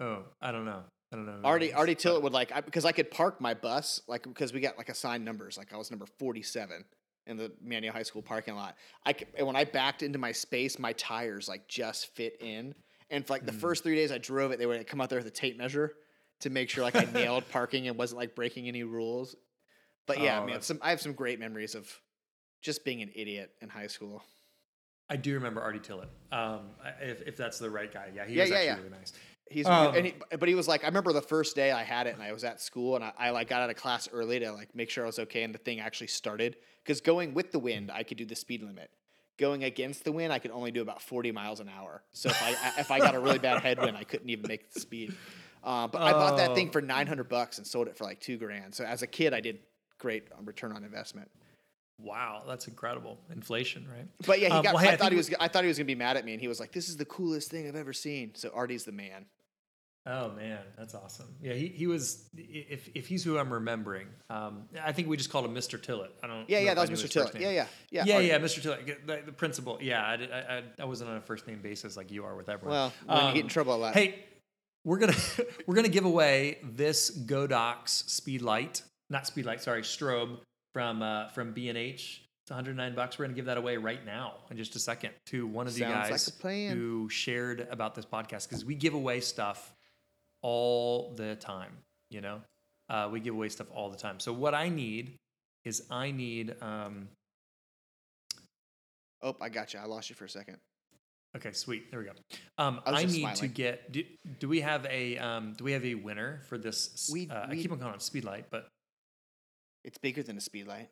oh 0.00 0.22
i 0.42 0.52
don't 0.52 0.64
know 0.66 0.82
i 1.12 1.16
don't 1.16 1.24
know 1.26 1.40
Artie 1.42 1.72
Artie 1.72 1.94
Tillett 1.94 2.22
would 2.22 2.32
like 2.32 2.52
I, 2.52 2.60
because 2.60 2.84
I 2.84 2.92
could 2.92 3.10
park 3.10 3.40
my 3.40 3.54
bus 3.54 4.02
like 4.06 4.22
because 4.24 4.52
we 4.52 4.60
got 4.60 4.76
like 4.76 4.88
assigned 4.90 5.24
numbers. 5.24 5.56
Like 5.56 5.72
I 5.72 5.76
was 5.76 5.90
number 5.90 6.06
forty 6.18 6.42
seven 6.42 6.84
in 7.26 7.36
the 7.36 7.50
Manteo 7.66 7.90
High 7.90 8.02
School 8.02 8.22
parking 8.22 8.54
lot. 8.54 8.76
I 9.06 9.14
and 9.36 9.46
when 9.46 9.56
I 9.56 9.64
backed 9.64 10.02
into 10.02 10.18
my 10.18 10.32
space, 10.32 10.78
my 10.78 10.92
tires 10.94 11.48
like 11.48 11.66
just 11.68 12.14
fit 12.14 12.36
in. 12.40 12.74
And 13.10 13.26
for 13.26 13.32
like 13.32 13.46
the 13.46 13.52
Mm. 13.52 13.60
first 13.60 13.82
three 13.84 13.94
days 13.96 14.12
I 14.12 14.18
drove 14.18 14.50
it, 14.50 14.58
they 14.58 14.66
would 14.66 14.86
come 14.86 15.00
out 15.00 15.08
there 15.08 15.18
with 15.18 15.26
a 15.26 15.30
tape 15.30 15.56
measure 15.56 15.94
to 16.40 16.50
make 16.50 16.70
sure 16.70 16.84
like 16.84 16.96
I 16.96 17.04
nailed 17.12 17.48
parking 17.50 17.88
and 17.88 17.96
wasn't 17.96 18.18
like 18.18 18.34
breaking 18.34 18.68
any 18.68 18.82
rules. 18.82 19.36
But 20.06 20.20
yeah, 20.20 20.40
Oh, 20.40 20.46
man, 20.46 20.62
some 20.62 20.78
I 20.82 20.90
have 20.90 21.00
some 21.00 21.12
great 21.12 21.38
memories 21.38 21.74
of 21.74 21.90
just 22.62 22.84
being 22.84 23.02
an 23.02 23.10
idiot 23.14 23.50
in 23.60 23.68
high 23.68 23.86
school. 23.86 24.22
I 25.10 25.16
do 25.16 25.34
remember 25.34 25.60
Artie 25.62 25.78
Tillett. 25.78 26.08
Um, 26.32 26.70
if, 27.00 27.22
if 27.22 27.36
that's 27.36 27.58
the 27.58 27.70
right 27.70 27.92
guy, 27.92 28.10
yeah, 28.14 28.26
he 28.26 28.34
Yeah, 28.34 28.42
was 28.42 28.50
yeah, 28.50 28.56
actually 28.56 28.66
yeah. 28.68 28.76
really 28.76 28.90
nice. 28.90 29.12
He's 29.50 29.66
Um, 29.66 29.94
and 29.94 30.06
he, 30.06 30.14
but 30.38 30.46
he 30.48 30.54
was 30.54 30.68
like, 30.68 30.84
I 30.84 30.88
remember 30.88 31.14
the 31.14 31.22
first 31.22 31.56
day 31.56 31.72
I 31.72 31.82
had 31.82 32.06
it 32.06 32.12
and 32.12 32.22
I 32.22 32.32
was 32.32 32.44
at 32.44 32.60
school 32.60 32.96
and 32.96 33.02
I, 33.04 33.12
I 33.18 33.30
like 33.30 33.48
got 33.48 33.62
out 33.62 33.70
of 33.70 33.76
class 33.76 34.06
early 34.12 34.38
to 34.40 34.52
like 34.52 34.74
make 34.74 34.90
sure 34.90 35.04
I 35.04 35.06
was 35.06 35.18
okay 35.20 35.42
and 35.42 35.54
the 35.54 35.58
thing 35.58 35.80
actually 35.80 36.08
started 36.08 36.56
because 36.84 37.00
going 37.00 37.32
with 37.32 37.52
the 37.52 37.58
wind 37.58 37.90
I 37.90 38.02
could 38.02 38.18
do 38.18 38.26
the 38.26 38.36
speed 38.36 38.62
limit. 38.62 38.90
Going 39.38 39.64
against 39.64 40.04
the 40.04 40.12
wind, 40.12 40.32
I 40.32 40.40
could 40.40 40.50
only 40.50 40.72
do 40.72 40.82
about 40.82 41.00
forty 41.00 41.30
miles 41.30 41.60
an 41.60 41.68
hour. 41.68 42.02
So 42.10 42.28
if 42.28 42.42
I 42.42 42.80
if 42.80 42.90
I 42.90 42.98
got 42.98 43.14
a 43.14 43.20
really 43.20 43.38
bad 43.38 43.62
headwind, 43.62 43.96
I 43.96 44.02
couldn't 44.02 44.28
even 44.30 44.48
make 44.48 44.72
the 44.72 44.80
speed. 44.80 45.14
Uh, 45.64 45.86
but 45.88 46.00
I 46.02 46.12
bought 46.12 46.36
that 46.38 46.54
thing 46.54 46.68
Oh. 46.68 46.72
for 46.72 46.80
nine 46.82 47.06
hundred 47.06 47.28
bucks 47.28 47.58
and 47.58 47.66
sold 47.66 47.88
it 47.88 47.96
for 47.96 48.04
like 48.04 48.20
two 48.20 48.36
grand. 48.36 48.74
So 48.74 48.84
as 48.84 49.02
a 49.02 49.06
kid, 49.06 49.34
I 49.34 49.40
did 49.40 49.58
great 49.98 50.28
on 50.36 50.44
return 50.44 50.72
on 50.72 50.84
investment. 50.84 51.30
Wow, 52.00 52.44
that's 52.46 52.68
incredible. 52.68 53.18
Inflation, 53.34 53.86
right? 53.92 54.06
But 54.24 54.38
yeah, 54.40 54.48
he 54.48 54.52
Um, 54.54 54.62
got. 54.62 54.74
well, 54.74 54.84
I 54.88 54.92
I, 54.92 54.96
thought 54.96 55.10
he 55.10 55.16
was. 55.16 55.34
I 55.40 55.48
thought 55.48 55.64
he 55.64 55.68
was 55.68 55.78
gonna 55.78 55.86
be 55.86 55.96
mad 55.96 56.16
at 56.16 56.24
me, 56.24 56.32
and 56.32 56.40
he 56.40 56.46
was 56.46 56.60
like, 56.60 56.70
"This 56.72 56.88
is 56.88 56.96
the 56.96 57.04
coolest 57.04 57.50
thing 57.50 57.66
I've 57.66 57.74
ever 57.76 57.92
seen." 57.92 58.34
So 58.36 58.50
Artie's 58.54 58.84
the 58.84 58.92
man. 58.92 59.26
Oh 60.06 60.30
man, 60.30 60.60
that's 60.78 60.94
awesome. 60.94 61.26
Yeah, 61.42 61.52
he, 61.54 61.66
he 61.66 61.86
was. 61.88 62.30
If 62.36 62.88
if 62.94 63.08
he's 63.08 63.24
who 63.24 63.36
I'm 63.36 63.52
remembering, 63.52 64.06
um, 64.30 64.68
I 64.82 64.92
think 64.92 65.08
we 65.08 65.16
just 65.16 65.28
called 65.28 65.44
him 65.44 65.54
Mr. 65.54 65.76
Tillett. 65.78 66.10
I 66.22 66.28
don't. 66.28 66.48
Yeah, 66.48 66.60
know 66.60 66.64
yeah, 66.66 66.74
that 66.74 66.88
was 66.88 67.02
Mr. 67.02 67.08
Tillett. 67.12 67.38
Yeah, 67.40 67.50
yeah, 67.50 67.66
yeah. 67.90 68.04
Yeah, 68.06 68.14
Artie. 68.14 68.26
yeah, 68.28 68.38
Mr. 68.38 68.60
Tillett, 68.62 69.06
the, 69.06 69.22
the 69.26 69.32
principal. 69.32 69.78
Yeah, 69.82 70.00
I, 70.02 70.14
I, 70.58 70.62
I, 70.78 70.84
wasn't 70.86 71.10
on 71.10 71.16
a 71.16 71.20
first 71.20 71.46
name 71.48 71.60
basis 71.60 71.96
like 71.96 72.10
you 72.12 72.24
are 72.24 72.36
with 72.36 72.48
everyone. 72.48 72.74
Well, 72.74 72.92
when 73.06 73.18
you 73.26 73.32
get 73.32 73.36
in 73.40 73.42
Um, 73.46 73.48
trouble 73.48 73.74
a 73.74 73.76
lot. 73.76 73.94
Hey, 73.94 74.24
we're 74.88 74.98
gonna 74.98 75.14
we're 75.66 75.74
gonna 75.74 75.88
give 75.88 76.06
away 76.06 76.58
this 76.62 77.10
Godox 77.10 78.04
Speedlight, 78.08 78.82
not 79.10 79.24
Speedlight, 79.24 79.60
sorry, 79.60 79.82
strobe 79.82 80.38
from 80.72 81.02
uh, 81.02 81.28
from 81.28 81.52
B 81.52 81.68
and 81.68 81.76
H. 81.76 82.22
It's 82.44 82.50
109 82.50 82.94
bucks. 82.94 83.18
We're 83.18 83.26
gonna 83.26 83.36
give 83.36 83.44
that 83.44 83.58
away 83.58 83.76
right 83.76 84.04
now 84.06 84.36
in 84.50 84.56
just 84.56 84.74
a 84.76 84.78
second 84.78 85.10
to 85.26 85.46
one 85.46 85.66
of 85.66 85.74
the 85.74 85.80
Sounds 85.80 85.92
like 85.92 86.10
guys 86.10 86.30
plan. 86.30 86.74
who 86.74 87.10
shared 87.10 87.68
about 87.70 87.94
this 87.94 88.06
podcast 88.06 88.48
because 88.48 88.64
we 88.64 88.74
give 88.74 88.94
away 88.94 89.20
stuff 89.20 89.74
all 90.40 91.12
the 91.16 91.36
time. 91.36 91.76
You 92.08 92.22
know, 92.22 92.40
uh, 92.88 93.10
we 93.12 93.20
give 93.20 93.34
away 93.34 93.50
stuff 93.50 93.66
all 93.74 93.90
the 93.90 93.98
time. 93.98 94.18
So 94.20 94.32
what 94.32 94.54
I 94.54 94.70
need 94.70 95.16
is 95.66 95.82
I 95.90 96.10
need. 96.10 96.54
Um, 96.62 97.08
Oh, 99.20 99.34
I 99.40 99.48
got 99.48 99.74
you. 99.74 99.80
I 99.80 99.84
lost 99.84 100.10
you 100.10 100.14
for 100.14 100.26
a 100.26 100.30
second. 100.30 100.58
Okay, 101.38 101.52
sweet. 101.52 101.90
There 101.90 102.00
we 102.00 102.06
go. 102.06 102.12
Um, 102.58 102.80
I 102.84 103.02
I 103.02 103.04
need 103.04 103.34
to 103.36 103.46
get. 103.46 103.92
Do, 103.92 104.02
do 104.40 104.48
we 104.48 104.60
have 104.60 104.84
a 104.86 105.16
um, 105.18 105.54
Do 105.56 105.62
we 105.64 105.72
have 105.72 105.84
a 105.84 105.94
winner 105.94 106.40
for 106.48 106.58
this? 106.58 107.08
We- 107.12 107.28
uh, 107.30 107.46
I 107.48 107.54
keep 107.54 107.70
on 107.70 107.78
calling 107.78 107.94
it 107.94 108.00
Speedlight, 108.00 108.44
but 108.50 108.68
It's 109.84 109.98
bigger 109.98 110.22
than 110.24 110.36
a 110.36 110.40
speedlight, 110.40 110.88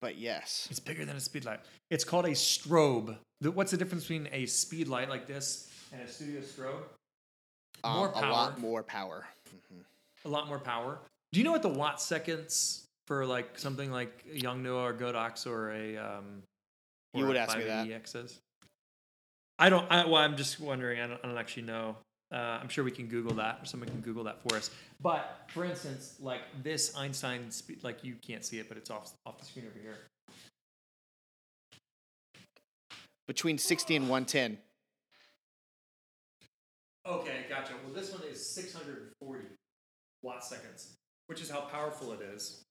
but 0.00 0.16
yes. 0.16 0.68
it's 0.70 0.78
bigger 0.80 1.04
than 1.04 1.16
a 1.16 1.20
Speedlight. 1.20 1.58
It's 1.90 2.04
called 2.04 2.26
a 2.26 2.30
strobe. 2.30 3.16
The, 3.40 3.50
what's 3.50 3.72
the 3.72 3.76
difference 3.76 4.04
between 4.04 4.28
a 4.32 4.44
Speedlight 4.44 5.08
like 5.08 5.26
this 5.26 5.68
and 5.92 6.00
a 6.00 6.08
Studio 6.08 6.40
strobe? 6.42 6.82
Um, 7.82 7.96
More 7.96 8.12
A 8.14 8.20
lot 8.30 8.58
more 8.60 8.82
power. 8.84 9.26
Mhm. 9.50 9.84
A 10.24 10.28
lot 10.28 10.46
more 10.46 10.60
power. 10.60 11.00
Do 11.32 11.40
you 11.40 11.44
know 11.44 11.52
what 11.52 11.62
the 11.62 11.68
watt 11.68 12.00
seconds 12.00 12.84
for 13.08 13.26
like 13.26 13.58
something 13.58 13.90
like 13.90 14.24
a 14.32 14.38
Young 14.38 14.64
or 14.66 14.94
Godox 14.94 15.46
or 15.46 15.72
a 15.72 15.96
um, 15.96 16.42
You 17.14 17.26
would 17.26 17.36
ask 17.36 17.56
me 17.58 17.64
that. 17.64 17.86
580X 17.86 18.14
is? 18.24 18.40
I 19.58 19.68
don't. 19.68 19.90
I, 19.90 20.06
well, 20.06 20.16
I'm 20.16 20.36
just 20.36 20.60
wondering. 20.60 21.00
I 21.00 21.06
don't, 21.06 21.20
I 21.22 21.28
don't 21.28 21.38
actually 21.38 21.64
know. 21.64 21.96
Uh, 22.32 22.36
I'm 22.60 22.68
sure 22.68 22.84
we 22.84 22.90
can 22.90 23.06
Google 23.06 23.34
that, 23.36 23.58
or 23.62 23.64
someone 23.64 23.88
can 23.88 24.00
Google 24.00 24.24
that 24.24 24.42
for 24.42 24.56
us. 24.56 24.70
But 25.00 25.46
for 25.48 25.64
instance, 25.64 26.16
like 26.20 26.40
this 26.62 26.94
Einstein, 26.96 27.50
spe- 27.50 27.82
like 27.82 28.04
you 28.04 28.16
can't 28.26 28.44
see 28.44 28.58
it, 28.58 28.68
but 28.68 28.76
it's 28.76 28.90
off 28.90 29.12
off 29.26 29.38
the 29.38 29.44
screen 29.44 29.66
over 29.66 29.78
here. 29.80 29.96
Between 33.26 33.58
60 33.58 33.96
and 33.96 34.08
110. 34.08 34.58
Okay, 37.06 37.44
gotcha. 37.48 37.72
Well, 37.84 37.94
this 37.94 38.10
one 38.12 38.22
is 38.30 38.44
640 38.54 39.44
watt 40.22 40.44
seconds, 40.44 40.94
which 41.26 41.40
is 41.40 41.50
how 41.50 41.60
powerful 41.60 42.12
it 42.12 42.20
is. 42.20 42.62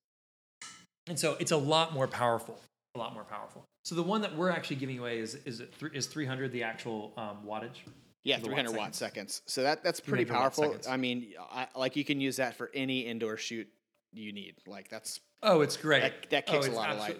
And 1.07 1.17
so 1.17 1.37
it's 1.39 1.51
a 1.51 1.57
lot 1.57 1.93
more 1.93 2.07
powerful. 2.07 2.59
A 2.97 2.99
lot 2.99 3.13
more 3.13 3.25
powerful. 3.25 3.63
So 3.85 3.93
the 3.93 4.01
one 4.01 4.21
that 4.21 4.35
we're 4.35 4.49
actually 4.49 4.77
giving 4.77 4.97
away 4.97 5.19
is 5.19 5.35
is 5.45 5.59
it 5.59 5.71
three, 5.75 5.91
is 5.93 6.07
300 6.07 6.51
the 6.51 6.63
actual 6.63 7.13
um, 7.15 7.37
wattage? 7.45 7.77
Yeah, 8.23 8.37
The 8.37 8.47
watt 8.47 8.55
300 8.55 8.75
watt 8.75 8.95
seconds. 8.95 9.43
So 9.45 9.61
that 9.61 9.83
that's 9.83 9.99
pretty 9.99 10.25
powerful. 10.25 10.75
I 10.89 10.97
mean, 10.97 11.33
I, 11.39 11.67
like 11.75 11.95
you 11.95 12.03
can 12.03 12.19
use 12.19 12.37
that 12.37 12.57
for 12.57 12.71
any 12.73 13.01
indoor 13.01 13.37
shoot 13.37 13.67
you 14.13 14.33
need. 14.33 14.55
Like 14.65 14.89
that's 14.89 15.19
Oh, 15.43 15.61
it's 15.61 15.77
great. 15.77 16.01
That- 16.01 16.29
that 16.31 16.45
Oh, 16.47 16.53
kicks 16.53 16.65
a 16.65 16.69
it's 16.69 16.75
lot 16.75 16.89
of 16.89 16.97
light. 16.97 17.19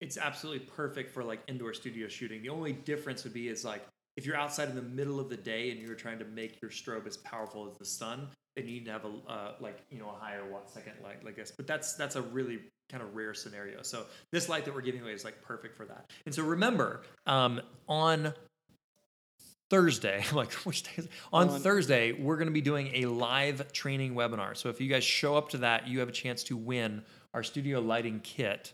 It's 0.00 0.16
absolutely 0.16 0.64
perfect 0.66 1.10
for 1.12 1.22
like 1.22 1.40
indoor 1.48 1.74
studio 1.74 2.08
shooting. 2.08 2.40
The 2.40 2.48
only 2.48 2.72
difference 2.72 3.24
would 3.24 3.34
be 3.34 3.48
is 3.48 3.62
like 3.62 3.84
if 4.16 4.24
you're 4.24 4.36
outside 4.36 4.70
in 4.70 4.74
the 4.74 4.80
middle 4.80 5.20
of 5.20 5.28
the 5.28 5.36
day 5.36 5.70
and 5.70 5.78
you're 5.80 5.94
trying 5.94 6.18
to 6.20 6.24
make 6.24 6.62
your 6.62 6.70
strobe 6.70 7.06
as 7.06 7.18
powerful 7.18 7.68
as 7.70 7.76
the 7.76 7.84
sun, 7.84 8.28
then 8.56 8.66
you 8.66 8.74
need 8.74 8.86
to 8.86 8.92
have 8.92 9.04
a 9.04 9.30
uh, 9.30 9.52
like 9.60 9.78
you 9.90 9.98
know 9.98 10.10
a 10.10 10.24
higher 10.24 10.50
watt 10.50 10.70
second 10.70 10.94
light 11.02 11.24
like 11.24 11.36
this. 11.36 11.52
But 11.56 11.66
that's 11.66 11.94
that's 11.94 12.16
a 12.16 12.22
really 12.22 12.60
kind 12.90 13.02
of 13.02 13.14
rare 13.14 13.34
scenario. 13.34 13.82
So 13.82 14.06
this 14.32 14.48
light 14.48 14.64
that 14.64 14.74
we're 14.74 14.80
giving 14.80 15.02
away 15.02 15.12
is 15.12 15.24
like 15.24 15.42
perfect 15.42 15.76
for 15.76 15.84
that. 15.86 16.10
And 16.26 16.34
so 16.34 16.42
remember, 16.42 17.02
um, 17.26 17.60
on 17.88 18.32
Thursday, 19.70 20.24
I'm 20.30 20.36
like 20.36 20.52
which 20.64 20.82
day 20.84 20.90
is 20.96 21.04
it? 21.06 21.10
On, 21.32 21.48
On- 21.48 21.60
Thursday, 21.60 22.12
we're 22.12 22.36
going 22.36 22.48
to 22.48 22.52
be 22.52 22.60
doing 22.60 22.90
a 22.94 23.06
live 23.06 23.72
training 23.72 24.14
webinar. 24.14 24.56
So 24.56 24.68
if 24.68 24.80
you 24.80 24.88
guys 24.88 25.04
show 25.04 25.36
up 25.36 25.50
to 25.50 25.58
that, 25.58 25.86
you 25.86 26.00
have 26.00 26.08
a 26.08 26.12
chance 26.12 26.42
to 26.44 26.56
win 26.56 27.02
our 27.34 27.42
studio 27.42 27.80
lighting 27.80 28.20
kit 28.20 28.72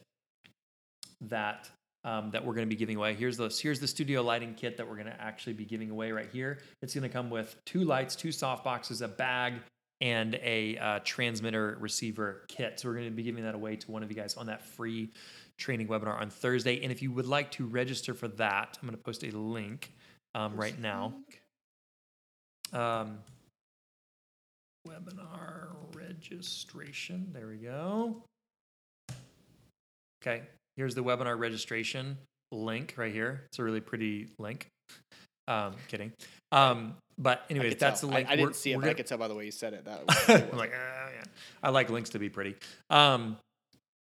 that 1.21 1.69
um, 2.05 2.31
that 2.31 2.45
we're 2.45 2.55
going 2.55 2.67
to 2.67 2.75
be 2.75 2.79
giving 2.79 2.97
away. 2.97 3.15
Here's 3.15 3.37
the 3.37 3.49
here's 3.49 3.81
the 3.81 3.89
studio 3.89 4.23
lighting 4.23 4.55
kit 4.55 4.77
that 4.77 4.89
we're 4.89 4.97
going 4.97 5.07
to 5.07 5.21
actually 5.21 5.55
be 5.55 5.65
giving 5.65 5.91
away 5.91 6.13
right 6.13 6.29
here. 6.31 6.59
It's 6.83 6.95
going 6.95 7.03
to 7.03 7.09
come 7.09 7.31
with 7.31 7.57
two 7.65 7.85
lights, 7.85 8.15
two 8.15 8.33
soft 8.33 8.65
boxes, 8.65 9.01
a 9.01 9.09
bag, 9.09 9.55
and 10.01 10.35
a 10.43 10.77
uh, 10.79 11.01
transmitter 11.05 11.79
receiver 11.81 12.45
kit. 12.49 12.81
So 12.81 12.89
we're 12.89 12.97
going 12.97 13.07
to 13.07 13.11
be 13.11 13.23
giving 13.23 13.45
that 13.45 13.55
away 13.55 13.77
to 13.77 13.91
one 13.91 14.03
of 14.03 14.11
you 14.11 14.17
guys 14.17 14.37
on 14.37 14.47
that 14.47 14.63
free 14.63 15.13
training 15.57 15.89
webinar 15.89 16.21
on 16.21 16.31
Thursday. 16.31 16.83
And 16.83 16.93
if 16.93 17.01
you 17.01 17.13
would 17.13 17.27
like 17.27 17.51
to 17.53 17.67
register 17.67 18.13
for 18.13 18.29
that, 18.29 18.79
I'm 18.81 18.89
going 18.89 18.99
to 18.99 19.03
post 19.03 19.25
a 19.25 19.31
link 19.31 19.93
um, 20.35 20.57
right 20.57 20.79
now. 20.79 21.15
Um, 22.73 23.19
webinar 24.87 25.69
registration. 25.95 27.29
There 27.33 27.47
we 27.47 27.57
go. 27.57 28.23
Okay, 30.23 30.43
here's 30.77 30.95
the 30.95 31.03
webinar 31.05 31.39
registration 31.39 32.19
link 32.53 32.95
right 32.97 33.13
here. 33.13 33.43
It's 33.47 33.59
a 33.59 33.65
really 33.65 33.81
pretty 33.81 34.29
link. 34.39 34.69
Um, 35.47 35.75
kidding. 35.89 36.13
Um, 36.53 36.95
but 37.19 37.45
I 37.49 37.53
anyways, 37.53 37.77
that's 37.77 38.01
tell. 38.01 38.11
the 38.11 38.17
link. 38.17 38.29
I, 38.29 38.33
I 38.33 38.37
didn't 38.37 38.47
We're- 38.49 38.55
see 38.55 38.73
it, 38.73 38.77
but 38.77 38.81
I 38.81 38.87
gonna- 38.87 38.95
could 38.95 39.07
tell 39.07 39.19
by 39.19 39.29
the 39.29 39.35
way 39.35 39.45
you 39.45 39.51
said 39.51 39.75
it. 39.75 39.85
That 39.85 40.03
I'm 40.53 40.57
like, 40.59 40.73
ah, 40.75 41.09
yeah. 41.15 41.25
I 41.63 41.71
like 41.71 41.91
links 41.91 42.11
to 42.11 42.19
be 42.19 42.29
pretty. 42.29 42.57
Um, 42.91 43.37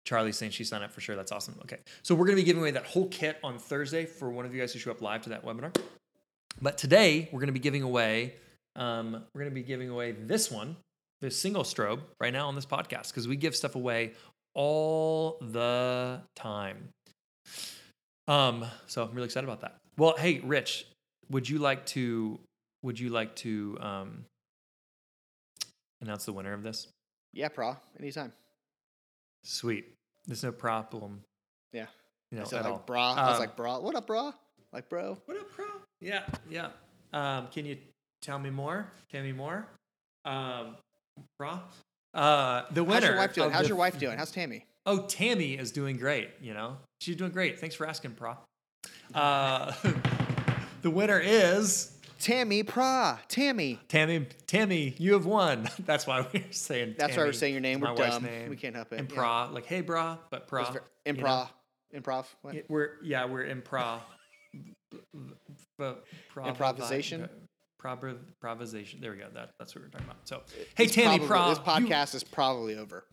Charlie's 0.05 0.38
saying 0.38 0.51
she 0.51 0.63
signed 0.63 0.84
up 0.84 0.91
for 0.91 0.99
sure. 1.01 1.15
That's 1.15 1.32
awesome. 1.32 1.55
Okay. 1.63 1.78
So 2.03 2.13
we're 2.15 2.26
going 2.26 2.36
to 2.38 2.41
be 2.41 2.45
giving 2.45 2.61
away 2.61 2.71
that 2.71 2.86
whole 2.86 3.07
kit 3.07 3.38
on 3.43 3.57
Thursday 3.57 4.05
for 4.05 4.30
one 4.30 4.45
of 4.45 4.53
you 4.53 4.59
guys 4.59 4.74
who 4.74 4.80
show 4.80 4.91
up 4.91 5.01
live 5.01 5.21
to 5.24 5.30
that 5.30 5.45
webinar. 5.45 5.76
But 6.61 6.78
today 6.78 7.30
we're 7.32 7.39
going 7.39 7.47
to 7.47 7.53
be 7.53 7.59
giving 7.59 7.84
away, 7.84 8.34
um, 8.76 9.24
we're 9.34 9.41
going 9.41 9.51
to 9.51 9.55
be 9.55 9.63
giving 9.63 9.89
away 9.89 10.11
this 10.11 10.51
one, 10.51 10.76
this 11.21 11.38
single 11.38 11.63
strobe 11.63 12.01
right 12.19 12.34
now 12.34 12.47
on 12.49 12.55
this 12.55 12.65
podcast 12.65 13.07
because 13.09 13.28
we 13.30 13.36
give 13.38 13.55
stuff 13.55 13.76
away 13.76 14.11
all 14.54 15.38
the 15.41 16.22
time. 16.36 16.89
Um, 18.28 18.66
so 18.88 19.04
I'm 19.04 19.14
really 19.14 19.26
excited 19.26 19.47
about 19.47 19.62
that. 19.62 19.78
Well, 19.97 20.16
hey, 20.18 20.39
Rich, 20.39 20.88
would 21.30 21.47
you 21.49 21.60
like 21.60 21.86
to, 21.88 22.39
would 22.82 22.99
you 22.99 23.10
like 23.10 23.36
to, 23.38 23.78
um, 23.82 24.26
announce 26.01 26.26
the 26.26 26.34
winner 26.34 26.54
of 26.54 26.64
this? 26.64 26.88
yeah, 27.34 27.49
pra, 27.49 27.80
anytime. 27.99 28.32
Sweet. 29.43 29.86
There's 30.28 30.43
no 30.43 30.51
problem. 30.51 31.22
Yeah. 31.74 31.88
You 32.32 32.38
know, 32.38 32.43
I 32.43 32.47
said 32.47 32.60
at 32.60 32.66
like 32.66 32.74
all. 32.74 32.84
bra. 32.86 33.14
I 33.14 33.26
was 33.28 33.34
Um, 33.36 33.39
like 33.39 33.56
bra. 33.58 33.80
What 33.80 33.95
up, 33.95 34.08
bra? 34.08 34.32
Like 34.72 34.88
bro. 34.89 35.18
What 35.26 35.38
up, 35.38 35.56
bro? 35.56 35.66
Yeah, 35.99 36.24
yeah. 36.49 36.70
Um, 37.12 37.47
can 37.47 37.66
you 37.66 37.78
tell 38.22 38.39
me 38.39 38.49
more? 38.49 38.88
Tell 39.12 39.22
me 39.24 39.32
more. 39.34 39.68
Um, 40.26 40.78
bro. 41.38 41.60
Uh, 42.14 42.64
the 42.72 42.84
winner. 42.84 43.07
How's 43.07 43.07
your 43.07 43.18
wife 43.18 43.34
doing? 43.34 43.51
How's 43.51 43.61
the- 43.64 43.68
your 43.70 43.78
wife 43.78 43.99
doing? 43.99 44.18
How's 44.18 44.32
Tammy? 44.32 44.66
Oh, 44.86 44.99
Tammy 45.07 45.53
is 45.53 45.72
doing 45.72 45.97
great. 45.97 46.30
You 46.41 46.53
know, 46.53 46.78
she's 46.99 47.16
doing 47.16 47.32
great. 47.32 47.59
Thanks 47.59 47.76
for 47.76 47.88
asking, 47.88 48.11
Pro. 48.11 48.36
Uh, 49.14 49.72
the 50.82 50.89
winner 50.89 51.20
is 51.20 51.97
Tammy 52.20 52.64
pra. 52.64 53.20
Tammy. 53.30 53.80
Tammy. 53.88 54.28
Tammy, 54.45 54.93
you 54.97 55.14
have 55.14 55.26
won. 55.26 55.70
That's 55.86 56.05
why 56.05 56.22
we 56.34 56.39
we're 56.39 56.51
saying. 56.51 56.95
That's 56.97 57.16
why 57.18 57.24
we're 57.24 57.34
saying 57.34 57.53
your 57.53 57.61
name. 57.61 57.84
It's 57.84 57.99
We're 57.99 58.07
dumb. 58.09 58.24
name. 58.24 58.49
We 58.49 58.57
can't 58.57 58.76
help 58.76 58.91
it. 58.93 58.99
And 58.99 59.11
Yeah. 59.11 59.45
like 59.51 59.66
hey, 59.66 59.82
bra, 59.82 60.18
but 60.30 60.47
pra. 60.47 60.66
Ver- 60.72 60.84
you 61.05 61.14
know? 61.14 61.24
Improv. 61.24 61.49
Improv. 61.95 62.26
What? 62.41 62.55
Yeah, 62.55 62.61
We're 62.68 62.89
yeah, 63.03 63.26
we're 63.26 63.45
improv. 63.45 63.99
Improvisation? 65.14 65.99
Prob- 66.34 66.47
improvisation. 66.47 67.30
There 67.84 69.12
we 69.12 69.18
go. 69.18 69.28
That, 69.34 69.52
that's 69.60 69.76
what 69.76 69.84
we're 69.84 69.90
talking 69.90 70.08
about. 70.08 70.28
So, 70.28 70.42
hey, 70.76 70.86
It's 70.86 70.94
Tammy, 70.96 71.20
probably- 71.26 71.28
Pra, 71.28 71.50
This 71.50 71.58
you- 71.80 71.88
podcast 71.88 72.16
is 72.16 72.24
probably 72.24 72.78
over. 72.78 73.06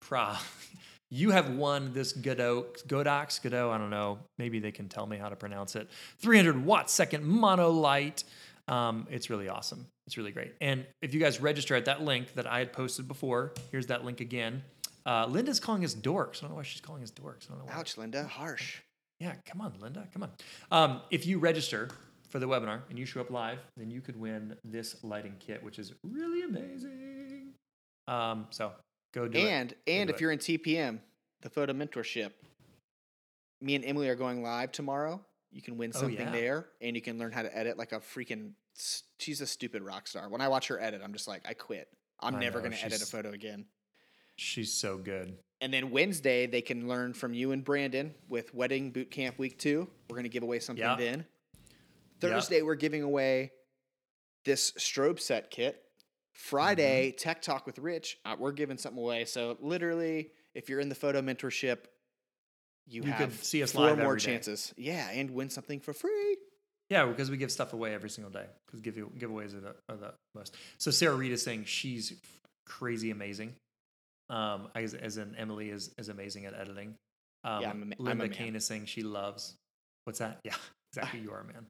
Pro, 0.00 0.34
you 1.10 1.30
have 1.30 1.50
won 1.50 1.92
this 1.94 2.12
Godot, 2.12 2.66
Godox, 2.88 3.40
Godot, 3.42 3.70
I 3.70 3.78
don't 3.78 3.90
know. 3.90 4.18
Maybe 4.38 4.58
they 4.58 4.72
can 4.72 4.88
tell 4.88 5.06
me 5.06 5.16
how 5.16 5.28
to 5.28 5.36
pronounce 5.36 5.76
it. 5.76 5.88
300 6.20 6.64
watt 6.64 6.90
second 6.90 7.24
monolight 7.24 8.24
Um, 8.66 9.06
it's 9.10 9.28
really 9.30 9.48
awesome. 9.48 9.86
It's 10.06 10.16
really 10.16 10.32
great. 10.32 10.54
And 10.60 10.86
if 11.02 11.12
you 11.14 11.20
guys 11.20 11.40
register 11.40 11.74
at 11.74 11.84
that 11.86 12.02
link 12.02 12.32
that 12.34 12.46
I 12.46 12.58
had 12.58 12.72
posted 12.72 13.06
before, 13.08 13.52
here's 13.70 13.86
that 13.88 14.04
link 14.04 14.20
again. 14.20 14.62
Uh, 15.06 15.26
Linda's 15.26 15.60
calling 15.60 15.84
us 15.84 15.94
dorks. 15.94 16.38
I 16.38 16.40
don't 16.42 16.50
know 16.50 16.56
why 16.56 16.62
she's 16.62 16.80
calling 16.80 17.02
us 17.02 17.10
dorks. 17.10 17.46
I 17.46 17.50
don't 17.54 17.58
know 17.58 17.64
why. 17.66 17.74
Ouch, 17.78 17.98
Linda. 17.98 18.24
Harsh. 18.24 18.78
Yeah, 19.20 19.34
come 19.46 19.60
on, 19.60 19.74
Linda. 19.80 20.08
Come 20.14 20.22
on. 20.22 20.30
Um, 20.70 21.00
if 21.10 21.26
you 21.26 21.38
register 21.38 21.90
for 22.34 22.40
the 22.40 22.48
webinar 22.48 22.80
and 22.90 22.98
you 22.98 23.06
show 23.06 23.20
up 23.20 23.30
live, 23.30 23.60
then 23.76 23.92
you 23.92 24.00
could 24.00 24.18
win 24.18 24.56
this 24.64 24.96
lighting 25.04 25.36
kit, 25.38 25.62
which 25.62 25.78
is 25.78 25.92
really 26.02 26.42
amazing. 26.42 27.52
Um, 28.08 28.48
so 28.50 28.72
go 29.14 29.28
do 29.28 29.38
it. 29.38 29.44
and 29.44 29.68
Go 29.70 29.76
and 29.86 30.10
if 30.10 30.16
it. 30.16 30.20
you're 30.20 30.32
in 30.32 30.40
TPM, 30.40 30.98
the 31.42 31.48
photo 31.48 31.72
mentorship, 31.72 32.32
me 33.60 33.76
and 33.76 33.84
Emily 33.84 34.08
are 34.08 34.16
going 34.16 34.42
live 34.42 34.72
tomorrow. 34.72 35.20
You 35.52 35.62
can 35.62 35.76
win 35.78 35.92
Oh, 35.94 36.00
something 36.00 36.26
yeah. 36.26 36.32
there, 36.32 36.66
and 36.80 36.96
you 36.96 37.02
can 37.02 37.20
learn 37.20 37.30
how 37.30 37.42
to 37.42 37.56
edit 37.56 37.78
like 37.78 37.92
a 37.92 38.00
freaking. 38.00 38.54
She's 39.20 39.40
a 39.40 39.46
stupid 39.46 39.82
rock 39.82 40.08
star. 40.08 40.28
When 40.28 40.40
I 40.40 40.48
watch 40.48 40.66
her 40.66 40.80
edit, 40.82 41.02
I'm 41.04 41.12
just 41.12 41.28
like, 41.28 41.42
I 41.48 41.54
quit. 41.54 41.86
I'm 42.18 42.34
I 42.34 42.40
never 42.40 42.58
going 42.58 42.72
to 42.72 42.84
edit 42.84 43.00
a 43.00 43.06
photo 43.06 43.30
again. 43.30 43.66
she's 44.34 44.72
so 44.72 44.96
good. 44.98 45.36
And 45.60 45.72
then 45.72 45.92
Wednesday, 45.92 46.48
they 46.48 46.60
can 46.62 46.88
learn 46.88 47.14
from 47.14 47.32
you 47.32 47.52
and 47.52 47.62
Brandon 47.64 48.12
with 48.28 48.52
Wedding 48.52 48.90
Boot 48.90 49.12
Camp 49.12 49.38
Week 49.38 49.56
Two. 49.56 49.88
We're 50.10 50.16
going 50.16 50.24
to 50.24 50.28
give 50.28 50.42
away 50.42 50.58
something 50.58 50.84
Yeah. 50.84 50.96
then. 50.96 51.24
Thursday, 52.32 52.62
we're 52.62 52.74
giving 52.74 53.02
away 53.02 53.52
this 54.44 54.72
strobe 54.72 55.20
set 55.20 55.50
kit. 55.50 55.80
Friday, 56.34 57.10
Mm-hmm. 57.10 57.16
Tech 57.18 57.42
Talk 57.42 57.64
with 57.66 57.78
Rich. 57.78 58.18
Uh, 58.24 58.34
we're 58.38 58.52
giving 58.52 58.76
something 58.76 59.00
away. 59.02 59.24
So 59.24 59.56
literally, 59.60 60.30
if 60.54 60.68
you're 60.68 60.80
in 60.80 60.88
the 60.88 60.94
photo 60.96 61.22
mentorship, 61.22 61.78
you, 62.86 63.02
You 63.04 63.10
have 63.12 63.30
could 63.30 63.44
see 63.44 63.62
us 63.62 63.72
four 63.72 63.86
live 63.86 63.98
more 63.98 64.08
every 64.08 64.18
day. 64.20 64.24
chances. 64.26 64.74
Yeah, 64.76 65.08
and 65.10 65.30
win 65.30 65.48
something 65.48 65.80
for 65.80 65.92
free. 65.94 66.36
Yeah, 66.90 67.06
because 67.06 67.30
we 67.30 67.36
give 67.38 67.50
stuff 67.52 67.72
away 67.72 67.94
every 67.94 68.10
single 68.10 68.30
day. 68.32 68.44
Because 68.66 68.80
give 68.80 68.96
you 68.96 69.10
giveaways 69.18 69.54
are 69.54 69.60
the, 69.60 69.74
are 69.88 69.96
the 69.96 70.14
most. 70.34 70.54
So 70.78 70.90
Sarah 70.90 71.14
Reed 71.14 71.32
is 71.32 71.42
saying 71.42 71.64
she's 71.64 72.12
crazy 72.66 73.10
amazing. 73.10 73.54
Um, 74.28 74.68
as, 74.74 74.92
as 74.94 75.16
in 75.18 75.34
Emily 75.36 75.70
is 75.70 75.94
is 75.98 76.08
amazing 76.08 76.46
at 76.46 76.54
editing. 76.54 76.94
Um, 77.44 77.62
Yeah, 77.62 77.70
I'm 77.70 77.82
a 77.82 77.86
ma- 77.86 77.94
I'm 78.10 78.20
a 78.20 78.24
Linda. 78.24 78.28
Kane 78.36 78.56
is 78.56 78.66
saying 78.66 78.86
she 78.86 79.02
loves. 79.02 79.54
What's 80.04 80.18
that? 80.18 80.40
Yeah, 80.44 80.54
exactly. 80.92 81.20
You 81.22 81.30
are, 81.32 81.40
a 81.40 81.44
man. 81.44 81.66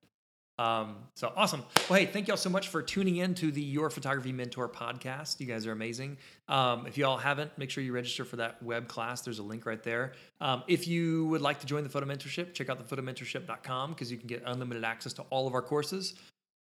Um, 0.59 0.97
so 1.15 1.33
awesome. 1.37 1.65
Well, 1.89 1.99
hey, 1.99 2.07
thank 2.07 2.29
y'all 2.29 2.37
so 2.37 2.51
much 2.51 2.69
for 2.69 2.81
tuning 2.81 3.17
in 3.17 3.35
to 3.37 3.51
the 3.51 3.61
Your 3.61 3.91
Photography 3.91 4.33
Mentor 4.33 4.69
podcast. 4.69 5.41
You 5.41 5.47
guys 5.47 5.67
are 5.67 5.73
amazing. 5.73 6.17
Um, 6.49 6.87
if 6.87 6.97
y'all 6.97 7.17
haven't, 7.17 7.57
make 7.59 7.71
sure 7.71 7.83
you 7.83 7.93
register 7.93 8.25
for 8.25 8.37
that 8.37 8.63
web 8.63 8.87
class. 8.87 9.23
There's 9.23 9.41
a 9.41 9.43
link 9.43 9.67
right 9.67 9.83
there. 9.83 10.13
Um, 10.41 10.63
if 10.69 10.87
you 10.87 11.27
would 11.27 11.41
like 11.41 11.61
to 11.61 11.67
join 11.67 11.83
the 11.83 11.89
photo 11.89 12.07
mentorship, 12.07 12.55
check 12.55 12.69
out 12.69 12.79
the 12.79 12.97
photomentorship.com 12.97 13.91
because 13.91 14.13
you 14.13 14.19
can 14.19 14.29
get 14.29 14.43
unlimited 14.47 14.85
access 14.85 15.13
to 15.15 15.23
all 15.31 15.47
of 15.47 15.55
our 15.55 15.63
courses. 15.63 16.15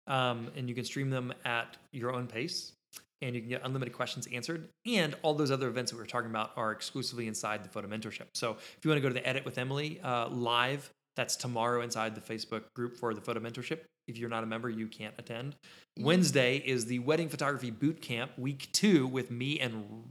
Um, 0.08 0.50
and 0.56 0.68
you 0.68 0.76
can 0.76 0.86
stream 0.86 1.10
them 1.10 1.34
at 1.46 1.78
your 1.92 2.14
own 2.14 2.28
pace 2.28 2.74
and 3.22 3.36
you 3.36 3.42
can 3.42 3.50
get 3.50 3.62
unlimited 3.64 3.94
questions 3.94 4.28
answered. 4.32 4.70
And 4.86 5.16
all 5.22 5.34
those 5.34 5.52
other 5.52 5.68
events 5.68 5.92
that 5.92 5.98
we 5.98 6.02
were 6.02 6.08
talking 6.08 6.30
about 6.30 6.52
are 6.56 6.72
exclusively 6.72 7.28
inside 7.28 7.64
the 7.64 7.70
photo 7.70 7.88
mentorship. 7.88 8.28
So 8.34 8.52
if 8.54 8.80
you 8.84 8.90
want 8.90 8.98
to 8.98 9.02
go 9.02 9.10
to 9.10 9.14
the 9.14 9.28
Edit 9.28 9.46
with 9.46 9.58
Emily 9.58 10.00
uh, 10.02 10.30
live, 10.30 10.92
that's 11.20 11.36
tomorrow 11.36 11.82
inside 11.82 12.16
the 12.16 12.22
Facebook 12.22 12.74
group 12.74 12.96
for 12.96 13.14
the 13.14 13.20
photo 13.20 13.42
mentorship. 13.42 13.80
If 14.08 14.18
you're 14.18 14.30
not 14.30 14.44
a 14.44 14.48
member, 14.48 14.70
you 14.70 14.88
can't 14.88 15.14
attend. 15.18 15.58
Wednesday 16.00 16.58
is 16.66 16.86
the 16.86 17.00
wedding 17.00 17.28
photography 17.28 17.72
boot 17.72 18.02
camp, 18.02 18.32
week 18.38 18.70
two, 18.72 19.06
with 19.06 19.30
me 19.30 19.60
and 19.60 20.06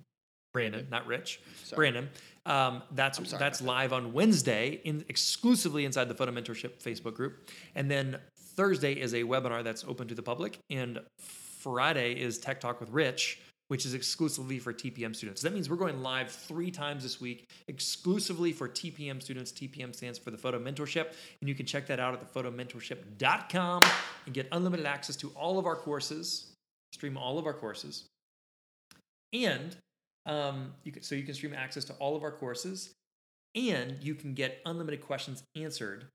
Brandon, 0.53 0.87
not 0.91 1.07
Rich. 1.07 1.41
Sorry. 1.65 1.77
Brandon. 1.77 2.11
Um, 2.45 2.83
that's 2.93 3.19
that's 3.33 3.63
live 3.63 3.95
on 3.95 4.13
Wednesday, 4.13 4.83
in 4.85 5.03
exclusively 5.09 5.87
inside 5.87 6.09
the 6.11 6.15
Photo 6.15 6.31
Mentorship 6.31 6.83
Facebook 6.83 7.15
group, 7.15 7.49
and 7.75 7.91
then 7.91 8.19
Thursday 8.57 8.93
is 8.93 9.15
a 9.15 9.23
webinar 9.23 9.65
that's 9.65 9.85
open 9.85 10.09
to 10.09 10.15
the 10.15 10.23
public, 10.23 10.59
and 10.69 11.01
Friday 11.59 12.13
is 12.13 12.39
Tech 12.39 12.61
Talk 12.61 12.81
with 12.81 12.91
Rich, 12.91 13.41
which 13.69 13.87
is 13.87 13.95
exclusively 13.95 14.59
for 14.59 14.73
TPM 14.73 15.14
students. 15.14 15.43
That 15.43 15.55
means 15.55 15.71
we're 15.71 15.77
going 15.77 16.03
live 16.03 16.31
three 16.31 16.71
times 16.71 17.03
this 17.03 17.21
week, 17.21 17.49
exclusively 17.69 18.53
for 18.53 18.69
TPM 18.69 19.23
students. 19.23 19.53
TPM 19.53 19.95
stands 19.95 20.19
for 20.19 20.31
the 20.31 20.39
Photo 20.39 20.59
Mentorship, 20.59 21.14
and 21.41 21.49
you 21.49 21.55
can 21.55 21.66
check 21.66 21.87
that 21.87 22.01
out 22.01 22.14
at 22.14 22.33
thephotomentorship.com 22.33 23.83
and 24.27 24.35
get 24.35 24.49
unlimited 24.53 24.87
access 24.87 25.16
to 25.16 25.29
all 25.31 25.59
of 25.59 25.66
our 25.66 25.77
courses, 25.77 26.53
stream 26.93 27.16
all 27.16 27.39
of 27.39 27.47
our 27.47 27.55
courses, 27.55 28.07
and 29.33 29.77
um, 30.27 30.75
you 30.85 30.93
can, 30.93 31.03
so 31.03 31.14
you 31.14 31.23
can 31.23 31.35
stream 31.35 31.55
access 31.55 31.85
to 31.87 31.93
all 31.95 32.16
of 32.16 32.23
our 32.23 32.33
courses, 32.33 32.95
and 33.55 33.97
you 34.03 34.14
can 34.14 34.35
get 34.35 34.61
unlimited 34.66 35.01
questions 35.01 35.43
answered 35.57 36.07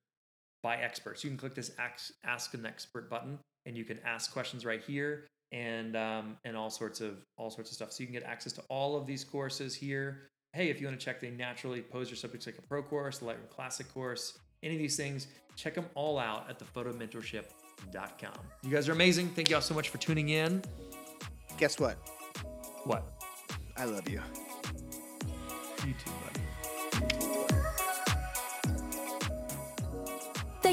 by 0.61 0.77
experts. 0.77 1.23
You 1.23 1.29
can 1.29 1.37
click 1.37 1.55
this 1.55 1.71
ask, 1.77 2.13
ask 2.23 2.53
an 2.53 2.65
expert 2.65 3.09
button, 3.09 3.39
and 3.65 3.77
you 3.77 3.83
can 3.83 3.99
ask 4.05 4.31
questions 4.31 4.65
right 4.65 4.81
here, 4.81 5.27
and 5.53 5.95
um, 5.95 6.37
and 6.43 6.57
all 6.57 6.69
sorts 6.69 6.99
of 6.99 7.17
all 7.37 7.49
sorts 7.49 7.69
of 7.69 7.75
stuff. 7.75 7.93
So 7.93 8.01
you 8.01 8.07
can 8.07 8.13
get 8.13 8.23
access 8.23 8.51
to 8.53 8.61
all 8.67 8.97
of 8.97 9.05
these 9.05 9.23
courses 9.23 9.73
here. 9.73 10.23
Hey, 10.51 10.69
if 10.69 10.81
you 10.81 10.87
want 10.87 10.99
to 10.99 11.05
check 11.05 11.21
the 11.21 11.29
naturally 11.31 11.81
pose 11.81 12.09
your 12.09 12.17
subjects 12.17 12.45
like 12.45 12.57
a 12.57 12.61
pro 12.63 12.83
course, 12.83 13.19
the 13.19 13.25
Lightroom 13.25 13.49
Classic 13.49 13.91
course, 13.93 14.37
any 14.61 14.75
of 14.75 14.79
these 14.79 14.97
things, 14.97 15.27
check 15.55 15.75
them 15.75 15.85
all 15.95 16.19
out 16.19 16.49
at 16.49 16.59
thephotomentorship.com. 16.59 18.33
You 18.63 18.69
guys 18.69 18.89
are 18.89 18.91
amazing. 18.91 19.29
Thank 19.29 19.49
you 19.49 19.55
all 19.55 19.61
so 19.61 19.73
much 19.73 19.89
for 19.89 19.97
tuning 19.99 20.29
in. 20.29 20.61
Guess 21.57 21.79
what? 21.79 21.97
What? 22.83 23.03
I 23.77 23.85
love 23.85 24.07
you. 24.09 24.21
You 25.85 25.93
too, 25.93 26.11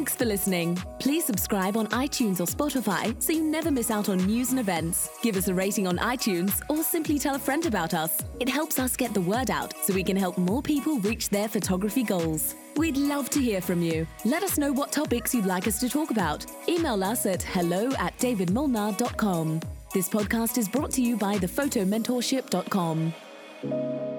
Thanks 0.01 0.15
for 0.15 0.25
listening. 0.25 0.77
Please 0.99 1.27
subscribe 1.27 1.77
on 1.77 1.87
iTunes 1.89 2.41
or 2.41 2.47
Spotify 2.47 3.15
so 3.23 3.35
you 3.35 3.43
never 3.43 3.71
miss 3.71 3.91
out 3.91 4.09
on 4.09 4.17
news 4.17 4.49
and 4.49 4.59
events. 4.59 5.11
Give 5.21 5.37
us 5.37 5.49
a 5.49 5.55
rating 5.55 5.87
on 5.87 5.99
iTunes 5.99 6.63
or 6.71 6.83
simply 6.83 7.19
tell 7.19 7.35
a 7.35 7.39
friend 7.39 7.67
about 7.67 7.93
us. 7.93 8.17
It 8.41 8.49
helps 8.49 8.79
us 8.79 8.97
get 8.97 9.13
the 9.13 9.21
word 9.21 9.51
out 9.51 9.75
so 9.83 9.93
we 9.93 10.03
can 10.03 10.17
help 10.17 10.39
more 10.39 10.63
people 10.63 10.99
reach 11.01 11.29
their 11.29 11.49
photography 11.49 12.03
goals. 12.03 12.55
We'd 12.79 12.97
love 12.97 13.29
to 13.29 13.41
hear 13.41 13.61
from 13.61 13.83
you. 13.83 14.07
Let 14.25 14.43
us 14.43 14.57
know 14.57 14.73
what 14.73 14.91
topics 14.91 15.35
you'd 15.35 15.45
like 15.45 15.67
us 15.67 15.79
to 15.81 15.89
talk 15.91 16.11
about. 16.11 16.47
Email 16.67 17.05
us 17.05 17.27
at 17.27 17.43
hello 17.43 17.91
at 17.99 18.17
davidmolnar.com. 18.17 19.61
This 19.93 20.09
podcast 20.09 20.57
is 20.57 20.67
brought 20.67 20.93
to 20.93 21.03
you 21.03 21.19
by 21.19 21.37
thephotomentorship.com. 21.37 24.10